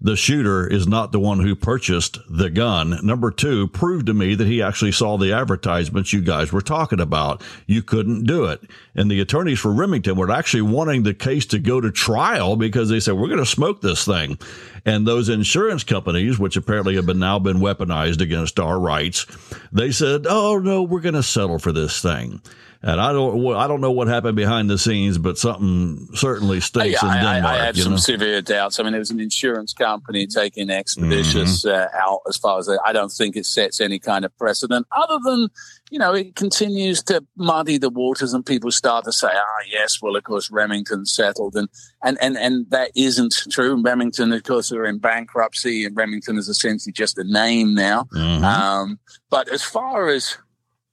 the 0.00 0.16
shooter 0.16 0.64
is 0.64 0.86
not 0.86 1.10
the 1.10 1.18
one 1.18 1.40
who 1.40 1.56
purchased 1.56 2.18
the 2.30 2.50
gun. 2.50 3.00
Number 3.02 3.32
two, 3.32 3.66
prove 3.66 4.04
to 4.06 4.14
me 4.14 4.36
that 4.36 4.46
he 4.46 4.62
actually 4.62 4.92
saw 4.92 5.18
the 5.18 5.32
advertisements 5.32 6.12
you 6.12 6.20
guys 6.20 6.52
were 6.52 6.60
talking 6.60 7.00
about. 7.00 7.42
You 7.66 7.82
couldn't 7.82 8.24
do 8.24 8.44
it. 8.44 8.60
And 8.94 9.10
the 9.10 9.20
attorneys 9.20 9.58
for 9.58 9.72
Remington 9.72 10.16
were 10.16 10.30
actually 10.30 10.62
wanting 10.62 11.02
the 11.02 11.14
case 11.14 11.46
to 11.46 11.58
go 11.58 11.80
to 11.80 11.90
trial 11.90 12.54
because 12.54 12.88
they 12.88 13.00
said, 13.00 13.14
we're 13.14 13.26
going 13.26 13.38
to 13.38 13.46
smoke 13.46 13.80
this 13.80 14.04
thing. 14.04 14.38
And 14.84 15.04
those 15.04 15.28
insurance 15.28 15.82
companies, 15.82 16.38
which 16.38 16.56
apparently 16.56 16.94
have 16.94 17.06
been 17.06 17.18
now 17.18 17.40
been 17.40 17.58
weaponized 17.58 18.20
against 18.20 18.60
our 18.60 18.78
rights, 18.78 19.26
they 19.72 19.90
said, 19.90 20.26
oh 20.28 20.58
no, 20.58 20.82
we're 20.84 21.00
going 21.00 21.14
to 21.14 21.22
settle 21.24 21.58
for 21.58 21.72
this 21.72 22.00
thing. 22.00 22.40
And 22.80 23.00
I 23.00 23.12
don't, 23.12 23.56
I 23.56 23.66
don't 23.66 23.80
know 23.80 23.90
what 23.90 24.06
happened 24.06 24.36
behind 24.36 24.70
the 24.70 24.78
scenes, 24.78 25.18
but 25.18 25.36
something 25.36 26.08
certainly 26.14 26.60
stinks 26.60 27.02
Yeah, 27.02 27.10
in 27.10 27.26
I, 27.26 27.34
Denmark. 27.34 27.60
I, 27.60 27.68
I 27.68 27.72
some 27.72 27.92
know? 27.92 27.98
severe 27.98 28.40
doubts. 28.40 28.78
I 28.78 28.84
mean, 28.84 28.92
there 28.92 29.00
was 29.00 29.10
an 29.10 29.18
insurance 29.18 29.72
company 29.72 30.28
taking 30.28 30.70
Expeditious 30.70 31.64
uh, 31.64 31.88
out 31.92 32.20
as 32.28 32.36
far 32.36 32.58
as 32.60 32.68
I 32.84 32.92
don't 32.92 33.10
think 33.10 33.34
it 33.34 33.46
sets 33.46 33.80
any 33.80 33.98
kind 33.98 34.24
of 34.24 34.36
precedent, 34.38 34.86
other 34.92 35.18
than 35.24 35.48
you 35.90 35.98
know 35.98 36.14
it 36.14 36.36
continues 36.36 37.02
to 37.04 37.24
muddy 37.36 37.78
the 37.78 37.90
waters, 37.90 38.32
and 38.32 38.46
people 38.46 38.70
start 38.70 39.04
to 39.06 39.12
say, 39.12 39.28
"Ah, 39.32 39.62
yes, 39.72 40.00
well, 40.00 40.14
of 40.14 40.22
course, 40.22 40.48
Remington 40.48 41.04
settled," 41.04 41.56
and 41.56 41.68
and 42.04 42.16
and 42.20 42.36
and 42.38 42.70
that 42.70 42.92
isn't 42.94 43.34
true. 43.50 43.82
Remington, 43.82 44.32
of 44.32 44.44
course, 44.44 44.70
are 44.70 44.84
in 44.84 44.98
bankruptcy, 44.98 45.84
and 45.84 45.96
Remington 45.96 46.38
is 46.38 46.48
essentially 46.48 46.92
just 46.92 47.18
a 47.18 47.24
name 47.24 47.74
now. 47.74 48.06
Mhm. 48.14 48.42
Um, 48.44 48.98
but 49.30 49.48
as 49.48 49.62
far 49.64 50.08
as 50.08 50.36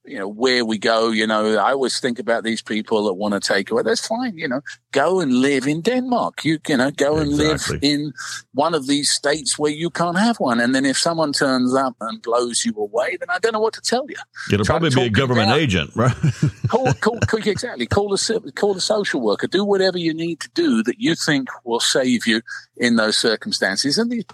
you 0.06 0.18
know 0.18 0.28
where 0.28 0.64
we 0.64 0.78
go, 0.78 1.10
you 1.10 1.26
know, 1.26 1.56
I 1.56 1.72
always 1.72 1.98
think 2.00 2.18
about 2.18 2.44
these 2.44 2.62
people 2.62 3.04
that 3.06 3.14
want 3.14 3.34
to 3.34 3.40
take 3.40 3.70
away. 3.70 3.82
That's 3.82 4.06
fine, 4.06 4.36
you 4.38 4.48
know. 4.48 4.60
Go 4.92 5.20
and 5.20 5.32
live 5.34 5.66
in 5.66 5.80
Denmark. 5.82 6.44
You, 6.44 6.58
you 6.68 6.76
know, 6.76 6.90
go 6.90 7.16
and 7.18 7.30
Exactly. 7.32 7.74
live 7.74 7.82
in 7.82 8.12
one 8.54 8.74
of 8.74 8.86
these 8.86 9.10
states 9.10 9.58
where 9.58 9.72
you 9.72 9.90
can't 9.90 10.18
have 10.18 10.38
one. 10.40 10.60
And 10.60 10.74
then 10.74 10.84
if 10.86 10.96
someone 10.96 11.32
turns 11.32 11.74
up 11.74 11.96
and 12.00 12.22
blows 12.22 12.64
you 12.64 12.72
away, 12.76 13.16
then 13.18 13.28
I 13.30 13.38
don't 13.38 13.52
know 13.52 13.60
what 13.60 13.74
to 13.74 13.80
tell 13.80 14.06
you. 14.08 14.16
It'll 14.52 14.64
try 14.64 14.74
probably 14.78 14.94
be 14.94 15.02
a 15.06 15.10
government 15.10 15.48
down. 15.48 15.58
agent, 15.58 15.90
right? 15.94 16.14
Call, 16.68 16.92
call, 16.94 17.18
call 17.20 17.40
exactly. 17.46 17.86
Call 17.86 18.12
a 18.14 18.50
call 18.52 18.76
a 18.76 18.80
social 18.80 19.20
worker. 19.20 19.46
Do 19.46 19.64
whatever 19.64 19.98
you 19.98 20.12
need 20.14 20.40
to 20.40 20.48
do 20.54 20.82
that 20.82 20.96
you 20.98 21.14
think 21.14 21.48
will 21.64 21.80
save 21.80 22.26
you 22.26 22.40
in 22.76 22.96
those 22.96 23.16
circumstances. 23.18 23.98
And 23.98 24.10
these 24.10 24.24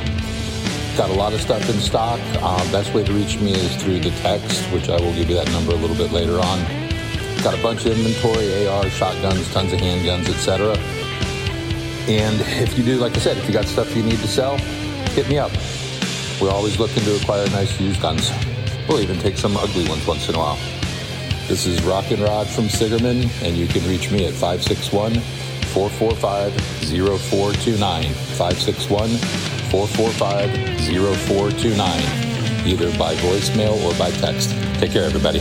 Got 0.97 1.11
a 1.11 1.13
lot 1.13 1.33
of 1.33 1.41
stuff 1.41 1.69
in 1.69 1.75
stock. 1.75 2.19
Uh, 2.41 2.71
best 2.71 2.95
way 2.95 3.03
to 3.03 3.13
reach 3.13 3.39
me 3.39 3.51
is 3.51 3.75
through 3.75 3.99
the 3.99 4.09
text, 4.21 4.59
which 4.71 4.89
I 4.89 4.99
will 4.99 5.13
give 5.13 5.29
you 5.29 5.35
that 5.35 5.51
number 5.51 5.73
a 5.73 5.75
little 5.75 5.95
bit 5.95 6.11
later 6.11 6.39
on. 6.39 6.65
Got 7.43 7.59
a 7.59 7.61
bunch 7.61 7.85
of 7.85 7.95
inventory, 7.95 8.65
AR, 8.65 8.89
shotguns, 8.89 9.53
tons 9.53 9.71
of 9.71 9.79
handguns, 9.79 10.27
etc. 10.29 10.75
And 12.09 12.41
if 12.59 12.75
you 12.75 12.83
do, 12.83 12.97
like 12.97 13.15
I 13.15 13.19
said, 13.19 13.37
if 13.37 13.45
you 13.45 13.53
got 13.53 13.65
stuff 13.65 13.95
you 13.95 14.01
need 14.01 14.17
to 14.17 14.27
sell, 14.27 14.57
hit 15.13 15.29
me 15.29 15.37
up. 15.37 15.51
We're 16.41 16.49
always 16.49 16.79
looking 16.79 17.03
to 17.03 17.17
acquire 17.17 17.47
nice 17.51 17.79
used 17.79 18.01
guns. 18.01 18.31
We'll 18.89 19.01
even 19.01 19.19
take 19.19 19.37
some 19.37 19.55
ugly 19.55 19.87
ones 19.87 20.07
once 20.07 20.27
in 20.27 20.33
a 20.33 20.39
while. 20.39 20.57
This 21.47 21.67
is 21.67 21.83
Rock 21.83 22.09
and 22.09 22.21
Rod 22.21 22.47
from 22.47 22.65
Sigerman, 22.65 23.29
and 23.43 23.55
you 23.55 23.67
can 23.67 23.87
reach 23.87 24.09
me 24.09 24.25
at 24.25 24.33
561 24.33 25.21
445 25.77 26.53
0429. 27.21 28.03
561 28.37 29.09
445 29.69 30.49
0429, 31.27 32.65
either 32.65 32.89
by 32.97 33.13
voicemail 33.15 33.77
or 33.85 33.93
by 33.99 34.09
text. 34.11 34.55
Take 34.79 34.93
care, 34.93 35.03
everybody. 35.03 35.39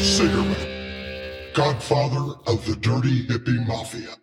Sigerman, 0.00 1.54
godfather 1.54 2.34
of 2.46 2.66
the 2.66 2.76
dirty 2.76 3.26
hippie 3.28 3.66
mafia. 3.66 4.14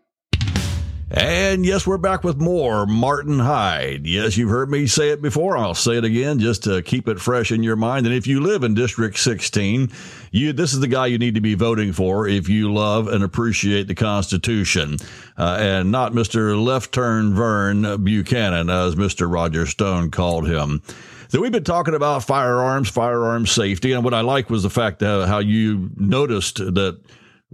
And 1.17 1.65
yes, 1.65 1.87
we're 1.87 1.97
back 1.97 2.25
with 2.25 2.41
more 2.41 2.85
Martin 2.85 3.39
Hyde. 3.39 4.05
Yes, 4.05 4.35
you've 4.35 4.49
heard 4.49 4.69
me 4.69 4.85
say 4.85 5.11
it 5.11 5.21
before. 5.21 5.57
I'll 5.57 5.73
say 5.73 5.95
it 5.95 6.03
again 6.03 6.39
just 6.39 6.63
to 6.63 6.81
keep 6.81 7.07
it 7.07 7.21
fresh 7.21 7.53
in 7.53 7.63
your 7.63 7.77
mind. 7.77 8.05
And 8.05 8.13
if 8.13 8.27
you 8.27 8.41
live 8.41 8.65
in 8.65 8.73
District 8.73 9.17
16, 9.17 9.91
you 10.31 10.51
this 10.51 10.73
is 10.73 10.81
the 10.81 10.89
guy 10.89 11.05
you 11.05 11.17
need 11.17 11.35
to 11.35 11.41
be 11.41 11.53
voting 11.53 11.93
for 11.93 12.27
if 12.27 12.49
you 12.49 12.73
love 12.73 13.07
and 13.07 13.23
appreciate 13.23 13.87
the 13.87 13.95
Constitution, 13.95 14.97
uh, 15.37 15.55
and 15.57 15.89
not 15.89 16.11
Mr. 16.11 16.61
Left 16.61 16.91
Turn 16.91 17.33
Vern 17.33 18.03
Buchanan, 18.03 18.69
as 18.69 18.95
Mr. 18.95 19.31
Roger 19.31 19.65
Stone 19.65 20.11
called 20.11 20.49
him. 20.49 20.81
So 21.29 21.39
we've 21.39 21.49
been 21.49 21.63
talking 21.63 21.95
about 21.95 22.25
firearms, 22.25 22.89
firearm 22.89 23.45
safety, 23.45 23.93
and 23.93 24.03
what 24.03 24.13
I 24.13 24.19
like 24.19 24.49
was 24.49 24.63
the 24.63 24.69
fact 24.69 24.99
that 24.99 25.29
how 25.29 25.39
you 25.39 25.91
noticed 25.95 26.57
that 26.57 26.99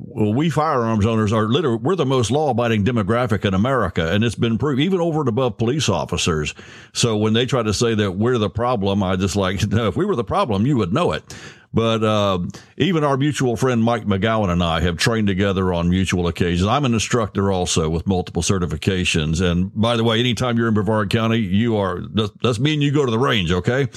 well, 0.03 0.33
we 0.33 0.49
firearms 0.49 1.05
owners 1.05 1.31
are 1.31 1.43
literally 1.43 1.77
we're 1.77 1.95
the 1.95 2.05
most 2.05 2.31
law-abiding 2.31 2.83
demographic 2.83 3.45
in 3.45 3.53
America, 3.53 4.11
and 4.11 4.23
it's 4.23 4.35
been 4.35 4.57
proved 4.57 4.81
even 4.81 4.99
over 4.99 5.19
and 5.19 5.29
above 5.29 5.57
police 5.57 5.89
officers. 5.89 6.55
So 6.93 7.17
when 7.17 7.33
they 7.33 7.45
try 7.45 7.61
to 7.63 7.73
say 7.73 7.93
that 7.95 8.13
we're 8.13 8.37
the 8.37 8.49
problem, 8.49 9.03
I 9.03 9.15
just 9.15 9.35
like 9.35 9.67
no. 9.71 9.87
If 9.87 9.95
we 9.95 10.05
were 10.05 10.15
the 10.15 10.23
problem, 10.23 10.65
you 10.65 10.77
would 10.77 10.93
know 10.93 11.11
it. 11.11 11.23
But 11.73 12.03
uh, 12.03 12.39
even 12.77 13.03
our 13.03 13.15
mutual 13.15 13.55
friend 13.55 13.81
Mike 13.81 14.05
McGowan 14.05 14.49
and 14.49 14.61
I 14.61 14.81
have 14.81 14.97
trained 14.97 15.27
together 15.27 15.73
on 15.73 15.89
mutual 15.89 16.27
occasions. 16.27 16.67
I'm 16.67 16.83
an 16.83 16.93
instructor 16.93 17.51
also 17.51 17.89
with 17.89 18.05
multiple 18.05 18.41
certifications. 18.41 19.41
And 19.41 19.73
by 19.73 19.95
the 19.95 20.03
way, 20.03 20.19
anytime 20.19 20.57
you're 20.57 20.67
in 20.67 20.73
Brevard 20.73 21.09
County, 21.09 21.37
you 21.37 21.77
are 21.77 22.01
that's, 22.41 22.59
mean 22.59 22.81
you 22.81 22.91
go 22.91 23.05
to 23.05 23.11
the 23.11 23.19
range, 23.19 23.51
okay? 23.51 23.87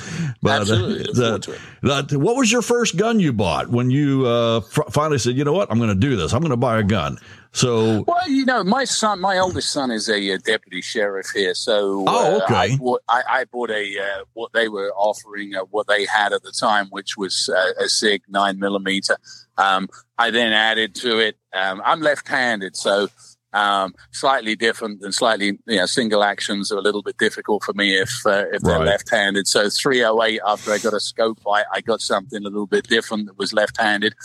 But 0.40 0.60
Absolutely. 0.60 1.14
Forward 1.14 1.42
to 1.42 1.58
that, 1.82 2.12
what 2.12 2.36
was 2.36 2.52
your 2.52 2.62
first 2.62 2.96
gun 2.96 3.18
you 3.18 3.32
bought 3.32 3.68
when 3.68 3.90
you 3.90 4.26
uh, 4.26 4.58
f- 4.58 4.92
finally 4.92 5.18
said, 5.18 5.36
you 5.36 5.44
know 5.44 5.52
what, 5.52 5.70
I'm 5.70 5.78
going 5.78 5.88
to 5.90 5.94
do 5.94 6.16
this. 6.16 6.32
I'm 6.32 6.40
going 6.40 6.50
to 6.50 6.56
buy 6.56 6.78
a 6.78 6.84
gun. 6.84 7.18
So 7.54 8.02
Well, 8.08 8.28
you 8.28 8.44
know, 8.44 8.64
my 8.64 8.84
son, 8.84 9.20
my 9.20 9.38
oldest 9.38 9.70
son, 9.70 9.92
is 9.92 10.08
a, 10.08 10.32
uh 10.34 10.38
deputy 10.44 10.80
sheriff 10.82 11.28
here. 11.32 11.54
So, 11.54 12.04
Oh, 12.08 12.40
uh, 12.40 12.42
okay. 12.44 12.54
I 12.54 12.76
bought, 12.76 13.02
I, 13.08 13.22
I 13.28 13.44
bought 13.44 13.70
a 13.70 13.98
uh, 13.98 14.24
what 14.32 14.52
they 14.52 14.68
were 14.68 14.92
offering, 14.96 15.54
uh, 15.54 15.60
what 15.70 15.86
they 15.86 16.04
had 16.04 16.32
at 16.32 16.42
the 16.42 16.50
time, 16.52 16.88
which 16.90 17.16
was 17.16 17.48
uh, 17.48 17.72
a 17.82 17.88
Sig 17.88 18.22
nine 18.28 18.58
millimeter. 18.58 19.16
Um, 19.56 19.88
I 20.18 20.30
then 20.30 20.52
added 20.52 20.96
to 20.96 21.18
it. 21.20 21.36
Um, 21.52 21.80
I'm 21.84 22.00
left-handed, 22.00 22.74
so 22.76 23.06
um, 23.52 23.94
slightly 24.10 24.56
different 24.56 25.00
and 25.02 25.14
slightly, 25.14 25.56
you 25.66 25.76
know, 25.76 25.86
single 25.86 26.24
actions 26.24 26.72
are 26.72 26.78
a 26.78 26.82
little 26.82 27.02
bit 27.02 27.18
difficult 27.18 27.62
for 27.62 27.72
me 27.74 27.96
if 27.96 28.10
uh, 28.26 28.46
if 28.52 28.62
they're 28.62 28.78
Right. 28.80 28.86
left-handed. 28.86 29.46
So 29.46 29.70
308 29.70 30.40
after 30.44 30.72
I 30.72 30.78
got 30.78 30.92
a 30.92 30.98
scope, 30.98 31.38
I, 31.46 31.62
I 31.72 31.80
got 31.82 32.00
something 32.00 32.40
a 32.40 32.48
little 32.50 32.66
bit 32.66 32.88
different 32.88 33.26
that 33.26 33.38
was 33.38 33.52
left-handed. 33.52 34.16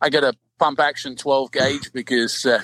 I 0.00 0.10
got 0.10 0.24
a 0.24 0.34
pump 0.58 0.80
action 0.80 1.16
12 1.16 1.52
gauge 1.52 1.92
because 1.92 2.44
uh, 2.46 2.62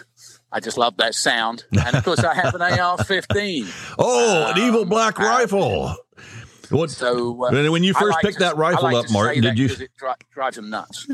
I 0.53 0.61
just 0.61 0.79
love 0.79 0.97
that 0.99 1.15
sound. 1.15 1.65
And 1.73 1.97
of 1.97 2.05
course, 2.05 2.21
I 2.25 2.35
have 2.35 2.55
an 2.55 2.63
AR 2.81 2.99
15. 2.99 3.67
oh, 3.99 4.53
an 4.55 4.59
evil 4.63 4.85
black 4.85 5.19
uh, 5.21 5.25
rifle. 5.25 5.95
What, 6.71 6.91
So 6.91 7.45
uh, 7.45 7.71
when 7.71 7.85
you 7.85 7.93
first 7.93 8.13
like 8.17 8.23
picked 8.23 8.39
to- 8.39 8.45
that 8.45 8.57
rifle 8.57 8.85
like 8.85 8.97
up, 8.97 9.11
Martin, 9.11 9.43
did 9.43 9.59
you? 9.59 9.67
It 9.67 9.91
dri- 9.99 10.15
drives 10.33 10.57
them 10.57 10.71
nuts. 10.71 11.07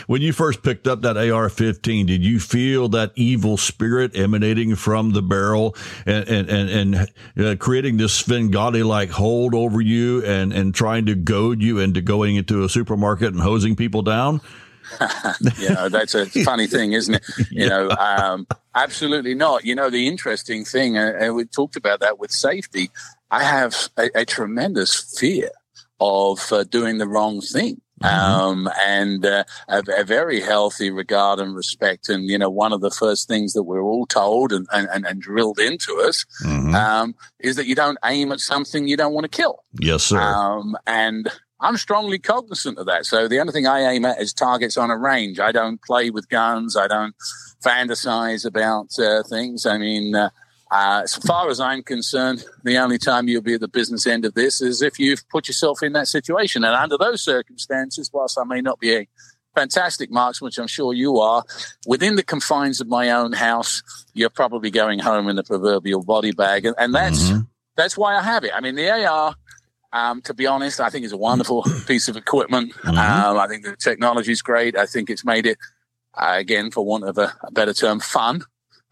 when 0.08 0.22
you 0.22 0.32
first 0.32 0.62
picked 0.64 0.88
up 0.88 1.02
that 1.02 1.16
AR-15, 1.16 2.04
did 2.06 2.24
you 2.24 2.40
feel 2.40 2.88
that 2.90 3.12
evil 3.14 3.56
spirit 3.56 4.16
emanating 4.16 4.74
from 4.74 5.12
the 5.12 5.22
barrel 5.22 5.76
and 6.04 6.28
and 6.28 6.50
and, 6.50 6.94
and 7.36 7.46
uh, 7.46 7.56
creating 7.56 7.96
this 7.98 8.12
Svengali-like 8.14 9.10
hold 9.10 9.54
over 9.54 9.80
you 9.80 10.24
and 10.24 10.52
and 10.52 10.74
trying 10.74 11.06
to 11.06 11.14
goad 11.14 11.62
you 11.62 11.78
into 11.78 12.00
going 12.00 12.34
into 12.34 12.64
a 12.64 12.68
supermarket 12.68 13.32
and 13.32 13.40
hosing 13.40 13.76
people 13.76 14.02
down? 14.02 14.40
you 15.58 15.68
know 15.70 15.88
that's 15.88 16.14
a 16.14 16.26
funny 16.44 16.66
thing 16.66 16.92
isn't 16.92 17.14
it? 17.14 17.24
You 17.50 17.68
know 17.68 17.90
um, 17.90 18.46
absolutely 18.74 19.34
not. 19.34 19.64
You 19.64 19.74
know 19.74 19.90
the 19.90 20.06
interesting 20.06 20.64
thing 20.64 20.96
uh, 20.98 21.12
and 21.18 21.34
we 21.34 21.44
talked 21.44 21.76
about 21.76 22.00
that 22.00 22.18
with 22.18 22.30
safety 22.30 22.90
i 23.30 23.42
have 23.42 23.74
a, 23.98 24.08
a 24.14 24.24
tremendous 24.24 24.94
fear 25.18 25.50
of 26.00 26.52
uh, 26.52 26.64
doing 26.64 26.98
the 26.98 27.08
wrong 27.08 27.40
thing. 27.40 27.80
Um, 28.00 28.70
and 28.86 29.26
uh, 29.26 29.42
a, 29.66 29.82
a 29.98 30.04
very 30.04 30.40
healthy 30.40 30.92
regard 30.92 31.40
and 31.40 31.52
respect 31.56 32.08
and 32.08 32.26
you 32.30 32.38
know 32.38 32.48
one 32.48 32.72
of 32.72 32.80
the 32.80 32.92
first 32.92 33.26
things 33.26 33.54
that 33.54 33.64
we're 33.64 33.82
all 33.82 34.06
told 34.06 34.52
and, 34.52 34.68
and, 34.72 35.04
and, 35.04 35.20
drilled 35.20 35.58
into 35.58 36.00
us 36.06 36.24
Mhm. 36.44 36.74
um, 36.76 37.16
is 37.40 37.56
that 37.56 37.66
you 37.66 37.74
don't 37.74 37.98
aim 38.04 38.30
at 38.30 38.38
something 38.38 38.86
you 38.86 38.96
don't 38.96 39.14
want 39.14 39.24
to 39.24 39.36
kill. 39.36 39.64
Yes, 39.80 40.04
sir. 40.04 40.20
um, 40.20 40.76
and 40.86 41.28
I'm 41.60 41.76
strongly 41.76 42.18
cognizant 42.18 42.78
of 42.78 42.86
that. 42.86 43.04
So 43.06 43.26
the 43.28 43.40
only 43.40 43.52
thing 43.52 43.66
I 43.66 43.80
aim 43.80 44.04
at 44.04 44.20
is 44.20 44.32
targets 44.32 44.76
on 44.76 44.90
a 44.90 44.96
range. 44.96 45.40
I 45.40 45.50
don't 45.52 45.82
play 45.82 46.10
with 46.10 46.28
guns. 46.28 46.76
I 46.76 46.86
don't 46.86 47.14
fantasize 47.64 48.44
about 48.46 48.98
uh, 48.98 49.22
things. 49.24 49.66
I 49.66 49.78
mean, 49.78 50.14
uh, 50.14 50.30
uh, 50.70 51.00
as 51.04 51.14
far 51.16 51.48
as 51.48 51.60
I'm 51.60 51.82
concerned, 51.82 52.44
the 52.62 52.76
only 52.78 52.98
time 52.98 53.26
you'll 53.28 53.42
be 53.42 53.54
at 53.54 53.60
the 53.60 53.68
business 53.68 54.06
end 54.06 54.24
of 54.24 54.34
this 54.34 54.60
is 54.60 54.82
if 54.82 54.98
you've 54.98 55.28
put 55.30 55.48
yourself 55.48 55.82
in 55.82 55.92
that 55.94 56.06
situation. 56.08 56.62
And 56.64 56.74
under 56.74 56.96
those 56.98 57.22
circumstances, 57.22 58.10
whilst 58.12 58.38
I 58.38 58.44
may 58.44 58.60
not 58.60 58.78
be 58.78 58.94
a 58.94 59.08
fantastic 59.56 60.10
marksman, 60.10 60.46
which 60.46 60.58
I'm 60.58 60.66
sure 60.68 60.92
you 60.92 61.16
are, 61.18 61.42
within 61.86 62.16
the 62.16 62.22
confines 62.22 62.80
of 62.80 62.86
my 62.86 63.10
own 63.10 63.32
house, 63.32 63.82
you're 64.14 64.30
probably 64.30 64.70
going 64.70 64.98
home 65.00 65.28
in 65.28 65.36
the 65.36 65.42
proverbial 65.42 66.04
body 66.04 66.32
bag. 66.32 66.66
And, 66.66 66.76
and 66.78 66.94
that's 66.94 67.30
Mhm. 67.30 67.48
that's 67.76 67.96
why 67.96 68.16
I 68.16 68.22
have 68.22 68.44
it. 68.44 68.52
I 68.54 68.60
mean, 68.60 68.74
the 68.74 68.90
AR, 68.90 69.34
um, 69.92 70.20
to 70.22 70.34
be 70.34 70.46
honest, 70.46 70.80
I 70.80 70.90
think 70.90 71.04
it's 71.04 71.12
a 71.12 71.18
wonderful 71.18 71.62
piece 71.86 72.08
of 72.08 72.16
equipment. 72.16 72.72
Mhm. 72.82 72.98
Um, 72.98 73.38
I 73.38 73.46
think 73.48 73.64
the 73.64 73.76
technology 73.76 74.32
is 74.32 74.42
great. 74.42 74.76
I 74.76 74.86
think 74.86 75.10
it's 75.10 75.24
made 75.24 75.46
it 75.46 75.58
uh, 76.14 76.34
again, 76.36 76.70
for 76.70 76.84
want 76.84 77.04
of 77.04 77.18
a, 77.18 77.32
a 77.44 77.52
better 77.52 77.72
term, 77.72 78.00
fun. 78.00 78.42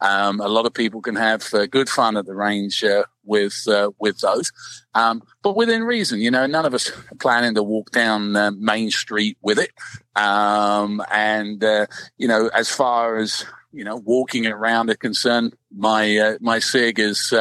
Um, 0.01 0.41
a 0.41 0.49
lot 0.49 0.67
of 0.67 0.75
people 0.75 1.01
can 1.01 1.17
have 1.17 1.53
uh, 1.55 1.67
good 1.67 1.89
fun 1.89 2.19
at 2.19 2.27
the 2.27 2.35
range 2.35 2.85
uh, 2.85 3.05
with 3.25 3.65
uh, 3.67 3.91
with 3.99 4.19
those, 4.21 4.53
um, 4.95 5.23
but 5.43 5.57
within 5.57 5.85
reason. 5.85 6.21
You 6.21 6.31
know, 6.31 6.47
none 6.47 6.67
of 6.67 6.75
us 6.75 6.91
are 6.91 7.17
planning 7.19 7.55
to 7.55 7.63
walk 7.63 7.93
down 7.93 8.37
uh, 8.37 8.51
Main 8.59 8.91
Street 8.91 9.39
with 9.41 9.59
it. 9.59 9.71
Um, 10.15 11.03
and 11.11 11.65
uh, 11.65 11.87
you 12.19 12.29
know, 12.29 12.49
as 12.49 12.69
far 12.71 13.17
as 13.17 13.47
you 13.77 13.85
know, 13.85 13.97
walking 13.97 14.47
around 14.47 14.91
are 14.91 14.97
concerned, 14.97 15.55
my 15.77 16.17
uh, 16.17 16.39
my 16.41 16.59
sig 16.59 16.99
is 16.99 17.33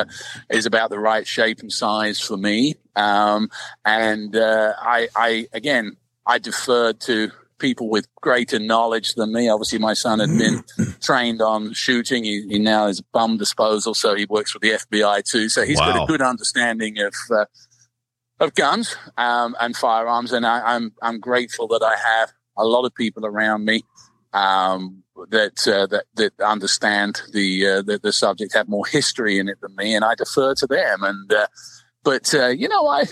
is 0.50 0.66
about 0.66 0.90
the 0.90 1.00
right 1.00 1.26
shape 1.26 1.60
and 1.62 1.72
size 1.72 2.20
for 2.20 2.38
me. 2.38 2.76
Um, 2.96 3.50
and 3.84 4.36
I, 4.36 5.08
I 5.16 5.48
again, 5.54 5.98
I 6.26 6.40
deferred 6.40 7.00
to 7.02 7.32
people 7.58 7.90
with 7.90 8.08
greater 8.22 8.60
knowledge 8.60 9.16
than 9.16 9.34
me. 9.34 9.50
Obviously, 9.50 9.80
my 9.80 9.94
son 9.94 10.20
had 10.20 10.30
been 10.38 10.64
trained 11.02 11.42
on 11.42 11.74
shooting. 11.74 12.24
He, 12.24 12.46
he, 12.48 12.60
now 12.60 12.88
is 12.88 13.02
bomb 13.02 13.38
disposal, 13.38 13.94
so 13.94 14.16
he 14.16 14.26
works 14.26 14.52
for 14.52 14.60
the 14.60 14.72
FBI 14.72 15.24
too. 15.24 15.50
So 15.50 15.64
he's 15.64 15.80
wow. 15.80 15.94
got 15.94 16.04
a 16.04 16.06
good 16.06 16.22
understanding 16.22 17.00
of 17.00 17.14
uh, 17.32 17.46
of 18.40 18.54
guns 18.56 18.96
um, 19.18 19.56
and 19.60 19.76
firearms. 19.76 20.34
And 20.34 20.46
I, 20.46 20.58
am 20.58 20.66
I'm, 20.66 20.94
I'm 21.02 21.20
grateful 21.20 21.68
that 21.70 21.84
I 21.84 21.96
have 21.96 22.34
a 22.58 22.66
lot 22.66 22.86
of 22.86 22.94
people 22.94 23.26
around 23.26 23.66
me 23.66 23.84
um, 24.34 25.04
that, 25.30 25.68
uh, 25.68 25.88
that 25.88 26.05
that 26.16 26.34
understand 26.41 27.22
the, 27.32 27.68
uh, 27.68 27.82
the, 27.82 27.99
the 27.99 28.11
subject, 28.11 28.53
have 28.53 28.68
more 28.68 28.86
history 28.86 29.39
in 29.39 29.49
it 29.49 29.61
than 29.61 29.76
me, 29.76 29.95
and 29.95 30.03
I 30.03 30.16
defer 30.16 30.53
to 30.55 30.68
them. 30.68 31.03
And 31.03 31.32
uh, 31.34 31.47
but 32.03 32.34
uh, 32.34 32.47
you 32.47 32.68
know, 32.68 32.88
I 32.88 33.05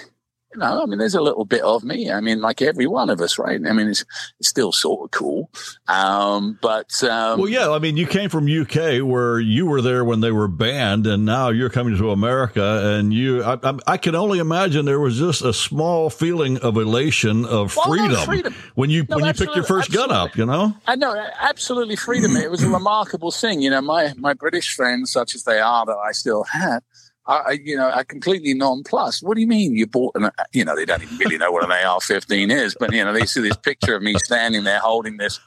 you 0.54 0.60
know, 0.60 0.84
I 0.84 0.86
mean, 0.86 1.00
there's 1.00 1.16
a 1.16 1.22
little 1.22 1.46
bit 1.46 1.62
of 1.62 1.84
me. 1.84 2.12
I 2.12 2.22
mean, 2.22 2.40
like 2.40 2.62
every 2.62 2.86
one 2.86 3.10
of 3.10 3.20
us, 3.22 3.40
right? 3.40 3.60
I 3.66 3.74
mean, 3.74 3.88
it's, 3.88 4.06
it's 4.40 4.50
still 4.50 4.72
sort 4.72 5.06
of 5.06 5.12
cool. 5.12 5.50
Um, 5.88 6.60
but, 6.62 7.04
um, 7.04 7.40
well, 7.40 7.50
yeah, 7.50 7.72
I 7.72 7.80
mean, 7.80 7.98
you 7.98 8.06
came 8.06 8.30
from 8.30 8.46
UK 8.46 9.02
where 9.04 9.40
you 9.40 9.66
were 9.66 9.82
there 9.82 10.06
when 10.06 10.22
they 10.22 10.32
were 10.32 10.48
banned 10.48 11.08
and 11.08 11.26
now 11.26 11.50
you're 11.50 11.70
coming 11.70 11.98
to 11.98 12.12
America 12.12 12.96
and 12.98 13.14
you, 13.14 13.44
I, 13.44 13.58
I, 13.64 13.78
I 13.88 13.98
can 13.98 14.16
only 14.16 14.40
imagine 14.40 14.86
there 14.86 15.00
was 15.00 15.18
just 15.18 15.42
a 15.42 15.54
small 15.54 16.10
feeling 16.10 16.58
of 16.60 16.78
elation 16.78 17.46
of 17.46 17.76
well, 17.76 17.88
freedom, 17.88 18.12
no, 18.12 18.26
freedom, 18.26 18.56
when 18.76 18.90
you, 18.90 19.06
no, 19.10 19.18
when 19.18 19.26
you 19.26 19.34
picked 19.34 19.56
your 19.56 19.66
first 19.66 19.92
gun 19.92 20.12
up, 20.12 20.38
you 20.38 20.46
know? 20.46 20.76
I 20.86 20.96
know, 20.96 21.16
absolutely 21.40 21.96
freedom. 21.96 22.36
it 22.36 22.52
was 22.52 22.64
a 22.64 22.70
remarkable 22.70 23.32
thing. 23.32 23.62
You 23.62 23.72
know, 23.72 23.82
my, 23.82 24.14
my 24.18 24.34
British 24.34 24.76
friends, 24.76 25.12
such 25.12 25.34
as 25.34 25.44
they 25.44 25.60
are 25.60 25.86
that 25.86 25.98
I 25.98 26.12
still 26.12 26.44
had, 26.44 26.84
I, 27.26 27.60
you 27.64 27.78
know, 27.78 27.90
are 27.90 28.04
completely 28.04 28.54
nonplussed. 28.54 29.24
What 29.24 29.36
do 29.36 29.42
you 29.42 29.48
mean 29.48 29.76
you 29.76 29.88
bought 29.88 30.16
an, 30.16 30.30
you 30.52 30.66
know, 30.66 30.76
they 30.76 30.86
don't 30.86 31.02
even 31.02 31.18
really 31.18 31.38
know 31.38 31.52
what 31.52 31.64
an 31.64 31.72
AR-15 31.72 32.52
is, 32.52 32.76
but, 32.78 32.92
you 32.92 33.04
know, 33.04 33.14
they 33.14 33.26
see 33.26 33.42
this 33.42 33.56
picture 33.56 33.96
of 33.96 34.04
me 34.04 34.16
standing 34.16 34.66
there 34.66 34.80
holding 34.80 35.18
this, 35.18 35.40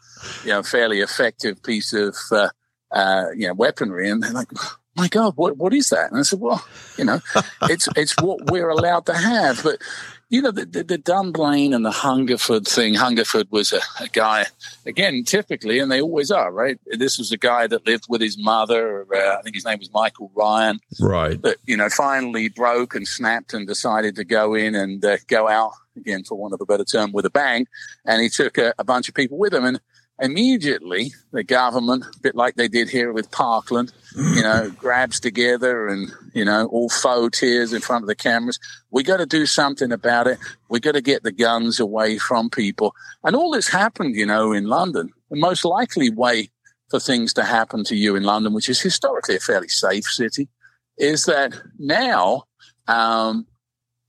you 0.43 0.51
know, 0.51 0.63
fairly 0.63 1.01
effective 1.01 1.63
piece 1.63 1.93
of, 1.93 2.17
uh, 2.33 2.49
uh, 2.93 3.27
you 3.37 3.47
know, 3.47 3.55
weaponry. 3.55 4.09
And 4.09 4.23
they're 4.23 4.33
like, 4.33 4.49
my 4.97 5.09
God, 5.09 5.35
what, 5.37 5.59
what 5.59 5.75
is 5.75 5.91
that? 5.91 6.11
And 6.11 6.19
I 6.19 6.23
said, 6.23 6.41
well, 6.41 6.67
you 6.97 7.05
know, 7.05 7.21
it's, 7.65 7.89
it's 7.95 8.17
what 8.23 8.51
we're 8.51 8.71
allowed 8.71 9.05
to 9.07 9.15
have. 9.15 9.63
But 9.63 9.83
you 10.29 10.43
know, 10.43 10.51
the, 10.51 10.67
the, 10.67 10.83
the, 10.83 10.99
Dunblane 10.99 11.73
and 11.73 11.85
the 11.85 11.91
Hungerford 11.93 12.67
thing. 12.67 12.95
Hungerford 12.95 13.47
was 13.51 13.73
a, 13.73 13.81
a, 14.01 14.09
guy, 14.09 14.47
again, 14.85 15.23
typically, 15.25 15.79
and 15.79 15.91
they 15.91 16.01
always 16.01 16.33
are, 16.33 16.53
right? 16.53 16.81
This 16.87 17.17
was 17.17 17.31
a 17.31 17.37
guy 17.37 17.69
that 17.69 17.87
lived 17.87 18.07
with 18.09 18.21
his 18.21 18.37
mother. 18.37 19.07
Uh, 19.15 19.37
I 19.39 19.43
think 19.43 19.55
his 19.55 19.65
name 19.65 19.79
was 19.79 19.93
Michael 19.93 20.33
Ryan. 20.35 20.81
Right. 21.01 21.41
That, 21.43 21.59
you 21.65 21.77
know, 21.77 21.89
finally 21.89 22.49
broke 22.49 22.97
and 22.97 23.07
snapped 23.07 23.55
and 23.55 23.69
decided 23.69 24.17
to 24.17 24.25
go 24.25 24.55
in 24.55 24.75
and 24.75 25.05
uh, 25.05 25.19
go 25.29 25.49
out, 25.49 25.73
again, 25.97 26.25
for 26.25 26.37
want 26.37 26.55
of 26.55 26.61
a 26.61 26.67
better 26.67 26.85
term, 26.85 27.13
with 27.13 27.25
a 27.25 27.31
bang. 27.31 27.69
And 28.05 28.21
he 28.21 28.29
took 28.29 28.59
a, 28.59 28.75
a 28.79 28.85
bunch 28.85 29.09
of 29.09 29.15
people 29.15 29.39
with 29.39 29.55
him. 29.55 29.65
And 29.65 29.81
immediately 30.19 31.13
the 31.33 31.45
government, 31.45 32.05
a 32.05 32.21
bit 32.21 32.35
like 32.35 32.55
they 32.55 32.69
did 32.69 32.89
here 32.89 33.13
with 33.13 33.31
Parkland, 33.31 33.93
you 34.15 34.43
know, 34.43 34.71
grabs 34.79 35.21
together 35.21 35.89
and, 35.89 36.11
you 36.35 36.45
know, 36.45 36.67
all 36.67 36.89
faux 36.89 37.39
tears 37.39 37.73
in 37.73 37.81
front 37.81 38.03
of 38.03 38.09
the 38.09 38.15
cameras. 38.15 38.59
We 38.91 39.03
got 39.03 39.19
to 39.19 39.27
do 39.27 39.47
something 39.47 39.93
about 39.93 40.27
it. 40.27 40.39
We 40.69 40.81
got 40.81 40.93
to 40.93 41.03
get 41.03 41.23
the 41.23 41.33
guns 41.33 41.79
away 41.79 42.19
from 42.19 42.51
people. 42.51 42.95
And 43.25 43.37
all 43.37 43.51
this 43.51 43.69
happened, 43.69 44.15
you 44.15 44.27
know, 44.27 44.53
in 44.53 44.67
London. 44.67 45.11
The 45.31 45.37
most 45.37 45.65
likely 45.65 46.11
way 46.11 46.51
for 46.89 47.01
things 47.01 47.35
to 47.35 47.45
happen 47.45 47.85
to 47.85 47.97
you 47.97 48.17
in 48.17 48.23
London, 48.23 48.53
which 48.55 48.69
is 48.69 48.81
historically 48.81 49.37
a 49.37 49.41
fairly 49.41 49.69
safe 49.69 50.05
city, 50.05 50.49
is 50.97 51.25
that 51.25 51.55
now, 51.79 52.45
um, 52.89 53.47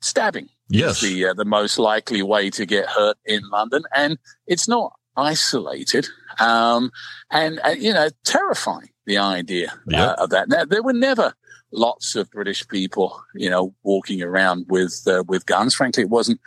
stabbing 0.02 0.48
yes. 0.70 1.02
is 1.02 1.10
the, 1.10 1.26
uh, 1.26 1.34
the 1.34 1.44
most 1.44 1.80
likely 1.80 2.22
way 2.22 2.50
to 2.52 2.66
get 2.66 2.88
hurt 2.88 3.18
in 3.26 3.42
London. 3.50 3.84
And 3.96 4.18
it's 4.46 4.68
not 4.68 4.94
isolated, 5.18 6.08
um, 6.40 6.92
and, 7.32 7.60
uh, 7.66 7.70
you 7.70 7.94
know, 7.94 8.10
terrifying 8.24 8.90
the 9.06 9.18
idea 9.18 9.74
uh, 9.94 10.16
of 10.18 10.30
that. 10.30 10.50
Now, 10.50 10.66
there 10.66 10.84
were 10.84 10.94
never 10.94 11.34
lots 11.72 12.16
of 12.16 12.32
British 12.32 12.68
people, 12.68 13.20
you 13.36 13.50
know, 13.50 13.74
walking 13.84 14.22
around 14.22 14.66
with 14.70 15.04
uh, 15.08 15.24
with 15.28 15.46
guns. 15.46 15.74
Frankly, 15.74 16.04
it 16.04 16.10
wasn't, 16.10 16.40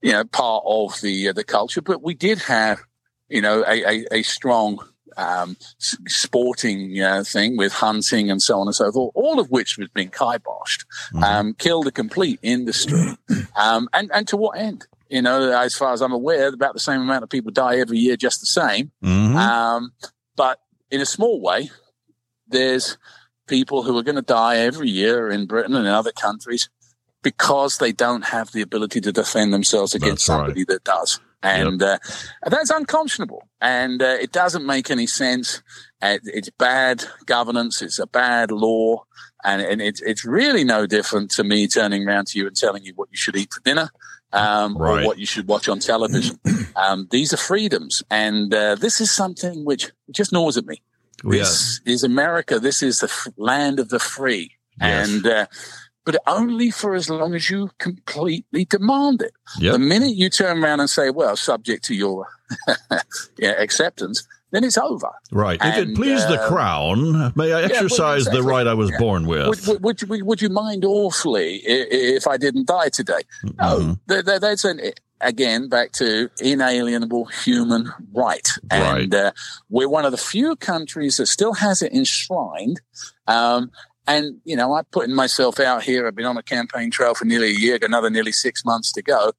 you 0.00 0.12
know, 0.12 0.24
part 0.24 0.64
of 0.66 1.00
the 1.00 1.28
uh, 1.28 1.32
the 1.32 1.44
culture. 1.44 1.82
But 1.82 2.02
we 2.02 2.14
did 2.14 2.38
have, 2.42 2.80
you 3.28 3.40
know, 3.40 3.64
a, 3.66 3.84
a, 3.84 4.06
a 4.12 4.22
strong 4.22 4.78
um, 5.16 5.56
sporting 5.78 7.00
uh, 7.00 7.24
thing 7.24 7.56
with 7.56 7.72
hunting 7.72 8.30
and 8.30 8.42
so 8.42 8.58
on 8.60 8.66
and 8.66 8.74
so 8.74 8.90
forth, 8.90 9.12
all 9.14 9.38
of 9.38 9.50
which 9.50 9.78
was 9.78 9.88
being 9.94 10.10
kiboshed, 10.10 10.84
mm-hmm. 11.12 11.24
um, 11.24 11.54
killed 11.54 11.86
a 11.86 11.92
complete 11.92 12.38
industry. 12.42 13.16
Um, 13.56 13.88
and, 13.92 14.10
and 14.12 14.26
to 14.28 14.36
what 14.36 14.58
end? 14.58 14.84
You 15.14 15.22
know, 15.22 15.52
as 15.52 15.76
far 15.76 15.92
as 15.92 16.02
I'm 16.02 16.10
aware, 16.10 16.48
about 16.48 16.74
the 16.74 16.80
same 16.80 17.00
amount 17.00 17.22
of 17.22 17.30
people 17.30 17.52
die 17.52 17.76
every 17.76 17.98
year, 17.98 18.16
just 18.16 18.40
the 18.40 18.46
same. 18.46 18.90
Mm-hmm. 19.00 19.36
Um, 19.36 19.92
but 20.34 20.58
in 20.90 21.00
a 21.00 21.06
small 21.06 21.40
way, 21.40 21.70
there's 22.48 22.98
people 23.46 23.84
who 23.84 23.96
are 23.96 24.02
going 24.02 24.16
to 24.16 24.22
die 24.22 24.56
every 24.56 24.90
year 24.90 25.30
in 25.30 25.46
Britain 25.46 25.76
and 25.76 25.86
in 25.86 25.92
other 25.92 26.10
countries 26.10 26.68
because 27.22 27.78
they 27.78 27.92
don't 27.92 28.24
have 28.24 28.50
the 28.50 28.60
ability 28.60 29.00
to 29.02 29.12
defend 29.12 29.54
themselves 29.54 29.94
against 29.94 30.14
that's 30.14 30.24
somebody 30.24 30.62
right. 30.62 30.66
that 30.66 30.82
does. 30.82 31.20
And 31.44 31.80
yep. 31.80 32.00
uh, 32.44 32.50
that's 32.50 32.70
unconscionable. 32.70 33.46
And 33.60 34.02
uh, 34.02 34.16
it 34.20 34.32
doesn't 34.32 34.66
make 34.66 34.90
any 34.90 35.06
sense. 35.06 35.62
Uh, 36.02 36.18
it's 36.24 36.50
bad 36.58 37.04
governance. 37.26 37.82
It's 37.82 38.00
a 38.00 38.08
bad 38.08 38.50
law. 38.50 39.04
And, 39.44 39.62
and 39.62 39.80
it's, 39.80 40.02
it's 40.02 40.24
really 40.24 40.64
no 40.64 40.86
different 40.86 41.30
to 41.32 41.44
me 41.44 41.68
turning 41.68 42.04
around 42.04 42.26
to 42.28 42.38
you 42.40 42.48
and 42.48 42.56
telling 42.56 42.82
you 42.82 42.94
what 42.96 43.10
you 43.12 43.16
should 43.16 43.36
eat 43.36 43.52
for 43.52 43.60
dinner 43.60 43.90
um, 44.34 44.76
right. 44.76 45.02
or 45.02 45.06
what 45.06 45.18
you 45.18 45.26
should 45.26 45.48
watch 45.48 45.68
on 45.68 45.78
television. 45.78 46.38
um, 46.76 47.08
these 47.10 47.32
are 47.32 47.38
freedoms. 47.38 48.02
And 48.10 48.52
uh, 48.52 48.74
this 48.74 49.00
is 49.00 49.10
something 49.10 49.64
which 49.64 49.90
just 50.10 50.32
gnaws 50.32 50.56
at 50.56 50.66
me. 50.66 50.82
This 51.22 51.80
yeah. 51.84 51.92
is 51.92 52.04
America. 52.04 52.58
This 52.58 52.82
is 52.82 52.98
the 52.98 53.06
f- 53.06 53.28
land 53.36 53.80
of 53.80 53.88
the 53.88 53.98
free. 53.98 54.52
Yes. 54.80 55.08
And, 55.08 55.26
uh, 55.26 55.46
but 56.04 56.16
only 56.26 56.70
for 56.70 56.94
as 56.94 57.08
long 57.08 57.34
as 57.34 57.48
you 57.48 57.70
completely 57.78 58.66
demand 58.66 59.22
it. 59.22 59.32
Yep. 59.58 59.72
The 59.72 59.78
minute 59.78 60.14
you 60.14 60.28
turn 60.28 60.62
around 60.62 60.80
and 60.80 60.90
say, 60.90 61.10
well, 61.10 61.36
subject 61.36 61.84
to 61.84 61.94
your 61.94 62.26
yeah, 63.38 63.52
acceptance, 63.52 64.26
then 64.54 64.62
it's 64.62 64.78
over. 64.78 65.10
Right. 65.32 65.58
And, 65.60 65.74
if 65.74 65.88
it 65.88 65.96
please 65.96 66.22
uh, 66.22 66.30
the 66.30 66.38
crown, 66.46 67.32
may 67.34 67.52
I 67.52 67.62
exercise 67.64 68.26
yeah, 68.26 68.34
the 68.34 68.42
right 68.44 68.66
I 68.66 68.74
was 68.74 68.88
yeah. 68.90 68.98
born 68.98 69.26
with? 69.26 69.48
Would, 69.48 69.82
would, 69.82 70.08
would, 70.08 70.22
would, 70.22 70.42
you 70.42 70.48
mind 70.48 70.84
awfully 70.84 71.56
if 71.64 72.28
I 72.28 72.36
didn't 72.36 72.68
die 72.68 72.88
today? 72.88 73.22
No, 73.42 73.96
mm-hmm. 74.06 74.38
that's 74.38 74.64
an, 74.64 74.80
again 75.20 75.68
back 75.68 75.90
to 75.92 76.30
inalienable 76.40 77.24
human 77.24 77.92
right, 78.12 78.48
and 78.70 79.12
right. 79.12 79.26
Uh, 79.26 79.32
we're 79.70 79.88
one 79.88 80.04
of 80.04 80.12
the 80.12 80.18
few 80.18 80.54
countries 80.54 81.16
that 81.16 81.26
still 81.26 81.54
has 81.54 81.82
it 81.82 81.92
enshrined. 81.92 82.80
Um, 83.26 83.72
and 84.06 84.36
you 84.44 84.54
know, 84.54 84.74
I'm 84.74 84.84
putting 84.92 85.16
myself 85.16 85.58
out 85.58 85.82
here. 85.82 86.06
I've 86.06 86.14
been 86.14 86.26
on 86.26 86.36
a 86.36 86.42
campaign 86.42 86.92
trail 86.92 87.14
for 87.14 87.24
nearly 87.24 87.48
a 87.48 87.58
year, 87.58 87.78
got 87.78 87.88
another 87.88 88.10
nearly 88.10 88.32
six 88.32 88.64
months 88.64 88.92
to 88.92 89.02
go 89.02 89.32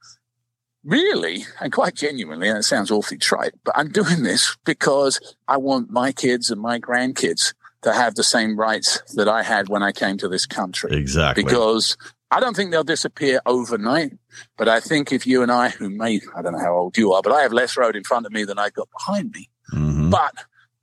really 0.86 1.46
and 1.60 1.74
quite 1.74 1.96
genuinely, 1.96 2.48
and 2.48 2.58
it 2.58 2.64
sounds 2.64 2.92
awfully 2.92 3.18
trite, 3.18 3.54
but 3.64 3.78
I'm 3.78 3.90
doing 3.90 4.24
this 4.24 4.56
because 4.66 5.20
I 5.48 5.58
want 5.58 5.90
my 5.90 6.12
kids 6.12 6.50
and 6.52 6.62
my 6.62 6.80
grandkids 6.80 7.54
to 7.82 7.94
have 7.94 8.16
the 8.16 8.24
same 8.24 8.58
rights 8.58 9.02
that 9.16 9.28
I 9.28 9.44
had 9.44 9.70
when 9.70 9.84
I 9.84 9.92
came 9.92 10.18
to 10.18 10.28
this 10.28 10.46
country. 10.46 10.96
Exactly. 10.96 11.44
Because 11.44 11.98
I 12.32 12.40
don't 12.40 12.56
think 12.56 12.72
they'll 12.72 12.84
disappear 12.84 13.42
overnight, 13.46 14.14
but 14.58 14.68
I 14.68 14.80
think 14.80 15.12
if 15.12 15.28
you 15.28 15.44
and 15.44 15.52
I, 15.52 15.70
who 15.70 15.90
may, 15.90 16.22
I 16.36 16.42
don't 16.42 16.54
know 16.54 16.60
how 16.60 16.76
old 16.76 16.98
you 16.98 17.14
are, 17.14 17.22
but 17.22 17.32
I 17.32 17.42
have 17.42 17.54
less 17.54 17.78
road 17.78 17.96
in 17.96 18.04
front 18.04 18.26
of 18.26 18.32
me 18.32 18.44
than 18.44 18.58
I've 18.58 18.74
got 18.74 18.90
behind 18.92 19.32
me. 19.32 19.50
Mm-hmm. 19.74 20.10
But 20.10 20.34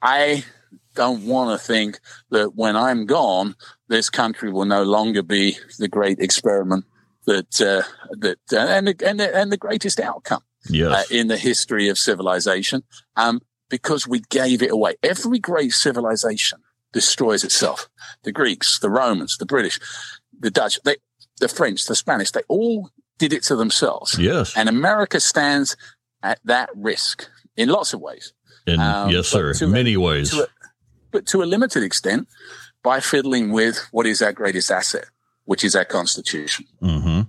I 0.00 0.44
don't 0.94 1.26
want 1.26 1.58
to 1.58 1.64
think 1.64 1.98
that 2.30 2.54
when 2.54 2.76
I'm 2.76 3.06
gone, 3.06 3.56
this 3.88 4.10
country 4.10 4.52
will 4.52 4.64
no 4.64 4.82
longer 4.82 5.22
be 5.22 5.56
the 5.78 5.88
great 5.88 6.20
experiment 6.20 6.84
that 7.26 7.60
uh, 7.60 7.82
that 8.18 8.38
uh, 8.52 8.56
and 8.56 8.88
the, 8.88 8.96
and 9.06 9.20
the, 9.20 9.36
and 9.36 9.52
the 9.52 9.56
greatest 9.56 10.00
outcome 10.00 10.42
yes. 10.68 10.90
uh, 11.10 11.14
in 11.14 11.28
the 11.28 11.36
history 11.36 11.88
of 11.88 11.98
civilization, 11.98 12.82
um, 13.16 13.40
because 13.68 14.06
we 14.06 14.20
gave 14.30 14.62
it 14.62 14.70
away. 14.70 14.94
Every 15.02 15.38
great 15.38 15.72
civilization 15.72 16.60
destroys 16.92 17.44
itself. 17.44 17.88
The 18.24 18.32
Greeks, 18.32 18.78
the 18.78 18.90
Romans, 18.90 19.36
the 19.38 19.46
British, 19.46 19.78
the 20.38 20.50
Dutch, 20.50 20.78
they, 20.84 20.96
the 21.40 21.48
French, 21.48 21.86
the 21.86 21.94
Spanish, 21.94 22.30
they 22.32 22.42
all 22.48 22.90
did 23.18 23.32
it 23.32 23.42
to 23.44 23.56
themselves. 23.56 24.18
Yes, 24.18 24.56
and 24.56 24.68
America 24.68 25.20
stands 25.20 25.76
at 26.22 26.38
that 26.44 26.70
risk 26.74 27.28
in 27.56 27.68
lots 27.68 27.92
of 27.92 28.00
ways. 28.00 28.32
In, 28.66 28.78
Um, 28.78 29.10
yes, 29.10 29.28
sir. 29.28 29.54
to 29.54 29.66
Many 29.66 29.96
ways. 29.96 30.30
to 30.30 30.44
a- 30.44 30.48
but 31.10 31.26
to 31.26 31.42
a 31.42 31.44
limited 31.44 31.82
extent 31.82 32.26
by 32.82 32.98
fiddling 33.00 33.52
with 33.52 33.86
what 33.90 34.06
is 34.06 34.22
our 34.22 34.32
greatest 34.32 34.70
asset, 34.70 35.06
which 35.44 35.64
is 35.64 35.74
our 35.74 35.84
Constitution. 35.84 36.66
hmm 36.80 37.22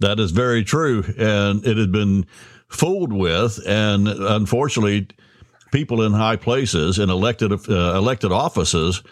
That 0.00 0.20
is 0.20 0.30
very 0.30 0.64
true. 0.64 1.04
And 1.18 1.66
it 1.66 1.76
has 1.76 1.88
been 1.88 2.26
fooled 2.68 3.12
with. 3.12 3.60
And 3.66 4.08
unfortunately, 4.08 5.08
people 5.72 6.02
in 6.02 6.12
high 6.12 6.36
places 6.36 6.98
in 6.98 7.10
elected, 7.10 7.52
uh, 7.52 7.94
elected 7.96 8.32
offices, 8.32 9.02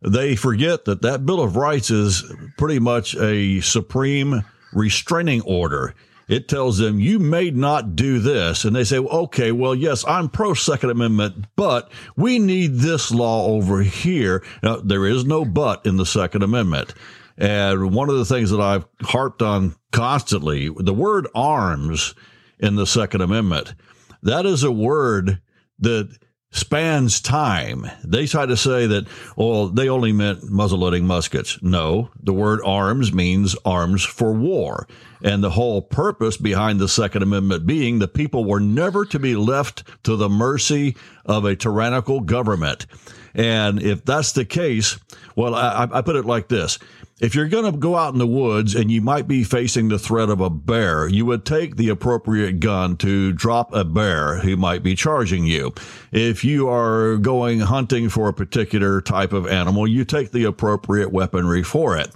they 0.00 0.34
forget 0.34 0.84
that 0.86 1.02
that 1.02 1.26
Bill 1.26 1.40
of 1.40 1.56
Rights 1.56 1.90
is 1.90 2.24
pretty 2.58 2.78
much 2.80 3.14
a 3.16 3.60
supreme 3.60 4.42
restraining 4.72 5.42
order. 5.42 5.94
It 6.28 6.48
tells 6.48 6.78
them 6.78 6.98
you 6.98 7.18
may 7.18 7.50
not 7.50 7.94
do 7.94 8.18
this. 8.18 8.64
And 8.64 8.74
they 8.74 8.84
say, 8.84 8.98
okay, 8.98 9.52
well, 9.52 9.74
yes, 9.74 10.04
I'm 10.06 10.28
pro 10.28 10.54
Second 10.54 10.90
Amendment, 10.90 11.46
but 11.56 11.90
we 12.16 12.38
need 12.38 12.76
this 12.76 13.10
law 13.10 13.46
over 13.48 13.82
here. 13.82 14.42
Now, 14.62 14.76
there 14.76 15.06
is 15.06 15.24
no 15.24 15.44
but 15.44 15.84
in 15.84 15.96
the 15.98 16.06
Second 16.06 16.42
Amendment. 16.42 16.94
And 17.36 17.94
one 17.94 18.08
of 18.08 18.16
the 18.16 18.24
things 18.24 18.50
that 18.50 18.60
I've 18.60 18.86
harped 19.02 19.42
on 19.42 19.74
constantly, 19.90 20.70
the 20.76 20.94
word 20.94 21.28
arms 21.34 22.14
in 22.58 22.76
the 22.76 22.86
Second 22.86 23.20
Amendment, 23.20 23.74
that 24.22 24.46
is 24.46 24.62
a 24.62 24.72
word 24.72 25.40
that 25.80 26.16
spans 26.52 27.20
time. 27.20 27.90
They 28.04 28.26
try 28.26 28.44
to 28.44 28.56
say 28.56 28.86
that, 28.86 29.06
well, 29.36 29.68
they 29.68 29.88
only 29.88 30.12
meant 30.12 30.50
muzzle 30.50 30.80
loading 30.80 31.06
muskets. 31.06 31.58
No, 31.62 32.10
the 32.22 32.34
word 32.34 32.60
arms 32.64 33.12
means 33.12 33.56
arms 33.64 34.04
for 34.04 34.32
war. 34.32 34.86
And 35.24 35.42
the 35.42 35.50
whole 35.50 35.80
purpose 35.80 36.36
behind 36.36 36.78
the 36.78 36.88
Second 36.88 37.22
Amendment 37.22 37.66
being 37.66 37.98
the 37.98 38.08
people 38.08 38.44
were 38.44 38.60
never 38.60 39.06
to 39.06 39.18
be 39.18 39.34
left 39.34 39.82
to 40.04 40.14
the 40.14 40.28
mercy 40.28 40.94
of 41.24 41.46
a 41.46 41.56
tyrannical 41.56 42.20
government. 42.20 42.86
And 43.34 43.82
if 43.82 44.04
that's 44.04 44.32
the 44.32 44.44
case, 44.44 44.98
well, 45.34 45.54
I, 45.54 45.88
I 45.90 46.02
put 46.02 46.16
it 46.16 46.26
like 46.26 46.48
this. 46.48 46.78
If 47.22 47.36
you're 47.36 47.46
going 47.46 47.70
to 47.70 47.78
go 47.78 47.94
out 47.94 48.12
in 48.12 48.18
the 48.18 48.26
woods 48.26 48.74
and 48.74 48.90
you 48.90 49.00
might 49.00 49.28
be 49.28 49.44
facing 49.44 49.86
the 49.86 49.98
threat 50.00 50.28
of 50.28 50.40
a 50.40 50.50
bear, 50.50 51.06
you 51.06 51.24
would 51.26 51.44
take 51.44 51.76
the 51.76 51.88
appropriate 51.88 52.58
gun 52.58 52.96
to 52.96 53.32
drop 53.32 53.72
a 53.72 53.84
bear 53.84 54.38
who 54.40 54.56
might 54.56 54.82
be 54.82 54.96
charging 54.96 55.46
you. 55.46 55.72
If 56.10 56.42
you 56.42 56.68
are 56.68 57.18
going 57.18 57.60
hunting 57.60 58.08
for 58.08 58.28
a 58.28 58.34
particular 58.34 59.00
type 59.00 59.32
of 59.32 59.46
animal, 59.46 59.86
you 59.86 60.04
take 60.04 60.32
the 60.32 60.42
appropriate 60.42 61.12
weaponry 61.12 61.62
for 61.62 61.96
it. 61.96 62.10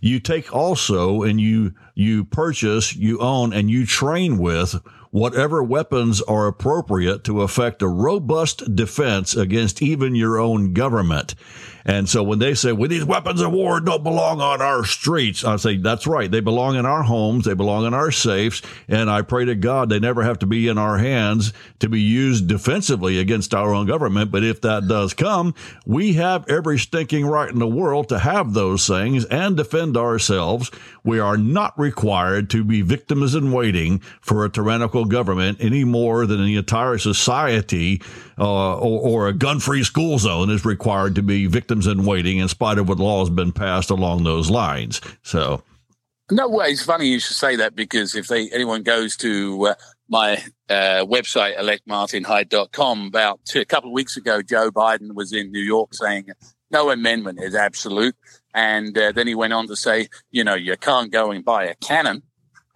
You 0.00 0.20
take 0.20 0.54
also 0.54 1.24
and 1.24 1.40
you, 1.40 1.74
you 1.96 2.24
purchase, 2.24 2.94
you 2.94 3.18
own, 3.18 3.52
and 3.52 3.68
you 3.68 3.84
train 3.84 4.38
with 4.38 4.76
whatever 5.10 5.62
weapons 5.62 6.22
are 6.22 6.46
appropriate 6.46 7.24
to 7.24 7.42
effect 7.42 7.82
a 7.82 7.88
robust 7.88 8.76
defense 8.76 9.36
against 9.36 9.82
even 9.82 10.14
your 10.14 10.38
own 10.38 10.72
government. 10.72 11.34
And 11.84 12.08
so 12.08 12.22
when 12.22 12.38
they 12.38 12.54
say, 12.54 12.72
well, 12.72 12.88
these 12.88 13.04
weapons 13.04 13.40
of 13.40 13.52
war 13.52 13.80
don't 13.80 14.02
belong 14.02 14.40
on 14.40 14.62
our 14.62 14.84
streets, 14.84 15.44
I 15.44 15.56
say, 15.56 15.76
that's 15.76 16.06
right. 16.06 16.30
They 16.30 16.40
belong 16.40 16.76
in 16.76 16.86
our 16.86 17.02
homes. 17.02 17.44
They 17.44 17.54
belong 17.54 17.86
in 17.86 17.94
our 17.94 18.10
safes. 18.10 18.62
And 18.88 19.10
I 19.10 19.22
pray 19.22 19.44
to 19.46 19.54
God 19.54 19.88
they 19.88 19.98
never 19.98 20.22
have 20.22 20.38
to 20.40 20.46
be 20.46 20.68
in 20.68 20.78
our 20.78 20.98
hands 20.98 21.52
to 21.80 21.88
be 21.88 22.00
used 22.00 22.46
defensively 22.46 23.18
against 23.18 23.54
our 23.54 23.74
own 23.74 23.86
government. 23.86 24.30
But 24.30 24.44
if 24.44 24.60
that 24.62 24.88
does 24.88 25.14
come, 25.14 25.54
we 25.86 26.14
have 26.14 26.48
every 26.48 26.78
stinking 26.78 27.26
right 27.26 27.50
in 27.50 27.58
the 27.58 27.66
world 27.66 28.08
to 28.10 28.18
have 28.18 28.54
those 28.54 28.86
things 28.86 29.24
and 29.26 29.56
defend 29.56 29.96
ourselves. 29.96 30.70
We 31.04 31.18
are 31.18 31.36
not 31.36 31.78
required 31.78 32.50
to 32.50 32.64
be 32.64 32.82
victims 32.82 33.34
in 33.34 33.52
waiting 33.52 33.98
for 34.20 34.44
a 34.44 34.50
tyrannical 34.50 35.04
government 35.04 35.58
any 35.60 35.84
more 35.84 36.26
than 36.26 36.44
the 36.44 36.56
entire 36.56 36.98
society 36.98 38.00
uh, 38.42 38.74
or, 38.74 39.00
or 39.00 39.28
a 39.28 39.32
gun-free 39.32 39.84
school 39.84 40.18
zone 40.18 40.50
is 40.50 40.64
required 40.64 41.14
to 41.14 41.22
be 41.22 41.46
victims 41.46 41.86
in 41.86 42.04
waiting 42.04 42.38
in 42.38 42.48
spite 42.48 42.76
of 42.76 42.88
what 42.88 42.98
law 42.98 43.20
has 43.20 43.30
been 43.30 43.52
passed 43.52 43.88
along 43.88 44.24
those 44.24 44.50
lines. 44.50 45.00
So, 45.22 45.62
No 46.28 46.48
way. 46.48 46.70
It's 46.70 46.82
funny 46.82 47.06
you 47.06 47.20
should 47.20 47.36
say 47.36 47.54
that 47.54 47.76
because 47.76 48.16
if 48.16 48.26
they 48.26 48.50
anyone 48.50 48.82
goes 48.82 49.16
to 49.18 49.68
uh, 49.68 49.74
my 50.08 50.42
uh, 50.68 51.06
website, 51.06 51.56
electmartinhyde.com, 51.56 53.06
about 53.06 53.40
two, 53.44 53.60
a 53.60 53.64
couple 53.64 53.90
of 53.90 53.94
weeks 53.94 54.16
ago, 54.16 54.42
Joe 54.42 54.72
Biden 54.72 55.14
was 55.14 55.32
in 55.32 55.52
New 55.52 55.62
York 55.62 55.94
saying 55.94 56.26
no 56.72 56.90
amendment 56.90 57.40
is 57.40 57.54
absolute. 57.54 58.16
And 58.54 58.98
uh, 58.98 59.12
then 59.12 59.28
he 59.28 59.36
went 59.36 59.52
on 59.52 59.68
to 59.68 59.76
say, 59.76 60.08
you 60.32 60.42
know, 60.42 60.54
you 60.54 60.76
can't 60.76 61.12
go 61.12 61.30
and 61.30 61.44
buy 61.44 61.66
a 61.66 61.76
cannon. 61.76 62.22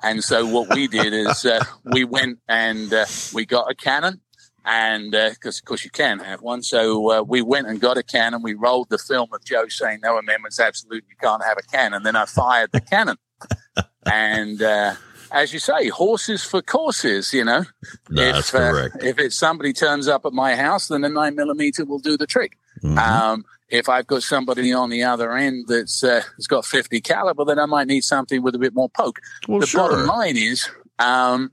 And 0.02 0.22
so 0.22 0.46
what 0.46 0.72
we 0.74 0.86
did 0.86 1.12
is 1.12 1.44
uh, 1.44 1.64
we 1.84 2.04
went 2.04 2.38
and 2.48 2.92
uh, 2.92 3.06
we 3.34 3.46
got 3.46 3.70
a 3.70 3.74
cannon. 3.74 4.20
And 4.68 5.12
because, 5.12 5.58
of 5.58 5.64
course, 5.64 5.84
you 5.84 5.90
can 5.90 6.18
have 6.18 6.42
one. 6.42 6.62
So 6.62 7.12
uh, 7.12 7.22
we 7.22 7.40
went 7.40 7.68
and 7.68 7.80
got 7.80 7.96
a 7.96 8.02
cannon. 8.02 8.42
We 8.42 8.54
rolled 8.54 8.88
the 8.90 8.98
film 8.98 9.28
of 9.32 9.44
Joe 9.44 9.68
saying 9.68 10.00
no 10.02 10.18
amendments, 10.18 10.58
absolute, 10.58 11.04
you 11.08 11.14
can't 11.22 11.44
have 11.44 11.56
a 11.56 11.62
cannon. 11.62 12.02
Then 12.02 12.16
I 12.16 12.26
fired 12.26 12.72
the 12.72 12.80
cannon. 12.80 13.16
and 14.06 14.60
uh, 14.60 14.94
as 15.30 15.52
you 15.52 15.58
say, 15.60 15.88
horses 15.88 16.44
for 16.44 16.62
courses, 16.62 17.32
you 17.32 17.44
know. 17.44 17.64
That's 18.08 18.48
if, 18.48 18.54
uh, 18.54 18.70
correct. 18.72 19.04
if 19.04 19.18
it's 19.18 19.36
somebody 19.36 19.72
turns 19.72 20.08
up 20.08 20.26
at 20.26 20.32
my 20.32 20.56
house, 20.56 20.88
then 20.88 21.04
a 21.04 21.08
nine 21.08 21.36
millimeter 21.36 21.84
will 21.84 21.98
do 21.98 22.16
the 22.16 22.26
trick. 22.26 22.58
Mhm. 22.82 22.98
Um, 22.98 23.44
if 23.68 23.88
I've 23.88 24.06
got 24.06 24.22
somebody 24.22 24.72
on 24.72 24.90
the 24.90 25.02
other 25.02 25.32
end 25.32 25.66
that's 25.68 26.04
uh, 26.04 26.22
has 26.36 26.46
got 26.46 26.64
50 26.64 27.00
caliber, 27.00 27.44
then 27.44 27.58
I 27.58 27.66
might 27.66 27.86
need 27.88 28.04
something 28.04 28.42
with 28.42 28.54
a 28.54 28.58
bit 28.58 28.74
more 28.74 28.88
poke. 28.88 29.20
well, 29.48 29.60
the 29.60 29.70
bottom 29.74 30.06
line 30.06 30.36
is, 30.36 30.68
um, 30.98 31.50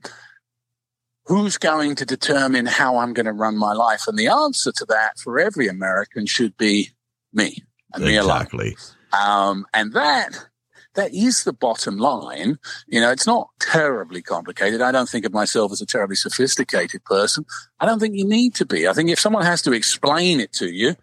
who's 1.26 1.56
going 1.58 1.94
to 1.96 2.04
determine 2.04 2.66
how 2.66 2.98
I'm 2.98 3.12
going 3.14 3.26
to 3.26 3.32
run 3.32 3.56
my 3.56 3.72
life? 3.72 4.02
And 4.06 4.18
the 4.18 4.28
answer 4.28 4.72
to 4.72 4.84
that 4.86 5.18
for 5.18 5.38
every 5.38 5.68
American 5.68 6.26
should 6.26 6.56
be 6.56 6.90
me 7.32 7.58
and 7.92 8.04
me 8.04 8.16
alone. 8.16 8.36
Exactly. 8.42 8.76
Um, 9.18 9.66
and 9.72 9.92
that 9.94 10.46
that 10.94 11.12
is 11.12 11.42
the 11.44 11.52
bottom 11.52 11.98
line. 11.98 12.56
You 12.86 13.00
know, 13.00 13.10
it's 13.10 13.26
not 13.26 13.48
terribly 13.60 14.22
complicated. 14.22 14.80
I 14.80 14.92
don't 14.92 15.08
think 15.08 15.24
of 15.24 15.32
myself 15.32 15.72
as 15.72 15.80
a 15.80 15.86
terribly 15.86 16.14
sophisticated 16.16 17.04
person. 17.04 17.44
I 17.80 17.86
don't 17.86 17.98
think 17.98 18.14
you 18.14 18.24
need 18.24 18.54
to 18.56 18.64
be. 18.64 18.86
I 18.86 18.92
think 18.92 19.10
if 19.10 19.18
someone 19.18 19.44
has 19.44 19.60
to 19.62 19.72
explain 19.72 20.38
it 20.40 20.52
to 20.54 20.66
you, 20.72 20.94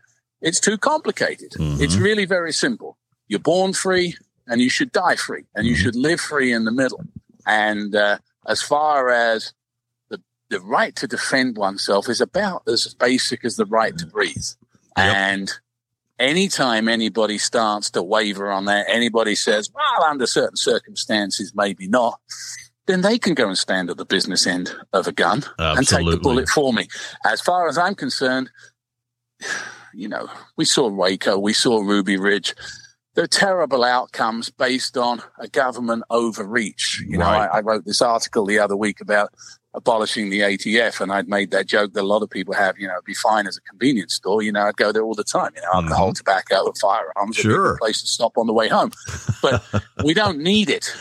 it's 0.41 0.59
too 0.61 0.77
complicated. 0.77 1.51
Mhm. 1.53 1.81
It's 1.81 1.95
really 1.97 2.23
very 2.25 2.53
simple. 2.53 2.97
You're 3.27 3.39
born 3.41 3.73
free 3.73 4.15
and 4.47 4.61
you 4.61 4.69
should 4.69 4.91
die 4.93 5.15
free 5.17 5.43
and 5.55 5.67
you 5.67 5.75
Mhm. 5.75 5.79
should 5.79 5.95
live 5.95 6.21
free 6.21 6.53
in 6.53 6.63
the 6.63 6.71
middle. 6.71 7.03
And 7.45 7.93
uh, 7.95 8.19
as 8.47 8.61
far 8.61 9.09
as 9.09 9.51
the, 10.51 10.59
right 10.61 10.95
to 10.97 11.07
defend 11.07 11.57
oneself 11.57 12.09
is 12.09 12.21
about 12.21 12.63
as 12.67 12.93
basic 12.93 13.43
as 13.43 13.55
the 13.55 13.65
right 13.65 13.97
to 13.97 14.05
breathe. 14.05 14.35
Yep. 14.97 15.15
And 15.15 15.51
anytime 16.19 16.87
anybody 16.87 17.37
starts 17.37 17.89
to 17.91 18.03
waver 18.03 18.51
on 18.51 18.65
that, 18.65 18.85
anybody 18.87 19.35
says, 19.35 19.69
well, 19.73 20.03
under 20.09 20.27
certain 20.27 20.57
circumstances, 20.57 21.53
maybe 21.55 21.87
not, 21.87 22.19
then 22.87 23.01
they 23.01 23.17
can 23.17 23.33
go 23.33 23.47
and 23.47 23.57
stand 23.57 23.89
at 23.89 23.97
the 23.97 24.05
business 24.05 24.45
end 24.45 24.73
of 24.93 25.07
a 25.07 25.11
gun 25.11 25.43
and 25.57 25.87
take 25.87 26.09
the 26.09 26.17
bullet 26.17 26.49
for 26.49 26.73
me. 26.73 26.87
As 27.25 27.41
far 27.41 27.67
as 27.67 27.77
I'm 27.77 27.95
concerned, 27.95 28.49
you 29.93 30.07
know, 30.07 30.29
we 30.57 30.65
saw 30.65 30.87
Waco, 30.87 31.37
we 31.37 31.53
saw 31.53 31.81
Ruby 31.81 32.17
Ridge. 32.17 32.55
They're 33.13 33.27
terrible 33.27 33.83
outcomes 33.83 34.49
based 34.49 34.97
on 34.97 35.21
a 35.37 35.47
government 35.47 36.03
overreach. 36.09 37.03
You 37.05 37.17
know, 37.17 37.25
Right. 37.25 37.49
I, 37.51 37.57
I 37.57 37.61
wrote 37.61 37.83
this 37.85 38.01
article 38.01 38.45
the 38.45 38.59
other 38.59 38.77
week 38.77 39.01
about 39.01 39.33
abolishing 39.73 40.29
the 40.29 40.41
ATF, 40.41 40.99
and 41.01 41.11
I'd 41.11 41.29
made 41.29 41.51
that 41.51 41.65
joke 41.67 41.93
that 41.93 42.01
a 42.01 42.05
lot 42.07 42.23
of 42.23 42.29
people 42.29 42.53
have. 42.53 42.77
You 42.77 42.87
know, 42.87 42.93
it'd 42.93 43.05
be 43.05 43.13
fine 43.13 43.47
as 43.47 43.57
a 43.57 43.61
convenience 43.61 44.13
store. 44.15 44.41
You 44.41 44.51
know, 44.51 44.63
I'd 44.63 44.75
go 44.77 44.91
there 44.91 45.03
all 45.03 45.15
the 45.15 45.23
time. 45.23 45.51
You 45.55 45.61
know, 45.61 45.69
alcohol, 45.73 46.13
tobacco, 46.13 46.65
and 46.65 46.77
firearms. 46.77 47.37
It'd 47.39 47.49
be 47.49 47.53
a 47.53 47.57
Mm-hmm. 47.57 47.65
Sure. 47.65 47.77
place 47.77 48.01
to 48.01 48.07
stop 48.07 48.37
on 48.37 48.47
the 48.47 48.53
way 48.53 48.67
home. 48.67 48.91
But 49.41 49.63
we 50.03 50.13
don't 50.13 50.39
need 50.39 50.69
it, 50.69 50.93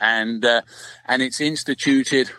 and 0.00 0.44
uh, 0.44 0.62
and 1.06 1.22
it's 1.22 1.40
instituted 1.40 2.30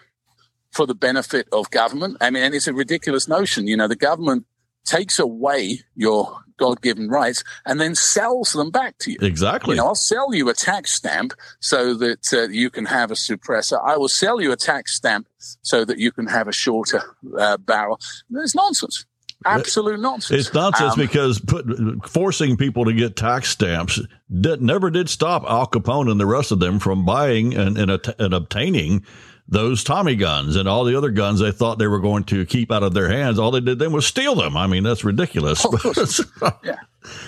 for 0.72 0.86
the 0.86 0.96
benefit 0.96 1.48
of 1.52 1.70
government. 1.72 2.18
I 2.22 2.30
mean, 2.30 2.44
and 2.44 2.54
it's 2.56 2.68
a 2.68 2.74
ridiculous 2.74 3.28
notion. 3.28 3.68
You 3.68 3.78
know, 3.78 3.88
the 3.88 3.96
government 3.96 4.46
takes 4.86 5.20
away 5.20 5.80
your 5.96 6.38
God-given 6.58 7.10
rights 7.10 7.44
and 7.66 7.80
then 7.80 7.96
sells 7.96 8.54
them 8.54 8.72
back 8.72 8.98
to 9.00 9.12
you. 9.12 9.18
Exactly. 9.22 9.76
You 9.76 9.82
know, 9.82 9.88
I'll 9.88 9.96
sell 9.96 10.34
you 10.34 10.50
a 10.50 10.54
tax 10.54 10.94
stamp 10.94 11.34
so 11.60 11.94
that 11.96 12.34
uh, 12.34 12.48
you 12.50 12.70
can 12.70 12.86
have 12.86 13.12
a 13.12 13.16
suppressor. 13.16 13.80
I 13.84 13.98
will 13.98 14.10
sell 14.10 14.42
you 14.42 14.52
a 14.52 14.56
tax 14.56 14.96
stamp 14.96 15.28
so 15.62 15.86
that 15.86 16.00
you 16.00 16.12
can 16.12 16.28
have 16.28 16.48
a 16.48 16.54
shorter 16.54 17.02
uh, 17.38 17.58
barrel. 17.58 18.00
It's 18.32 18.56
nonsense. 18.56 19.06
Absolute 19.46 20.00
nonsense. 20.00 20.48
It's 20.48 20.56
nonsense 20.56 20.94
Um, 20.94 21.00
because 21.00 21.40
put, 21.40 21.66
forcing 22.08 22.58
people 22.58 22.86
to 22.86 22.94
get 22.94 23.16
tax 23.16 23.50
stamps 23.50 24.00
did, 24.42 24.62
never 24.62 24.90
did 24.90 25.08
stop 25.08 25.44
Al 25.48 25.68
Capone 25.68 26.10
and 26.10 26.20
the 26.20 26.26
rest 26.26 26.52
of 26.52 26.60
them 26.60 26.80
from 26.80 27.06
buying 27.06 27.54
and, 27.54 27.78
and, 27.78 27.92
and 28.18 28.34
obtaining 28.34 29.06
those 29.48 29.84
Tommy 29.84 30.16
guns 30.16 30.56
and 30.56 30.68
all 30.68 30.84
the 30.84 30.98
other 30.98 31.12
guns 31.12 31.40
they 31.40 31.52
thought 31.52 31.78
they 31.78 31.88
were 31.88 32.00
going 32.00 32.24
to 32.26 32.46
keep 32.46 32.72
out 32.72 32.82
of 32.82 32.94
their 32.94 33.10
hands. 33.10 33.38
All 33.38 33.52
they 33.52 33.60
did 33.60 33.78
then 33.78 33.92
was 33.92 34.08
steal 34.08 34.34
them. 34.36 34.58
I 34.58 34.66
mean, 34.66 34.84
that's 34.84 35.04
ridiculous. 35.04 35.62
Course. 35.64 36.22
Yeah. 36.64 36.78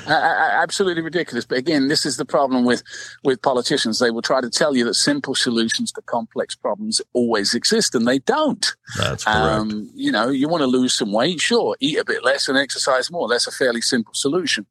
Uh, 0.08 0.12
absolutely 0.12 1.04
ridiculous. 1.04 1.46
But 1.46 1.60
again, 1.60 1.88
this 1.88 2.06
is 2.06 2.18
the 2.18 2.26
problem 2.26 2.66
with 2.66 2.82
with 3.24 3.42
politicians. 3.44 4.00
They 4.00 4.10
will 4.10 4.24
try 4.24 4.42
to 4.42 4.50
tell 4.50 4.76
you 4.76 4.84
that 4.86 4.96
simple 4.96 5.36
solutions 5.36 5.92
to 5.92 6.02
complex 6.02 6.56
problems 6.56 7.02
always 7.14 7.54
exist, 7.54 7.94
and 7.94 8.08
they 8.08 8.18
don't. 8.20 8.66
That's 8.98 9.24
correct. 9.24 9.38
Um, 9.38 9.92
you 9.94 10.12
know, 10.12 10.30
you 10.30 10.48
want 10.48 10.62
to 10.62 10.68
lose 10.68 10.94
some 10.94 11.12
weight, 11.12 11.40
sure, 11.40 11.76
eat 11.80 12.00
a 12.00 12.06
bit 12.06 12.24
less 12.24 12.48
and 12.48 12.58
exercise 12.58 13.12
more. 13.12 13.28
That's 13.28 13.46
a 13.46 13.52
fairly 13.52 13.82
simple 13.82 14.16
solution. 14.16 14.66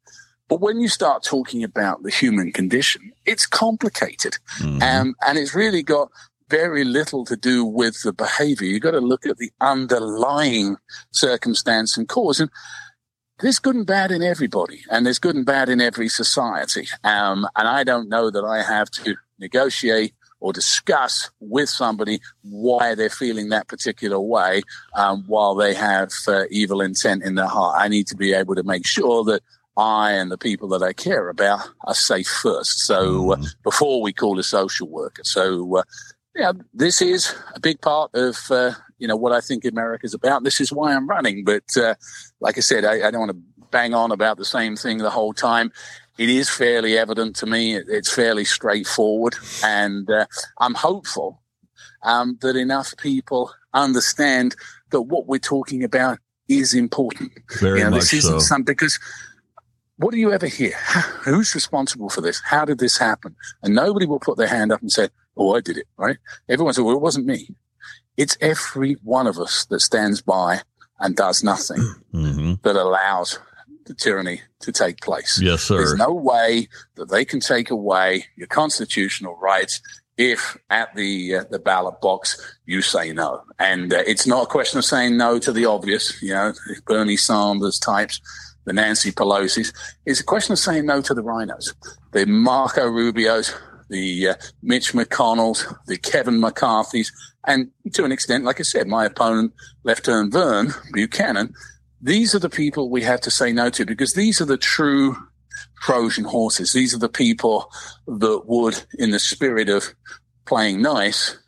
But 0.49 0.61
when 0.61 0.80
you 0.80 0.88
start 0.88 1.22
talking 1.22 1.62
about 1.62 2.03
the 2.03 2.11
human 2.11 2.53
condition, 2.53 3.12
it's 3.24 3.47
complicated, 3.47 4.38
mm-hmm. 4.59 4.82
um, 4.82 5.14
and 5.24 5.38
it's 5.38 5.55
really 5.55 5.84
got 5.84 6.11
very 6.49 6.84
little 6.84 7.24
to 7.24 7.36
do 7.36 7.64
with 7.64 8.03
the 8.03 8.12
behavior. 8.12 8.68
You've 8.68 8.82
got 8.82 8.92
to 8.92 9.01
look 9.01 9.26
at 9.26 9.38
the 9.38 9.51
underlying 9.61 10.76
circumstance 11.11 11.97
and 11.97 12.09
cause. 12.09 12.40
And 12.40 12.51
there's 13.40 13.59
good 13.59 13.76
and 13.76 13.86
bad 13.86 14.11
in 14.11 14.22
everybody, 14.22 14.82
and 14.90 15.05
there's 15.05 15.18
good 15.18 15.36
and 15.36 15.44
bad 15.44 15.68
in 15.68 15.80
every 15.80 16.09
society. 16.09 16.88
Um, 17.05 17.47
and 17.57 17.68
I 17.68 17.84
don't 17.84 18.09
know 18.09 18.30
that 18.30 18.44
I 18.44 18.62
have 18.62 18.90
to 18.92 19.16
negotiate 19.38 20.14
or 20.40 20.53
discuss 20.53 21.30
with 21.40 21.68
somebody 21.68 22.20
why 22.42 22.94
they're 22.94 23.11
feeling 23.11 23.49
that 23.49 23.68
particular 23.68 24.20
way 24.20 24.62
um, 24.94 25.24
while 25.26 25.55
they 25.55 25.74
have 25.74 26.11
uh, 26.28 26.44
evil 26.51 26.80
intent 26.80 27.24
in 27.24 27.34
their 27.34 27.47
heart. 27.47 27.76
I 27.78 27.88
need 27.88 28.07
to 28.09 28.16
be 28.16 28.32
able 28.32 28.55
to 28.55 28.62
make 28.62 28.86
sure 28.86 29.24
that 29.24 29.42
I 29.76 30.12
and 30.12 30.30
the 30.30 30.38
people 30.38 30.68
that 30.68 30.82
I 30.82 30.92
care 30.92 31.28
about 31.28 31.61
are 31.84 31.94
safe 31.94 32.28
first. 32.28 32.80
So 32.80 33.32
uh, 33.32 33.36
mm. 33.36 33.55
before 33.62 34.01
we 34.01 34.12
call 34.12 34.38
a 34.38 34.42
social 34.42 34.88
worker. 34.88 35.22
So, 35.24 35.76
uh, 35.76 35.82
yeah, 36.37 36.53
this 36.74 37.01
is 37.01 37.34
a 37.55 37.61
big 37.61 37.80
part 37.80 38.14
of 38.14 38.39
uh, 38.51 38.72
you 38.99 39.09
know 39.09 39.16
what 39.16 39.32
I 39.32 39.41
think 39.41 39.64
America 39.64 40.07
is 40.07 40.14
about. 40.14 40.45
This 40.45 40.61
is 40.61 40.72
why 40.72 40.95
I'm 40.95 41.09
running. 41.09 41.45
But 41.45 41.64
uh, 41.76 41.95
like 42.41 42.57
I 42.57 42.61
said, 42.61 42.84
I, 42.84 43.07
I, 43.07 43.11
don't 43.11 43.20
want 43.20 43.32
to 43.32 43.64
bang 43.70 43.95
on 43.95 44.12
about 44.12 44.37
the 44.37 44.45
same 44.45 44.76
thing 44.76 44.99
the 44.99 45.11
whole 45.11 45.32
time. 45.32 45.72
It 46.18 46.28
is 46.28 46.49
fairly 46.49 46.97
evident 46.97 47.37
to 47.37 47.47
me. 47.47 47.76
It's 47.76 48.12
fairly 48.12 48.45
straightforward, 48.45 49.37
and 49.64 50.11
uh, 50.11 50.26
I'm 50.59 50.74
hopeful 50.74 51.43
um, 52.03 52.39
that 52.43 52.57
enough 52.57 52.95
people 52.97 53.53
understand 53.74 54.57
that 54.91 55.03
what 55.03 55.26
we're 55.26 55.39
talking 55.39 55.84
about 55.84 56.18
is 56.49 56.74
important. 56.74 57.32
Very 57.61 57.80
you 57.80 57.84
know, 57.84 57.91
much 57.91 58.01
this 58.01 58.14
isn't 58.14 58.41
so. 58.41 58.47
some 58.47 58.62
because 58.62 58.99
what 59.97 60.12
do 60.12 60.18
you 60.18 60.32
ever 60.32 60.47
hear? 60.47 60.72
Who's 61.24 61.55
responsible 61.55 62.09
for 62.09 62.20
this? 62.20 62.41
How 62.45 62.64
did 62.64 62.78
this 62.78 62.99
happen? 62.99 63.34
And 63.62 63.74
nobody 63.74 64.07
will 64.07 64.20
put 64.20 64.37
their 64.37 64.47
hand 64.47 64.70
up 64.70 64.80
and 64.80 64.93
say, 64.93 65.09
"Oh, 65.37 65.55
I 65.55 65.61
did 65.61 65.78
it." 65.78 65.87
Right? 65.97 66.16
Everyone 66.49 66.74
said, 66.74 66.84
"Well, 66.84 66.97
it 66.97 67.03
wasn't 67.03 67.26
me." 67.26 67.55
It's 68.16 68.37
every 68.41 68.95
one 69.03 69.26
of 69.26 69.39
us 69.39 69.66
that 69.66 69.80
stands 69.80 70.22
by 70.22 70.62
and 70.99 71.14
does 71.14 71.43
nothing 71.43 71.78
mm-hmm. 72.14 72.55
that 72.62 72.76
allows 72.76 73.39
the 73.84 73.95
tyranny 73.95 74.41
to 74.61 74.72
take 74.72 75.01
place. 75.01 75.41
Yes, 75.41 75.62
sir. 75.62 75.76
There's 75.76 75.95
no 75.95 76.12
way 76.12 76.68
that 76.97 77.11
they 77.11 77.24
can 77.24 77.41
take 77.41 77.70
away 77.70 78.26
your 78.37 78.49
constitutional 78.49 79.37
rights 79.37 79.80
if 80.16 80.57
at 80.70 80.95
the 80.95 81.37
uh, 81.37 81.45
the 81.51 81.59
ballot 81.59 82.01
box 82.01 82.57
you 82.64 82.82
say 82.82 83.12
no. 83.12 83.43
And 83.59 83.93
uh, 83.93 84.03
it's 84.07 84.26
not 84.26 84.45
a 84.45 84.47
question 84.47 84.78
of 84.78 84.84
saying 84.84 85.16
no 85.16 85.39
to 85.39 85.53
the 85.53 85.66
obvious, 85.66 86.20
you 86.22 86.32
know, 86.32 86.53
Bernie 86.87 87.16
Sanders 87.16 87.78
types, 87.78 88.20
the 88.64 88.72
Nancy 88.72 89.12
Pelosi's. 89.12 89.72
It's 90.07 90.20
a 90.20 90.24
question 90.24 90.53
of 90.53 90.59
saying 90.59 90.87
no 90.87 91.01
to 91.03 91.14
the 91.14 91.22
RINOs, 91.22 91.74
the 92.12 92.26
Marco 92.26 92.87
Rubios, 92.89 93.55
the 93.89 94.28
uh, 94.28 94.34
Mitch 94.62 94.93
McConnells, 94.93 95.74
the 95.87 95.97
Kevin 95.97 96.41
McCarthy's, 96.41 97.12
and 97.47 97.70
to 97.93 98.05
an 98.05 98.12
extent, 98.12 98.45
like 98.45 98.59
I 98.61 98.64
said, 98.64 98.89
my 98.89 99.05
opponent, 99.05 99.53
Left 99.84 100.05
Turn 100.05 100.30
Vern 100.30 100.74
Buchanan, 100.93 101.55
these 102.01 102.34
are 102.34 102.41
the 102.41 102.51
people 102.51 102.91
we 102.91 103.03
have 103.03 103.20
to 103.22 103.30
say 103.30 103.53
no 103.53 103.70
to 103.70 103.84
because 103.84 104.14
these 104.14 104.41
are 104.41 104.47
the 104.47 104.59
true 104.59 105.16
Trojan 105.80 106.24
horses. 106.24 106.72
These 106.72 106.95
are 106.95 106.99
the 106.99 107.09
people 107.09 107.70
that 108.07 108.43
would, 108.47 108.82
in 108.99 109.11
the 109.11 109.18
spirit 109.18 109.68
of 109.68 109.95
playing 110.45 110.82
nice, 110.82 111.39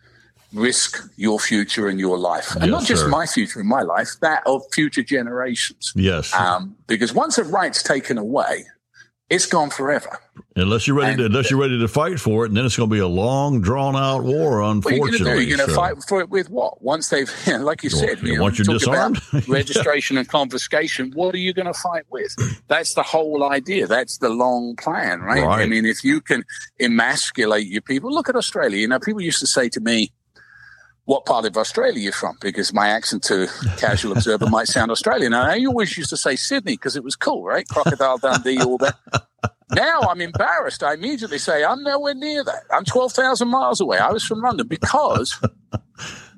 risk 0.52 1.02
your 1.16 1.38
future 1.38 1.88
and 1.88 2.00
your 2.00 2.18
life. 2.18 2.54
And 2.54 2.64
yes, 2.64 2.70
not 2.70 2.84
just 2.84 3.02
sir. 3.02 3.08
my 3.08 3.26
future 3.26 3.60
and 3.60 3.68
my 3.68 3.82
life, 3.82 4.10
that 4.20 4.42
of 4.46 4.62
future 4.72 5.02
generations. 5.02 5.92
Yes. 5.94 6.32
Um, 6.34 6.76
because 6.86 7.12
once 7.12 7.38
a 7.38 7.44
right's 7.44 7.82
taken 7.82 8.18
away, 8.18 8.64
it's 9.30 9.46
gone 9.46 9.70
forever. 9.70 10.18
Unless 10.56 10.86
you're 10.86 10.96
ready 10.96 11.10
And- 11.10 11.18
to, 11.18 11.24
unless 11.26 11.50
you're 11.50 11.60
ready 11.60 11.78
to 11.78 11.88
fight 11.88 12.18
for 12.18 12.44
it, 12.44 12.48
and 12.48 12.56
then 12.56 12.64
it's 12.64 12.76
going 12.76 12.88
to 12.88 12.92
be 12.94 13.00
a 13.00 13.06
long, 13.06 13.60
drawn 13.60 13.94
out 13.94 14.24
war. 14.24 14.60
What 14.60 14.86
are 14.86 14.90
you 14.94 15.00
going 15.00 15.12
to 15.12 15.18
do? 15.18 15.24
Unfortunately, 15.24 15.44
You're 15.46 15.56
going 15.58 15.68
to 15.68 15.74
So, 15.74 15.80
fight 15.80 15.96
for 16.08 16.20
it 16.20 16.30
with 16.30 16.48
what? 16.50 16.80
Once 16.82 17.08
they've, 17.10 17.30
like 17.60 17.82
you 17.84 17.90
said, 17.90 18.18
yeah, 18.22 18.24
you 18.32 18.36
know, 18.36 18.42
once 18.42 18.58
you're 18.58 18.64
disarmed. 18.78 19.20
registration 19.48 20.16
and 20.18 20.26
confiscation. 20.28 21.12
What 21.14 21.34
are 21.34 21.38
you 21.38 21.52
going 21.52 21.66
to 21.66 21.74
fight 21.74 22.04
with? 22.10 22.34
That's 22.68 22.94
the 22.94 23.02
whole 23.02 23.50
idea. 23.50 23.86
That's 23.86 24.18
the 24.18 24.30
long 24.30 24.74
plan, 24.76 25.20
right? 25.20 25.44
I 25.44 25.66
mean, 25.66 25.84
if 25.84 26.02
you 26.02 26.20
can 26.20 26.44
emasculate 26.80 27.66
your 27.66 27.82
people, 27.82 28.12
look 28.12 28.28
at 28.28 28.36
Australia. 28.36 28.78
You 28.78 28.88
know, 28.88 28.98
people 28.98 29.20
used 29.20 29.40
to 29.40 29.46
say 29.46 29.68
to 29.70 29.80
me, 29.80 30.12
what 31.08 31.24
part 31.24 31.46
of 31.46 31.56
Australia 31.56 31.98
you're 31.98 32.12
from 32.12 32.36
because 32.38 32.74
my 32.74 32.90
accent 32.90 33.22
to 33.22 33.48
casual 33.78 34.12
observer 34.12 34.46
might 34.46 34.68
sound 34.68 34.90
Australian. 34.90 35.32
And 35.32 35.50
I 35.50 35.64
always 35.64 35.96
used 35.96 36.10
to 36.10 36.18
say 36.18 36.36
Sydney 36.36 36.74
because 36.74 36.96
it 36.96 37.02
was 37.02 37.16
cool, 37.16 37.44
right? 37.44 37.66
Crocodile 37.66 38.18
Dundee, 38.18 38.60
all 38.60 38.76
that. 38.76 38.94
Now 39.72 40.00
I'm 40.02 40.20
embarrassed. 40.20 40.82
I 40.82 40.92
immediately 40.92 41.38
say 41.38 41.64
I'm 41.64 41.82
nowhere 41.82 42.14
near 42.14 42.44
that. 42.44 42.64
I'm 42.70 42.84
12,000 42.84 43.48
miles 43.48 43.80
away. 43.80 43.96
I 43.96 44.12
was 44.12 44.22
from 44.22 44.42
London 44.42 44.66
because 44.66 45.40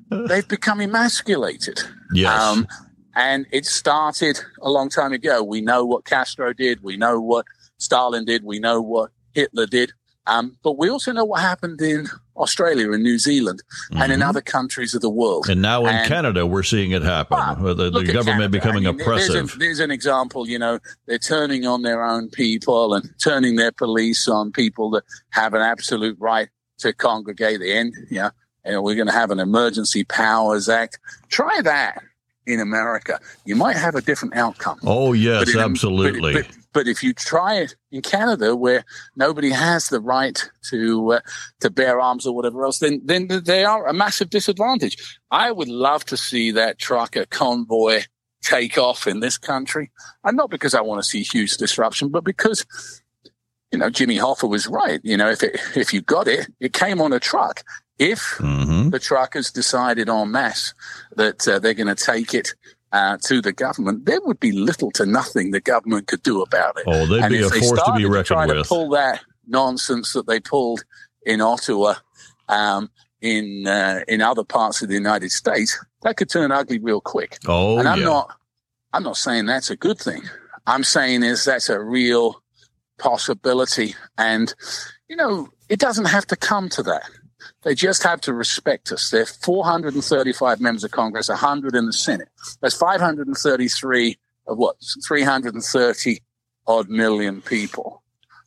they've 0.09 0.47
become 0.47 0.81
emasculated. 0.81 1.83
Yes. 2.15 2.41
Um, 2.41 2.69
and 3.17 3.47
it 3.51 3.67
started 3.67 4.41
a 4.63 4.71
long 4.71 4.89
time 4.89 5.13
ago. 5.13 5.43
We 5.43 5.63
know 5.63 5.85
what 5.85 6.05
Castro 6.05 6.53
did. 6.53 6.81
We 6.85 6.97
know 6.97 7.21
what 7.21 7.45
Stalin 7.79 8.25
did. 8.25 8.45
We 8.45 8.61
know 8.61 8.81
what 8.81 9.11
Hitler 9.35 9.67
did. 9.67 9.95
Um, 10.31 10.57
but 10.63 10.79
we 10.79 10.89
also 10.89 11.11
know 11.13 11.25
what 11.25 11.41
happened 11.41 11.81
in 11.83 12.07
Australia 12.37 12.93
and 12.93 13.03
New 13.03 13.19
Zealand 13.19 13.63
and 13.91 14.13
in 14.13 14.21
Mhm. 14.21 14.29
other 14.29 14.41
countries 14.41 14.95
of 14.95 15.01
the 15.03 15.11
world. 15.11 15.49
and 15.51 15.61
now 15.61 15.87
in 15.87 15.95
And- 15.95 16.09
Canada, 16.09 16.47
we're 16.47 16.63
seeing 16.63 16.93
it 16.93 17.03
happen. 17.03 17.39
Well, 17.63 17.75
the, 17.75 17.91
the 17.91 18.05
government 18.05 18.27
Canada. 18.27 18.49
becoming 18.49 18.87
I 18.87 18.91
mean, 18.93 18.99
there's 18.99 19.29
oppressive. 19.29 19.55
a- 19.57 19.59
There's, 19.59 19.81
an 19.81 19.91
example, 19.91 20.49
you 20.49 20.59
know, 20.59 20.79
they're 21.07 21.19
turning 21.19 21.67
on 21.67 21.83
their 21.83 22.05
own 22.05 22.29
people 22.31 22.95
and 22.95 23.11
turning 23.23 23.57
their 23.57 23.73
police 23.73 24.29
on 24.29 24.53
people 24.53 24.91
that 24.91 25.03
have 25.31 25.53
an 25.53 25.63
absolute 25.63 26.17
right 26.21 26.49
to 26.79 26.93
congregate. 26.93 27.61
You 27.61 27.93
know, 28.11 28.31
and 28.65 28.83
we're 28.85 28.95
going 28.95 29.09
to 29.09 29.13
have 29.23 29.31
an 29.33 29.41
Emergency 29.41 30.05
Powers 30.05 30.69
Act. 30.69 30.99
Try 31.29 31.61
that 31.63 32.03
in 32.47 32.61
America. 32.61 33.19
You 33.45 33.57
might 33.57 33.77
have 33.77 33.95
a 33.97 34.01
different 34.01 34.37
outcome. 34.37 34.79
oh 34.85 35.13
yes, 35.13 35.53
in- 35.55 35.59
absolutely. 35.61 36.33
But, 36.35 36.47
but, 36.47 36.57
but 36.73 36.87
if 36.87 37.03
you 37.03 37.13
try 37.13 37.57
it 37.57 37.75
in 37.91 38.03
Canada, 38.03 38.55
where 38.55 38.85
nobody 39.17 39.51
has 39.51 39.89
the 39.89 40.01
right 40.01 40.51
to 40.71 41.15
uh, 41.15 41.21
to 41.61 41.71
bear 41.71 42.01
arms 42.01 42.27
or 42.27 42.35
whatever 42.35 42.65
else, 42.65 42.79
then 42.79 43.01
then 43.05 43.29
they 43.45 43.65
are 43.65 43.87
a 43.87 43.93
massive 43.93 44.31
disadvantage. 44.31 44.97
I 45.31 45.53
would 45.53 45.69
love 45.69 46.05
to 46.07 46.17
see 46.17 46.51
that 46.53 46.79
trucker 46.79 47.27
convoy 47.27 48.03
take 48.43 48.79
off 48.79 49.07
in 49.07 49.21
this 49.21 49.39
country, 49.39 49.91
and 50.25 50.37
not 50.37 50.51
because 50.51 50.75
I 50.75 50.81
want 50.81 51.03
to 51.03 51.09
see 51.09 51.23
huge 51.23 51.57
disruption, 51.57 52.09
but 52.09 52.25
because 52.25 52.65
you 53.73 53.79
know 53.79 53.91
Jimmy 53.91 54.17
Hoffa 54.17 54.49
was 54.49 54.67
right. 54.67 55.01
You 55.03 55.17
know, 55.17 55.31
if 55.31 55.43
it, 55.43 55.61
if 55.77 55.93
you 55.93 56.03
got 56.03 56.29
it, 56.29 56.49
it 56.61 56.73
came 56.73 57.01
on 57.01 57.13
a 57.13 57.21
truck. 57.21 57.63
If 57.99 58.37
hmm 58.39 58.71
the 58.91 58.99
truckers 58.99 59.53
decided 59.53 60.09
en 60.09 60.33
masse 60.33 60.75
that 61.15 61.47
uh, 61.47 61.59
they're 61.61 61.75
going 61.75 61.95
to 61.95 61.95
take 61.95 62.35
it 62.35 62.55
uh, 62.93 63.17
to 63.23 63.41
the 63.41 63.53
government, 63.53 64.07
there 64.07 64.21
would 64.23 64.41
be 64.41 64.53
little 64.53 64.91
to 64.93 65.07
nothing 65.07 65.51
the 65.51 65.61
government 65.61 66.07
could 66.09 66.23
do 66.23 66.43
about 66.43 66.77
it. 66.79 66.85
Oh, 66.87 67.07
they'd 67.07 67.23
and 67.23 67.33
be 67.33 67.43
a 67.43 67.49
they 67.49 67.61
force 67.61 67.83
to 67.83 67.95
be 67.97 68.05
reckoned 68.05 68.27
try 68.27 68.47
with. 68.47 68.57
to 68.57 68.69
pull 68.69 68.91
that 68.91 69.21
nonsense 69.47 70.13
that 70.13 70.27
they 70.27 70.41
pulled 70.41 70.85
in 71.25 71.41
Ottawa, 71.41 71.95
um, 72.49 72.91
in 73.21 73.67
uh, 73.67 74.01
in 74.09 74.21
other 74.23 74.45
parts 74.45 74.83
of 74.83 74.89
the 74.89 74.95
United 74.95 75.31
States, 75.31 75.79
that 76.03 76.17
could 76.17 76.31
turn 76.31 76.51
ugly 76.51 76.79
real 76.79 77.01
quick. 77.01 77.39
oh 77.47 77.79
and 77.79 77.89
I'm 77.89 77.99
yeah. 77.99 78.07
not, 78.07 78.37
I'm 78.93 79.03
not 79.03 79.17
saying 79.17 79.47
that's 79.47 79.71
a 79.71 79.77
good 79.77 79.99
thing. 79.99 80.23
I'm 80.67 80.85
saying 80.85 81.23
is 81.23 81.45
that's 81.45 81.69
a 81.69 81.81
real 81.81 82.43
possibility, 82.99 83.95
and 84.19 84.53
you 85.09 85.17
know, 85.17 85.49
it 85.69 85.79
doesn't 85.79 86.07
have 86.07 86.27
to 86.29 86.37
come 86.37 86.69
to 86.71 86.83
that. 86.85 87.09
They 87.63 87.75
just 87.75 88.03
have 88.03 88.21
to 88.23 88.33
respect 88.33 88.93
us. 88.93 89.11
There 89.11 89.23
are 89.23 89.27
435 89.27 90.61
members 90.61 90.85
of 90.85 90.91
Congress, 90.91 91.29
100 91.29 91.75
in 91.75 91.87
the 91.87 91.93
Senate. 91.93 92.29
That's 92.61 92.75
533 92.77 94.19
of 94.47 94.59
what? 94.59 94.77
330 95.07 96.21
odd 96.67 96.89
million 96.89 97.43
people. 97.43 98.03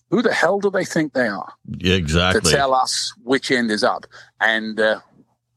Who 0.10 0.22
the 0.22 0.34
hell 0.34 0.60
do 0.60 0.70
they 0.70 0.86
think 0.86 1.14
they 1.14 1.28
are 1.28 1.54
exactly. 1.82 2.42
to 2.42 2.56
tell 2.56 2.74
us 2.74 3.14
which 3.24 3.50
end 3.52 3.72
is 3.72 3.84
up? 3.84 4.06
And 4.40 4.80
uh, 4.80 5.00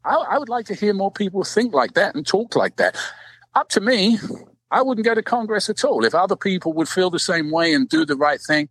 I, 0.04 0.14
I 0.14 0.38
would 0.38 0.48
like 0.48 0.66
to 0.66 0.74
hear 0.74 0.94
more 0.94 1.10
people 1.10 1.44
think 1.44 1.74
like 1.74 1.94
that 1.94 2.14
and 2.14 2.26
talk 2.26 2.56
like 2.56 2.76
that. 2.76 2.96
Up 3.54 3.68
to 3.70 3.80
me, 3.80 4.18
I 4.70 4.82
wouldn't 4.82 5.04
go 5.04 5.14
to 5.14 5.22
Congress 5.22 5.68
at 5.68 5.84
all. 5.84 6.04
If 6.04 6.14
other 6.14 6.36
people 6.36 6.72
would 6.74 6.88
feel 6.88 7.10
the 7.10 7.18
same 7.18 7.50
way 7.50 7.74
and 7.74 7.88
do 7.88 8.06
the 8.06 8.16
right 8.16 8.40
thing, 8.40 8.68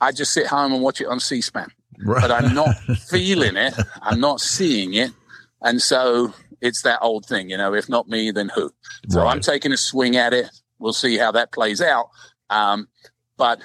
I'd 0.00 0.16
just 0.16 0.32
sit 0.32 0.46
home 0.46 0.72
and 0.72 0.82
watch 0.82 1.00
it 1.00 1.06
on 1.06 1.20
C-SPAN 1.20 1.70
right. 1.98 2.20
but 2.20 2.30
I'm 2.30 2.54
not 2.54 2.74
feeling 3.08 3.56
it. 3.56 3.74
I'm 4.00 4.20
not 4.20 4.40
seeing 4.40 4.94
it. 4.94 5.10
And 5.60 5.80
so 5.80 6.32
it's 6.60 6.82
that 6.82 6.98
old 7.02 7.26
thing, 7.26 7.50
you 7.50 7.56
know, 7.56 7.74
if 7.74 7.88
not 7.88 8.08
me, 8.08 8.30
then 8.30 8.50
who? 8.54 8.70
So 9.08 9.20
Right. 9.22 9.32
I'm 9.32 9.40
taking 9.40 9.72
a 9.72 9.76
swing 9.76 10.16
at 10.16 10.32
it. 10.32 10.50
We'll 10.78 10.92
see 10.92 11.18
how 11.18 11.32
that 11.32 11.52
plays 11.52 11.80
out. 11.80 12.06
Um, 12.50 12.88
but 13.36 13.60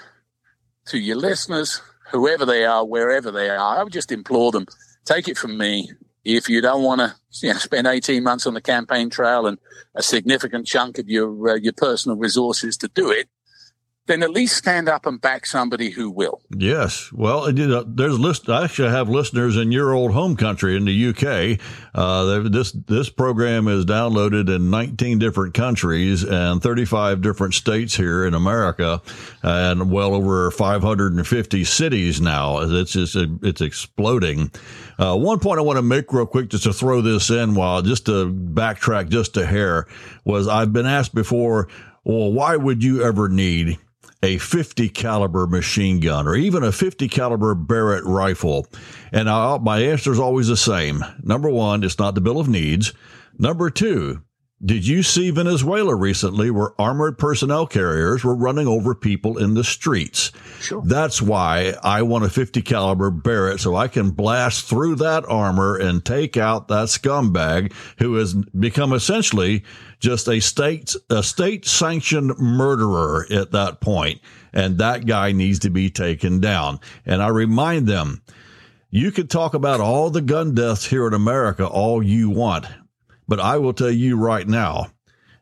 to 0.88 0.98
your 1.00 1.18
listeners, 1.18 1.82
whoever 2.12 2.46
they 2.46 2.66
are, 2.66 2.86
wherever 2.86 3.32
they 3.32 3.50
are, 3.50 3.78
I 3.80 3.84
would 3.84 3.94
just 3.94 4.12
implore 4.12 4.52
them 4.52 4.66
take 5.08 5.28
it 5.28 5.38
from 5.38 5.58
me. 5.58 5.90
If 6.24 6.50
you 6.50 6.62
don't 6.62 6.84
want 6.84 7.00
to 7.00 7.16
you 7.42 7.54
know, 7.54 7.60
spend 7.60 7.88
18 7.88 8.22
months 8.22 8.46
on 8.46 8.54
the 8.54 8.62
campaign 8.62 9.10
trail 9.10 9.48
and 9.48 9.58
a 9.96 10.04
significant 10.04 10.68
chunk 10.68 10.98
of 11.00 11.08
your 11.08 11.50
uh, 11.52 11.56
your 11.56 11.74
personal 11.74 12.18
resources 12.18 12.76
to 12.78 12.90
do 12.90 13.10
it, 13.10 13.30
then 14.08 14.24
at 14.24 14.32
least 14.32 14.56
stand 14.56 14.90
up 14.90 15.06
and 15.06 15.22
back 15.22 15.46
somebody 15.46 15.92
who 15.92 16.10
will. 16.10 16.42
Yes. 16.56 17.12
Well, 17.12 17.52
know, 17.52 17.84
there's 17.84 18.18
list. 18.18 18.50
I 18.50 18.64
actually 18.64 18.90
have 18.90 19.10
listeners 19.10 19.58
in 19.58 19.72
your 19.72 19.94
old 19.94 20.14
home 20.14 20.36
country 20.36 20.76
in 20.76 20.86
the 20.86 21.08
UK. 21.10 21.60
Uh, 21.94 22.48
this 22.50 22.72
this 22.72 23.10
program 23.10 23.68
is 23.68 23.86
downloaded 23.86 24.54
in 24.54 24.70
19 24.70 25.20
different 25.20 25.54
countries 25.54 26.24
and 26.24 26.62
35 26.62 27.22
different 27.22 27.54
states 27.54 27.96
here 27.96 28.26
in 28.26 28.34
America, 28.34 29.02
and 29.44 29.92
well 29.92 30.14
over 30.14 30.52
550 30.52 31.64
cities 31.64 32.22
now. 32.22 32.60
It's 32.60 32.94
just 32.94 33.16
it's 33.16 33.62
exploding. 33.62 34.52
Uh, 34.98 35.16
one 35.16 35.40
point 35.40 35.60
I 35.60 35.64
want 35.64 35.78
to 35.78 35.84
make 35.84 36.12
real 36.12 36.26
quick, 36.26 36.50
just 36.50 36.64
to 36.64 36.74
throw 36.74 37.02
this 37.02 37.30
in, 37.30 37.56
while 37.56 37.82
just 37.82 38.06
to 38.08 38.34
backtrack 38.34 39.10
just 39.10 39.38
a 39.38 39.46
hair, 39.46 39.86
was 40.26 40.48
I've 40.48 40.74
been 40.74 40.86
asked 40.86 41.14
before. 41.14 41.68
Well, 42.04 42.32
why 42.32 42.56
would 42.56 42.84
you 42.84 43.04
ever 43.04 43.28
need 43.28 43.78
a 44.24 44.38
50 44.38 44.90
caliber 44.90 45.48
machine 45.48 46.00
gun 46.00 46.28
or 46.28 46.36
even 46.36 46.64
a 46.64 46.72
50 46.72 47.08
caliber 47.08 47.56
Barrett 47.56 48.04
rifle? 48.06 48.68
And 49.12 49.30
I, 49.30 49.58
my 49.58 49.80
answer 49.80 50.12
is 50.12 50.20
always 50.20 50.48
the 50.48 50.58
same. 50.58 51.04
Number 51.24 51.50
one, 51.50 51.84
it's 51.84 52.00
not 52.00 52.16
the 52.16 52.22
bill 52.22 52.40
of 52.40 52.48
needs. 52.48 52.94
Number 53.38 53.70
two, 53.70 54.24
did 54.64 54.88
you 54.88 55.04
see 55.04 55.30
Venezuela 55.30 55.96
recently 55.96 56.50
where 56.50 56.80
armored 56.80 57.18
personnel 57.18 57.68
carriers 57.68 58.24
were 58.24 58.36
running 58.36 58.68
over 58.68 58.96
people 58.96 59.38
in 59.38 59.54
the 59.54 59.64
streets? 59.64 60.32
Sure. 60.60 60.82
That's 60.84 61.22
why 61.22 61.76
I 61.84 62.02
want 62.02 62.26
a 62.26 62.30
50 62.30 62.62
caliber 62.64 63.12
Barrett 63.12 63.60
so 63.60 63.76
I 63.76 63.88
can 63.88 64.12
blast 64.12 64.66
through 64.66 64.96
that 64.96 65.26
armor 65.26 65.78
and 65.78 66.04
take 66.04 66.38
out 66.38 66.68
that 66.70 66.88
scumbag 66.88 67.74
who 68.00 68.16
has 68.16 68.34
become 68.34 68.94
essentially 68.94 69.64
just 70.00 70.28
a 70.28 70.40
state 70.40 70.96
a 71.10 71.22
state 71.24 71.66
sanctioned 71.66 72.38
murderer 72.38 73.26
at 73.32 73.52
that 73.52 73.82
point. 73.82 73.88
point 73.88 74.22
and 74.58 74.80
that 74.80 75.06
guy 75.06 75.32
needs 75.32 75.60
to 75.60 75.70
be 75.70 75.90
taken 75.90 76.40
down. 76.40 76.80
And 77.06 77.22
I 77.22 77.28
remind 77.28 77.88
them 77.88 78.22
you 78.90 79.12
could 79.12 79.30
talk 79.30 79.54
about 79.54 79.80
all 79.80 80.10
the 80.10 80.22
gun 80.22 80.56
deaths 80.56 80.86
here 80.86 81.08
in 81.08 81.14
America 81.14 81.68
all 81.68 82.02
you 82.02 82.30
want. 82.30 82.66
But 83.28 83.40
I 83.40 83.58
will 83.58 83.74
tell 83.74 83.92
you 83.92 84.18
right 84.18 84.48
now, 84.48 84.88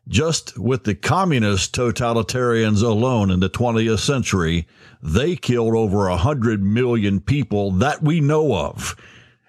just 0.08 0.58
with 0.58 0.84
the 0.84 0.94
communist 0.94 1.74
totalitarians 1.74 2.82
alone 2.82 3.30
in 3.30 3.40
the 3.40 3.50
20th 3.50 3.98
century, 3.98 4.66
they 5.02 5.36
killed 5.36 5.74
over 5.74 6.08
a 6.08 6.16
hundred 6.16 6.62
million 6.62 7.20
people 7.20 7.72
that 7.72 8.02
we 8.02 8.20
know 8.20 8.54
of. 8.54 8.96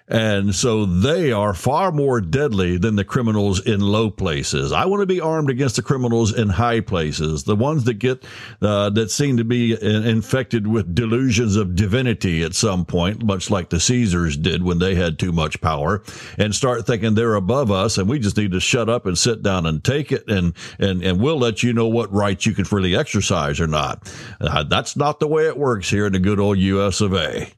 And 0.08 0.54
so 0.54 0.86
they 0.86 1.32
are 1.32 1.52
far 1.52 1.92
more 1.92 2.20
deadly 2.20 2.78
than 2.78 2.96
the 2.96 3.04
criminals 3.04 3.60
in 3.60 3.80
low 3.80 4.10
places. 4.10 4.72
I 4.72 4.86
want 4.86 5.00
to 5.00 5.06
be 5.06 5.20
armed 5.20 5.50
against 5.50 5.76
the 5.76 5.82
criminals 5.82 6.34
in 6.34 6.48
high 6.48 6.80
places, 6.80 7.44
the 7.44 7.54
ones 7.56 7.84
that 7.84 7.94
get, 7.94 8.24
uh, 8.62 8.90
that 8.90 9.10
seem 9.10 9.36
to 9.36 9.44
be 9.44 9.76
infected 9.80 10.66
with 10.66 10.94
delusions 10.94 11.56
of 11.56 11.76
divinity 11.76 12.42
at 12.42 12.54
some 12.54 12.86
point, 12.86 13.22
much 13.22 13.50
like 13.50 13.68
the 13.68 13.80
Caesars 13.80 14.36
did 14.36 14.62
when 14.62 14.78
they 14.78 14.94
had 14.94 15.18
too 15.18 15.32
much 15.32 15.60
power 15.60 16.02
and 16.38 16.54
start 16.54 16.86
thinking 16.86 17.14
they're 17.14 17.34
above 17.34 17.70
us 17.70 17.98
and 17.98 18.08
we 18.08 18.18
just 18.18 18.36
need 18.36 18.52
to 18.52 18.60
shut 18.60 18.88
up 18.88 19.04
and 19.04 19.18
sit 19.18 19.42
down 19.42 19.66
and 19.66 19.84
take 19.84 20.10
it 20.10 20.26
and, 20.28 20.54
and, 20.78 21.02
and 21.02 21.20
we'll 21.20 21.38
let 21.38 21.62
you 21.62 21.74
know 21.74 21.86
what 21.86 22.12
rights 22.12 22.46
you 22.46 22.54
can 22.54 22.64
freely 22.64 22.96
exercise 22.96 23.60
or 23.60 23.66
not. 23.66 24.10
Uh, 24.40 24.64
that's 24.64 24.96
not 24.96 25.20
the 25.20 25.28
way 25.28 25.46
it 25.46 25.58
works 25.58 25.90
here 25.90 26.06
in 26.06 26.12
the 26.12 26.18
good 26.18 26.40
old 26.40 26.58
US 26.58 27.02
of 27.02 27.12
A. 27.12 27.52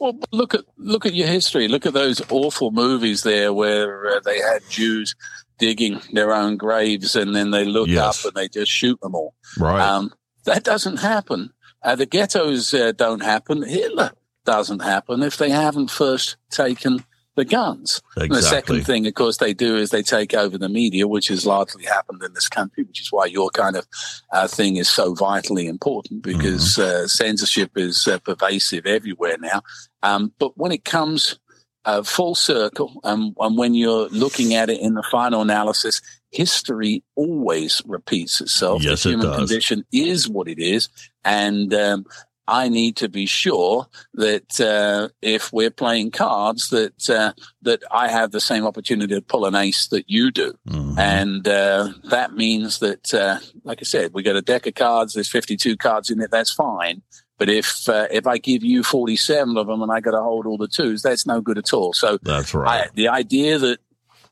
Well, 0.00 0.18
look 0.32 0.54
at 0.54 0.64
look 0.76 1.06
at 1.06 1.14
your 1.14 1.26
history. 1.28 1.66
Look 1.68 1.86
at 1.86 1.92
those 1.92 2.22
awful 2.30 2.70
movies 2.70 3.22
there 3.22 3.52
where 3.52 4.06
uh, 4.08 4.20
they 4.24 4.38
had 4.38 4.62
Jews 4.68 5.14
digging 5.58 6.00
their 6.12 6.32
own 6.32 6.56
graves 6.56 7.16
and 7.16 7.34
then 7.34 7.50
they 7.50 7.64
look 7.64 7.88
Yes. 7.88 8.24
up 8.24 8.28
and 8.28 8.34
they 8.40 8.48
just 8.48 8.70
shoot 8.70 9.00
them 9.00 9.14
all. 9.16 9.34
Right. 9.58 9.80
Um, 9.80 10.12
that 10.44 10.62
doesn't 10.62 10.98
happen. 10.98 11.50
Uh, 11.82 11.96
the 11.96 12.06
ghettos 12.06 12.72
uh, 12.72 12.92
don't 12.92 13.22
happen. 13.22 13.62
Hitler 13.62 14.12
doesn't 14.44 14.82
happen 14.82 15.22
if 15.22 15.36
they 15.36 15.50
haven't 15.50 15.90
first 15.90 16.36
taken 16.50 17.04
the 17.38 17.44
guns. 17.44 18.02
And 18.16 18.30
the 18.30 18.42
second 18.42 18.84
thing, 18.84 19.06
of 19.06 19.14
course, 19.14 19.36
they 19.36 19.54
do 19.54 19.76
is 19.76 19.90
they 19.90 20.02
take 20.02 20.34
over 20.34 20.58
the 20.58 20.68
media, 20.68 21.06
which 21.06 21.28
has 21.28 21.46
largely 21.46 21.84
happened 21.84 22.20
in 22.22 22.34
this 22.34 22.48
country, 22.48 22.82
which 22.82 23.00
is 23.00 23.12
why 23.12 23.26
your 23.26 23.48
kind 23.50 23.76
of 23.76 23.86
uh, 24.32 24.48
thing 24.48 24.76
is 24.76 24.88
so 24.88 25.14
vitally 25.14 25.66
important 25.68 26.22
because 26.22 26.76
Mm-hmm. 26.76 27.04
uh, 27.04 27.06
censorship 27.06 27.70
is 27.76 28.06
uh, 28.08 28.18
pervasive 28.18 28.84
everywhere 28.86 29.36
now. 29.38 29.62
Um, 30.02 30.32
but 30.38 30.58
when 30.58 30.72
it 30.72 30.84
comes 30.84 31.38
uh, 31.84 32.02
full 32.02 32.34
circle, 32.34 33.00
um, 33.04 33.34
and 33.38 33.56
when 33.56 33.74
you're 33.74 34.08
looking 34.08 34.54
at 34.54 34.68
it 34.68 34.80
in 34.80 34.94
the 34.94 35.06
final 35.10 35.40
analysis, 35.40 36.02
history 36.30 37.02
always 37.14 37.80
repeats 37.86 38.40
itself. 38.40 38.82
Yes, 38.82 39.04
the 39.04 39.10
it 39.10 39.12
human 39.12 39.26
does. 39.28 39.36
condition 39.38 39.84
is 39.92 40.28
what 40.28 40.48
it 40.48 40.58
is, 40.58 40.88
and 41.24 41.72
um, 41.72 42.04
I 42.48 42.68
need 42.68 42.96
to 42.96 43.08
be 43.08 43.26
sure 43.26 43.86
that 44.14 44.58
uh, 44.60 45.08
if 45.22 45.52
we're 45.52 45.70
playing 45.70 46.10
cards, 46.12 46.70
that 46.70 47.10
uh, 47.10 47.32
that 47.62 47.82
I 47.90 48.08
have 48.08 48.30
the 48.32 48.40
same 48.40 48.64
opportunity 48.66 49.14
to 49.14 49.20
pull 49.22 49.44
an 49.44 49.54
ace 49.54 49.86
that 49.88 50.08
you 50.08 50.30
do, 50.30 50.54
Mhm. 50.68 50.98
and 50.98 51.46
uh, 51.46 51.90
that 52.04 52.32
means 52.34 52.78
that, 52.78 53.12
uh, 53.14 53.38
like 53.64 53.78
I 53.80 53.84
said, 53.84 54.12
we 54.14 54.22
got 54.22 54.36
a 54.36 54.42
deck 54.42 54.66
of 54.66 54.74
cards. 54.74 55.12
There's 55.12 55.28
52 55.30 55.76
cards 55.76 56.10
in 56.10 56.20
it. 56.20 56.30
That's 56.30 56.52
fine. 56.52 57.02
But 57.38 57.48
if 57.50 57.88
uh, 57.88 58.08
if 58.10 58.26
I 58.26 58.38
give 58.38 58.64
you 58.64 58.82
47 58.82 59.56
of 59.56 59.66
them 59.68 59.82
and 59.82 59.92
I 59.92 60.00
got 60.00 60.12
to 60.12 60.22
hold 60.22 60.46
all 60.46 60.56
the 60.58 60.66
twos, 60.66 61.02
that's 61.02 61.26
no 61.26 61.40
good 61.40 61.58
at 61.58 61.72
all. 61.72 61.92
So 61.92 62.18
That's 62.22 62.52
right. 62.54 62.86
I, 62.86 62.90
the 62.94 63.08
idea 63.08 63.58
that 63.58 63.78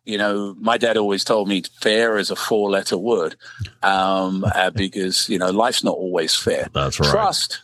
you 0.05 0.17
know, 0.19 0.55
my 0.61 0.79
dad 0.79 0.97
always 0.97 1.25
told 1.25 1.49
me 1.49 1.62
fair 1.81 2.17
is 2.17 2.31
a 2.31 2.37
four 2.37 2.71
letter 2.71 2.97
word 2.97 3.35
um, 3.83 4.45
uh, 4.55 4.71
because 4.71 5.29
you 5.29 5.39
know 5.39 5.51
life's 5.51 5.83
not 5.85 5.95
always 5.97 6.35
fair. 6.35 6.69
That's 6.73 6.99
right. 7.01 7.11
Trust 7.11 7.62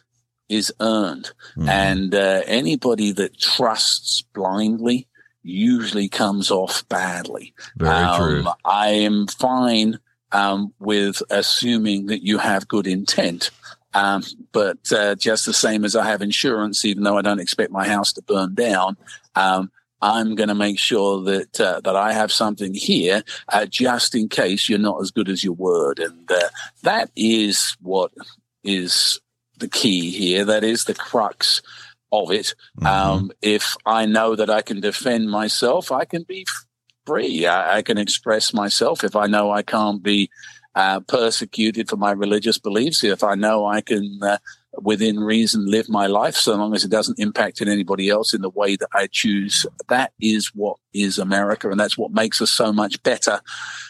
is 0.48 0.72
earned, 0.80 1.30
Mhm. 1.56 1.68
and 1.68 2.14
uh, 2.14 2.42
anybody 2.46 3.12
that 3.12 3.38
trusts 3.38 4.22
blindly 4.34 5.06
usually 5.42 6.08
comes 6.08 6.50
off 6.50 6.86
badly. 6.88 7.54
Very 7.76 8.16
true. 8.16 8.40
Um, 8.46 8.54
I 8.64 8.88
am 8.88 9.26
fine 9.26 9.98
um, 10.30 10.72
with 10.78 11.22
assuming 11.30 12.06
that 12.06 12.24
you 12.24 12.38
have 12.38 12.68
good 12.68 12.86
intent. 12.86 13.50
Um, 13.94 14.22
but 14.52 14.78
uh, 14.90 15.14
just 15.16 15.44
the 15.44 15.52
same 15.52 15.84
as 15.84 15.94
I 15.94 16.06
have 16.06 16.22
insurance, 16.22 16.84
even 16.84 17.02
though 17.02 17.18
I 17.18 17.22
don't 17.22 17.40
expect 17.40 17.70
my 17.70 17.86
house 17.86 18.12
to 18.14 18.22
burn 18.22 18.54
down, 18.54 18.96
um, 19.34 19.70
I'm 20.00 20.34
going 20.34 20.48
to 20.48 20.54
make 20.54 20.78
sure 20.78 21.22
that 21.24 21.60
uh, 21.60 21.80
that 21.84 21.94
I 21.94 22.12
have 22.12 22.32
something 22.32 22.74
here 22.74 23.22
uh, 23.48 23.66
just 23.66 24.14
in 24.14 24.28
case 24.28 24.68
you're 24.68 24.78
not 24.78 25.00
as 25.02 25.10
good 25.10 25.28
as 25.28 25.44
your 25.44 25.52
word, 25.54 25.98
and 25.98 26.30
uh, 26.30 26.48
that 26.82 27.10
is 27.14 27.76
what 27.82 28.12
is 28.64 29.20
the 29.62 29.68
key 29.68 30.10
here. 30.10 30.44
That 30.44 30.64
is 30.64 30.84
the 30.84 30.94
crux 30.94 31.62
of 32.10 32.30
it. 32.30 32.54
Mhm. 32.80 32.86
Um, 32.86 33.32
if 33.40 33.76
I 33.86 34.06
know 34.06 34.36
that 34.36 34.50
I 34.50 34.60
can 34.62 34.80
defend 34.80 35.30
myself, 35.30 35.90
I 35.90 36.04
can 36.04 36.24
be 36.28 36.44
free. 37.06 37.46
I, 37.46 37.78
I 37.78 37.82
can 37.82 37.98
express 37.98 38.52
myself. 38.52 39.02
If 39.02 39.16
I 39.16 39.26
know 39.26 39.50
I 39.50 39.62
can't 39.62 40.02
be 40.02 40.28
uh, 40.74 41.00
persecuted 41.00 41.88
for 41.88 41.96
my 41.96 42.12
religious 42.12 42.58
beliefs, 42.58 43.04
if 43.04 43.22
I 43.22 43.34
know 43.34 43.66
I 43.66 43.80
can, 43.82 44.18
uh, 44.22 44.38
within 44.80 45.20
reason, 45.20 45.70
live 45.70 45.88
my 45.88 46.06
life, 46.06 46.34
so 46.34 46.54
long 46.54 46.74
as 46.74 46.84
it 46.84 46.90
doesn't 46.90 47.18
impact 47.18 47.60
on 47.60 47.68
anybody 47.68 48.08
else 48.08 48.32
in 48.32 48.40
the 48.40 48.48
way 48.50 48.76
that 48.76 48.88
I 48.94 49.06
choose, 49.06 49.66
that 49.88 50.12
is 50.18 50.50
what 50.54 50.78
is 50.94 51.18
America, 51.18 51.70
and 51.70 51.78
that's 51.78 51.98
what 51.98 52.12
makes 52.12 52.40
us 52.40 52.50
so 52.50 52.72
much 52.72 53.02
better. 53.02 53.40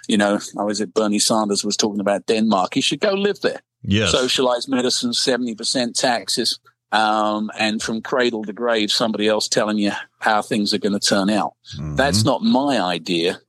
You 0.08 0.18
know, 0.18 0.40
I 0.58 0.64
was 0.64 0.80
at 0.80 0.94
Bernie 0.94 1.20
Sanders 1.20 1.64
was 1.64 1.76
talking 1.76 2.00
about 2.00 2.26
Denmark. 2.26 2.74
He 2.74 2.80
should 2.80 3.00
go 3.00 3.12
live 3.12 3.40
there 3.42 3.62
yes. 3.82 4.10
socialized 4.10 4.68
medicine, 4.68 5.10
70% 5.10 5.94
taxes, 5.94 6.58
um, 6.92 7.50
and 7.58 7.82
from 7.82 8.02
cradle 8.02 8.44
to 8.44 8.52
grave, 8.52 8.92
somebody 8.92 9.26
else 9.26 9.48
telling 9.48 9.78
you 9.78 9.92
how 10.20 10.42
things 10.42 10.74
are 10.74 10.78
going 10.78 10.98
to 10.98 11.00
turn 11.00 11.30
out. 11.30 11.54
Mhm. 11.78 11.96
That's 11.96 12.24
not 12.24 12.42
my 12.42 12.80
idea 12.80 13.40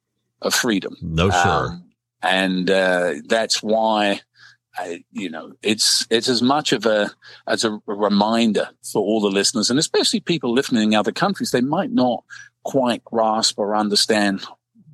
of 0.42 0.54
freedom. 0.54 0.96
no 1.02 1.30
sir. 1.30 1.68
Um, 1.68 1.84
and 2.22 2.70
uh, 2.72 3.16
that's 3.28 3.62
why, 3.62 4.22
I, 4.78 5.04
you 5.12 5.30
know, 5.30 5.54
it's 5.62 6.08
it's 6.10 6.30
as 6.30 6.42
much 6.42 6.72
of 6.72 6.86
a 6.86 7.12
as 7.48 7.66
a 7.66 7.82
reminder 7.86 8.70
for 8.92 9.02
all 9.02 9.20
the 9.20 9.30
listeners, 9.30 9.70
and 9.70 9.78
especially 9.78 10.22
people 10.22 10.54
listening 10.54 10.94
in 10.94 10.96
other 10.96 11.12
countries. 11.12 11.52
They 11.52 11.62
might 11.62 11.92
not 11.92 12.24
quite 12.64 13.04
grasp 13.04 13.60
or 13.60 13.76
understand 13.76 14.46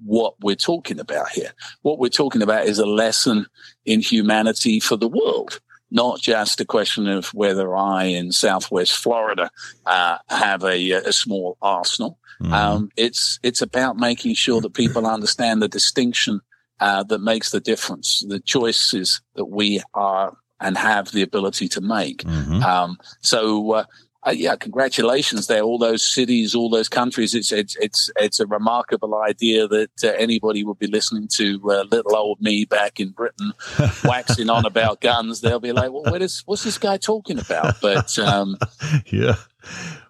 what 0.04 0.34
we're 0.42 0.56
talking 0.56 1.00
about 1.00 1.30
here. 1.30 1.52
What 1.82 2.00
we're 2.00 2.10
talking 2.10 2.42
about 2.42 2.66
is 2.66 2.80
a 2.80 2.86
lesson 2.86 3.46
in 3.86 4.02
humanity 4.02 4.80
for 4.80 4.96
the 4.98 5.08
world. 5.08 5.60
Not 5.92 6.22
just 6.22 6.62
a 6.62 6.66
question 6.66 7.08
of 7.08 7.28
whether 7.34 7.76
I 7.76 8.04
in 8.06 8.32
Southwest 8.32 8.96
Florida 8.96 9.50
uh, 9.86 10.18
have 10.30 10.64
a, 10.64 10.92
a 10.92 11.12
small 11.14 11.58
arsenal, 11.62 12.18
Mhm. 12.42 12.54
um, 12.54 12.90
it's 12.96 13.38
it's 13.44 13.62
about 13.62 13.98
making 13.98 14.34
sure 14.36 14.62
that 14.62 14.74
people 14.74 15.06
understand 15.06 15.62
the 15.62 15.68
distinction 15.68 16.40
uh, 16.80 17.04
that 17.04 17.20
makes 17.20 17.50
the 17.52 17.60
difference, 17.60 18.24
the 18.30 18.40
choices 18.40 19.20
that 19.36 19.46
we 19.46 19.82
are 19.94 20.38
and 20.62 20.78
have 20.78 21.12
the 21.12 21.22
ability 21.22 21.68
to 21.68 21.82
make. 21.82 22.24
Mhm. 22.24 22.64
Um, 22.64 22.98
so, 23.22 23.72
uh, 23.74 23.84
uh, 24.28 24.32
yeah, 24.32 24.56
congratulations 24.58 25.48
there. 25.48 25.62
All 25.62 25.78
those 25.78 26.04
cities, 26.04 26.54
all 26.54 26.70
those 26.70 26.90
countries. 26.90 27.34
It's 27.34 27.54
it's 27.54 27.78
it's 27.78 28.12
it's 28.18 28.40
a 28.42 28.48
remarkable 28.48 29.16
idea 29.16 29.66
that 29.68 29.92
uh, 30.04 30.10
anybody 30.10 30.64
would 30.64 30.78
be 30.78 30.88
listening 30.88 31.30
to 31.36 31.62
uh, 31.72 31.84
little 31.90 32.16
old 32.16 32.42
me 32.42 32.66
back 32.66 33.00
in 33.00 33.12
Britain 33.12 33.54
waxing 34.04 34.50
on 34.50 34.66
about 34.66 35.00
guns. 35.00 35.40
They'll 35.40 35.62
be 35.62 35.72
like, 35.72 35.92
"Well, 35.92 36.04
what 36.04 36.22
is 36.22 36.44
what's 36.46 36.64
this 36.64 36.78
guy 36.78 36.98
talking 36.98 37.40
about?" 37.40 37.80
But 37.82 38.20
um, 38.20 38.58
yeah. 39.06 39.36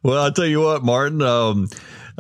Well, 0.01 0.23
I'll 0.23 0.31
tell 0.31 0.45
you 0.45 0.61
what, 0.61 0.83
Martin. 0.83 1.21
Um, 1.21 1.69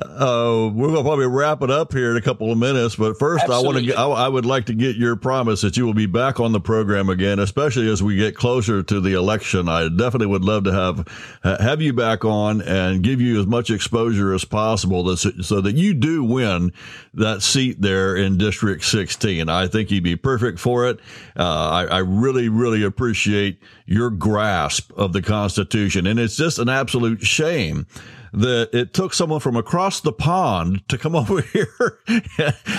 uh, 0.01 0.69
we're 0.73 0.87
gonna 0.87 1.03
probably 1.03 1.27
wrap 1.27 1.61
it 1.61 1.69
up 1.69 1.93
here 1.93 2.11
in 2.11 2.17
a 2.17 2.21
couple 2.21 2.51
of 2.51 2.57
minutes, 2.57 2.95
but 2.95 3.17
first, 3.17 3.45
I 3.49 3.59
want 3.59 3.83
to. 3.83 3.93
I, 3.93 4.05
I 4.05 4.27
would 4.27 4.45
like 4.45 4.65
to 4.67 4.73
get 4.73 4.95
your 4.95 5.15
promise 5.15 5.61
that 5.61 5.77
you 5.77 5.85
will 5.85 5.93
be 5.93 6.05
back 6.05 6.39
on 6.39 6.51
the 6.51 6.59
program 6.59 7.09
again, 7.09 7.39
especially 7.39 7.89
as 7.89 8.01
we 8.01 8.15
get 8.15 8.35
closer 8.35 8.83
to 8.83 9.01
the 9.01 9.13
election. 9.13 9.67
I 9.67 9.89
definitely 9.89 10.27
would 10.27 10.43
love 10.43 10.63
to 10.65 10.71
have 10.71 11.59
have 11.61 11.81
you 11.81 11.93
back 11.93 12.23
on 12.23 12.61
and 12.61 13.03
give 13.03 13.19
you 13.19 13.39
as 13.39 13.47
much 13.47 13.69
exposure 13.69 14.33
as 14.33 14.45
possible, 14.45 15.15
so 15.17 15.61
that 15.61 15.75
you 15.75 15.93
do 15.93 16.23
win 16.23 16.71
that 17.13 17.41
seat 17.41 17.81
there 17.81 18.15
in 18.15 18.37
District 18.37 18.83
16. 18.83 19.49
I 19.49 19.67
think 19.67 19.91
you'd 19.91 20.03
be 20.03 20.15
perfect 20.15 20.59
for 20.59 20.87
it. 20.87 20.99
Uh, 21.37 21.69
I, 21.69 21.85
I 21.85 21.97
really, 21.99 22.47
really 22.49 22.83
appreciate 22.83 23.59
your 23.85 24.09
grasp 24.09 24.91
of 24.93 25.13
the 25.13 25.21
Constitution, 25.21 26.07
and 26.07 26.19
it's 26.19 26.35
just 26.35 26.59
an 26.59 26.69
absolute 26.69 27.21
shame 27.21 27.87
that 28.33 28.69
it 28.73 28.93
took 28.93 29.13
someone 29.13 29.39
from 29.39 29.55
across 29.55 30.01
the 30.01 30.11
pond 30.13 30.81
to 30.89 30.97
come 30.97 31.15
over 31.15 31.41
here 31.41 31.99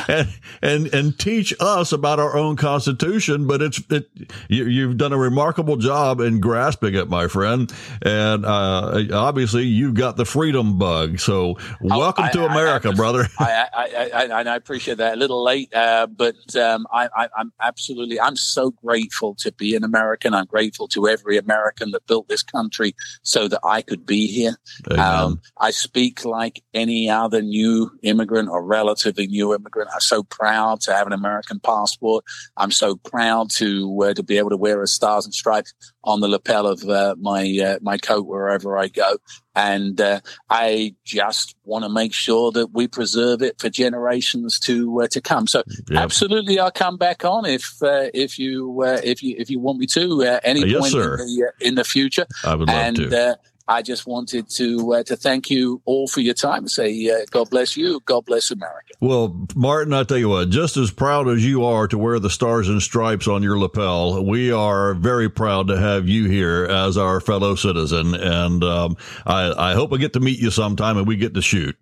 and 0.09 0.29
and 0.63 0.87
and 0.95 1.19
teach 1.19 1.55
us 1.61 1.93
about 1.93 2.19
our 2.19 2.37
own 2.37 2.57
constitution 2.57 3.47
but 3.47 3.61
it's 3.63 3.83
it 3.91 4.11
you, 4.49 4.65
you've 4.67 4.97
done 4.97 5.13
a 5.13 5.19
remarkable 5.19 5.77
job 5.77 6.21
in 6.21 6.41
grasping 6.41 6.95
it 6.95 7.09
my 7.09 7.27
friend 7.29 7.73
and 8.03 8.45
uh 8.45 9.03
obviously 9.13 9.65
you've 9.65 9.95
got 9.95 10.17
the 10.17 10.25
freedom 10.25 10.79
bug 10.79 11.19
so 11.19 11.57
welcome 11.81 12.25
Oh, 12.25 12.29
I- 12.29 12.33
to 12.33 12.43
I- 12.43 12.53
america 12.53 12.89
I- 12.91 12.95
brother 12.95 13.27
I, 13.39 13.67
I, 13.73 14.11
I, 14.13 14.27
I, 14.27 14.43
I 14.43 14.57
appreciate 14.57 14.99
that. 14.99 15.15
A 15.15 15.17
little 15.17 15.43
late, 15.43 15.73
uh, 15.75 16.07
but 16.07 16.35
um, 16.57 16.87
I, 16.93 17.09
I, 17.17 17.29
I'm 17.37 17.53
absolutely, 17.61 18.21
I'm 18.21 18.37
so 18.37 18.71
grateful 18.71 19.35
to 19.37 19.53
be 19.53 19.75
an 19.75 19.85
American. 19.85 20.35
I'm 20.35 20.47
grateful 20.47 20.89
to 20.89 21.09
every 21.09 21.37
American 21.39 21.91
that 21.93 22.07
built 22.07 22.29
this 22.29 22.43
country 22.43 22.95
so 23.23 23.49
that 23.49 23.61
I 23.65 23.83
could 23.83 24.05
be 24.07 24.27
here. 24.27 24.57
Um, 24.99 25.40
I 25.59 25.71
speak 25.71 26.25
like 26.25 26.63
any 26.75 27.09
other 27.09 27.43
new 27.43 27.91
immigrant 28.03 28.49
or 28.49 28.65
relatively 28.65 29.27
new 29.27 29.55
immigrant. 29.55 29.91
I'm 29.93 30.01
so 30.01 30.23
proud 30.23 30.81
to 30.83 30.95
have 30.95 31.07
an 31.07 31.13
American 31.13 31.61
passport. 31.61 32.25
I'm 32.57 32.71
so 32.71 32.97
proud 32.97 33.51
to 33.53 34.03
uh, 34.03 34.15
to 34.15 34.23
be 34.23 34.39
able 34.39 34.51
to 34.51 34.57
wear 34.57 34.83
a 34.83 34.87
stars 34.87 35.25
and 35.25 35.35
stripes 35.35 35.73
on 36.05 36.21
the 36.21 36.29
lapel 36.29 36.67
of 36.67 36.83
uh, 36.89 37.15
my 37.21 37.59
uh, 37.63 37.79
my 37.83 37.99
coat 37.99 38.27
wherever 38.27 38.77
I 38.77 38.89
go. 38.89 39.19
And 39.57 40.01
uh, 40.01 40.21
I 40.49 40.95
just 41.05 41.57
want 41.65 41.85
to 41.85 41.89
make 41.89 42.15
sure 42.15 42.53
that 42.53 42.69
we 42.73 42.87
preserve 42.87 43.43
it 43.43 43.61
for 43.61 43.69
generations 43.69 44.59
to 44.61 45.03
uh, 45.03 45.09
to 45.09 45.21
come. 45.21 45.47
So 45.47 45.63
Yeah. 45.91 46.01
absolutely, 46.01 46.59
I'll 46.59 46.71
come 46.71 46.97
back 46.97 47.25
on 47.25 47.45
if 47.45 47.83
uh, 47.83 48.09
if 48.15 48.39
you 48.39 48.83
uh, 48.83 49.01
if 49.03 49.23
you 49.23 49.35
if 49.39 49.51
you 49.51 49.59
want 49.59 49.79
me 49.79 49.87
to 49.87 50.25
uh, 50.25 50.41
any 50.45 50.67
yes, 50.67 50.81
point 50.81 50.95
in 50.95 51.01
the, 51.01 51.47
uh, 51.49 51.67
in 51.67 51.75
the 51.75 51.85
future 51.85 52.27
i 52.45 52.55
would 52.55 52.69
love 52.69 52.77
and 52.77 52.97
to 52.97 53.31
uh, 53.31 53.35
I 53.71 53.83
just 53.83 54.05
wanted 54.05 54.49
to 54.51 54.95
uh, 54.95 55.03
to 55.05 55.17
thank 55.17 55.49
you 55.49 55.81
all 55.85 56.09
for 56.09 56.21
your 56.21 56.35
time. 56.35 56.67
Say 56.67 57.09
uh, 57.09 57.25
God 57.31 57.51
bless 57.51 57.77
you, 57.77 58.01
God 58.05 58.25
bless 58.27 58.51
America. 58.51 58.95
Well, 59.01 59.47
Martin, 59.55 59.95
I 59.95 60.03
tell 60.03 60.19
you 60.19 60.29
what, 60.29 60.51
just 60.51 60.77
as 60.77 60.91
proud 60.91 61.29
as 61.29 61.47
you 61.47 61.65
are 61.65 61.87
to 61.87 61.97
wear 61.97 62.19
the 62.19 62.31
stars 62.31 62.69
and 62.69 62.83
stripes 62.83 63.29
on 63.29 63.45
your 63.45 63.61
lapel, 63.61 64.25
we 64.25 64.51
are 64.51 64.95
very 64.95 65.31
proud 65.31 65.69
to 65.69 65.79
have 65.79 66.09
you 66.09 66.29
here 66.29 66.65
as 66.65 66.99
our 66.99 67.21
fellow 67.21 67.55
citizen. 67.55 68.17
And 68.17 68.65
um, 68.65 68.97
I, 69.25 69.71
I 69.71 69.75
hope 69.75 69.93
I 69.93 69.99
get 69.99 70.15
to 70.15 70.21
meet 70.21 70.41
you 70.41 70.51
sometime 70.51 70.99
and 70.99 71.07
we 71.07 71.15
get 71.17 71.35
to 71.35 71.43
shoot. 71.43 71.77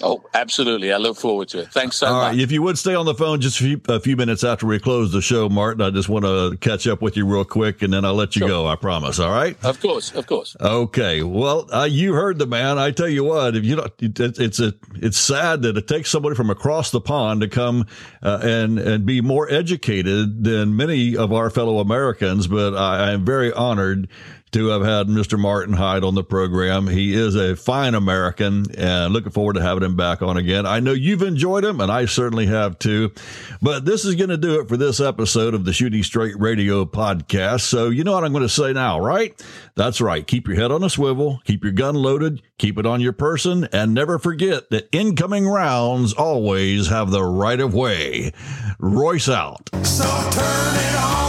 Oh, 0.00 0.22
absolutely! 0.34 0.92
I 0.92 0.96
look 0.98 1.16
forward 1.16 1.48
to 1.48 1.60
it. 1.60 1.68
Thanks 1.72 1.96
so 1.96 2.06
All 2.06 2.12
much. 2.14 2.32
right. 2.32 2.38
If 2.40 2.52
you 2.52 2.62
would 2.62 2.78
stay 2.78 2.94
on 2.94 3.04
the 3.06 3.14
phone 3.14 3.40
just 3.40 3.60
a 3.60 3.64
few, 3.64 3.80
a 3.88 3.98
few 4.00 4.16
minutes 4.16 4.44
after 4.44 4.66
we 4.66 4.78
close 4.78 5.10
the 5.12 5.20
show, 5.20 5.48
Martin, 5.48 5.82
I 5.82 5.90
just 5.90 6.08
want 6.08 6.24
to 6.24 6.56
catch 6.60 6.86
up 6.86 7.02
with 7.02 7.16
you 7.16 7.26
real 7.26 7.44
quick 7.44 7.82
and 7.82 7.92
then 7.92 8.04
I'll 8.04 8.14
let 8.14 8.36
you 8.36 8.40
Sure. 8.40 8.48
go. 8.48 8.66
I 8.66 8.76
promise. 8.76 9.18
All 9.18 9.30
right. 9.32 9.56
Of 9.64 9.80
course, 9.80 10.12
of 10.12 10.26
course. 10.26 10.56
Okay. 10.60 11.22
Well, 11.22 11.68
uh, 11.72 11.88
you 11.90 12.14
heard 12.14 12.38
the 12.38 12.46
man. 12.46 12.78
I 12.78 12.90
tell 12.92 13.08
you 13.08 13.24
what, 13.24 13.56
if 13.56 13.64
you 13.64 13.76
don't, 13.76 13.92
it, 13.98 14.38
it's 14.38 14.60
a, 14.60 14.72
it's 14.94 15.18
sad 15.18 15.62
that 15.62 15.76
it 15.76 15.88
takes 15.88 16.10
somebody 16.10 16.36
from 16.36 16.50
across 16.50 16.90
the 16.92 17.00
pond 17.00 17.40
to 17.40 17.48
come 17.48 17.86
uh, 18.22 18.38
and 18.42 18.78
and 18.78 19.04
be 19.04 19.20
more 19.20 19.50
educated 19.50 20.44
than 20.44 20.76
many 20.76 21.16
of 21.16 21.32
our 21.32 21.50
fellow 21.50 21.78
Americans. 21.80 22.46
But 22.46 22.74
I, 22.76 23.08
I 23.08 23.10
am 23.12 23.24
very 23.24 23.52
honored 23.52 24.08
to 24.52 24.68
have 24.68 24.82
had 24.82 25.06
Mr. 25.08 25.38
Martin 25.38 25.74
Hyde 25.74 26.04
on 26.04 26.14
the 26.14 26.24
program. 26.24 26.86
He 26.86 27.14
is 27.14 27.34
a 27.34 27.56
fine 27.56 27.94
American 27.94 28.66
and 28.76 29.12
looking 29.12 29.32
forward 29.32 29.54
to 29.54 29.62
having 29.62 29.82
him 29.82 29.96
back 29.96 30.22
on 30.22 30.36
again. 30.36 30.66
I 30.66 30.80
know 30.80 30.92
you've 30.92 31.22
enjoyed 31.22 31.64
him 31.64 31.80
and 31.80 31.90
I 31.92 32.06
certainly 32.06 32.46
have 32.46 32.78
too. 32.78 33.12
But 33.60 33.84
this 33.84 34.04
is 34.04 34.14
going 34.14 34.30
to 34.30 34.36
do 34.36 34.60
it 34.60 34.68
for 34.68 34.76
this 34.76 35.00
episode 35.00 35.54
of 35.54 35.64
the 35.64 35.72
Shooting 35.72 36.02
Straight 36.02 36.38
Radio 36.38 36.84
podcast. 36.84 37.60
So 37.62 37.88
you 37.90 38.04
know 38.04 38.12
what 38.12 38.24
I'm 38.24 38.32
going 38.32 38.42
to 38.42 38.48
say 38.48 38.72
now, 38.72 39.00
right? 39.00 39.40
That's 39.74 40.00
right. 40.00 40.26
Keep 40.26 40.48
your 40.48 40.56
head 40.56 40.72
on 40.72 40.82
a 40.82 40.90
swivel, 40.90 41.40
keep 41.44 41.62
your 41.62 41.72
gun 41.72 41.94
loaded, 41.94 42.42
keep 42.58 42.78
it 42.78 42.86
on 42.86 43.00
your 43.00 43.12
person, 43.12 43.68
and 43.72 43.94
never 43.94 44.18
forget 44.18 44.70
that 44.70 44.88
incoming 44.92 45.46
rounds 45.46 46.12
always 46.12 46.88
have 46.88 47.10
the 47.10 47.24
right 47.24 47.60
of 47.60 47.74
way. 47.74 48.32
Royce 48.78 49.28
out. 49.28 49.68
So 49.84 50.04
turn 50.04 50.76
it 50.76 50.96
on. 50.96 51.27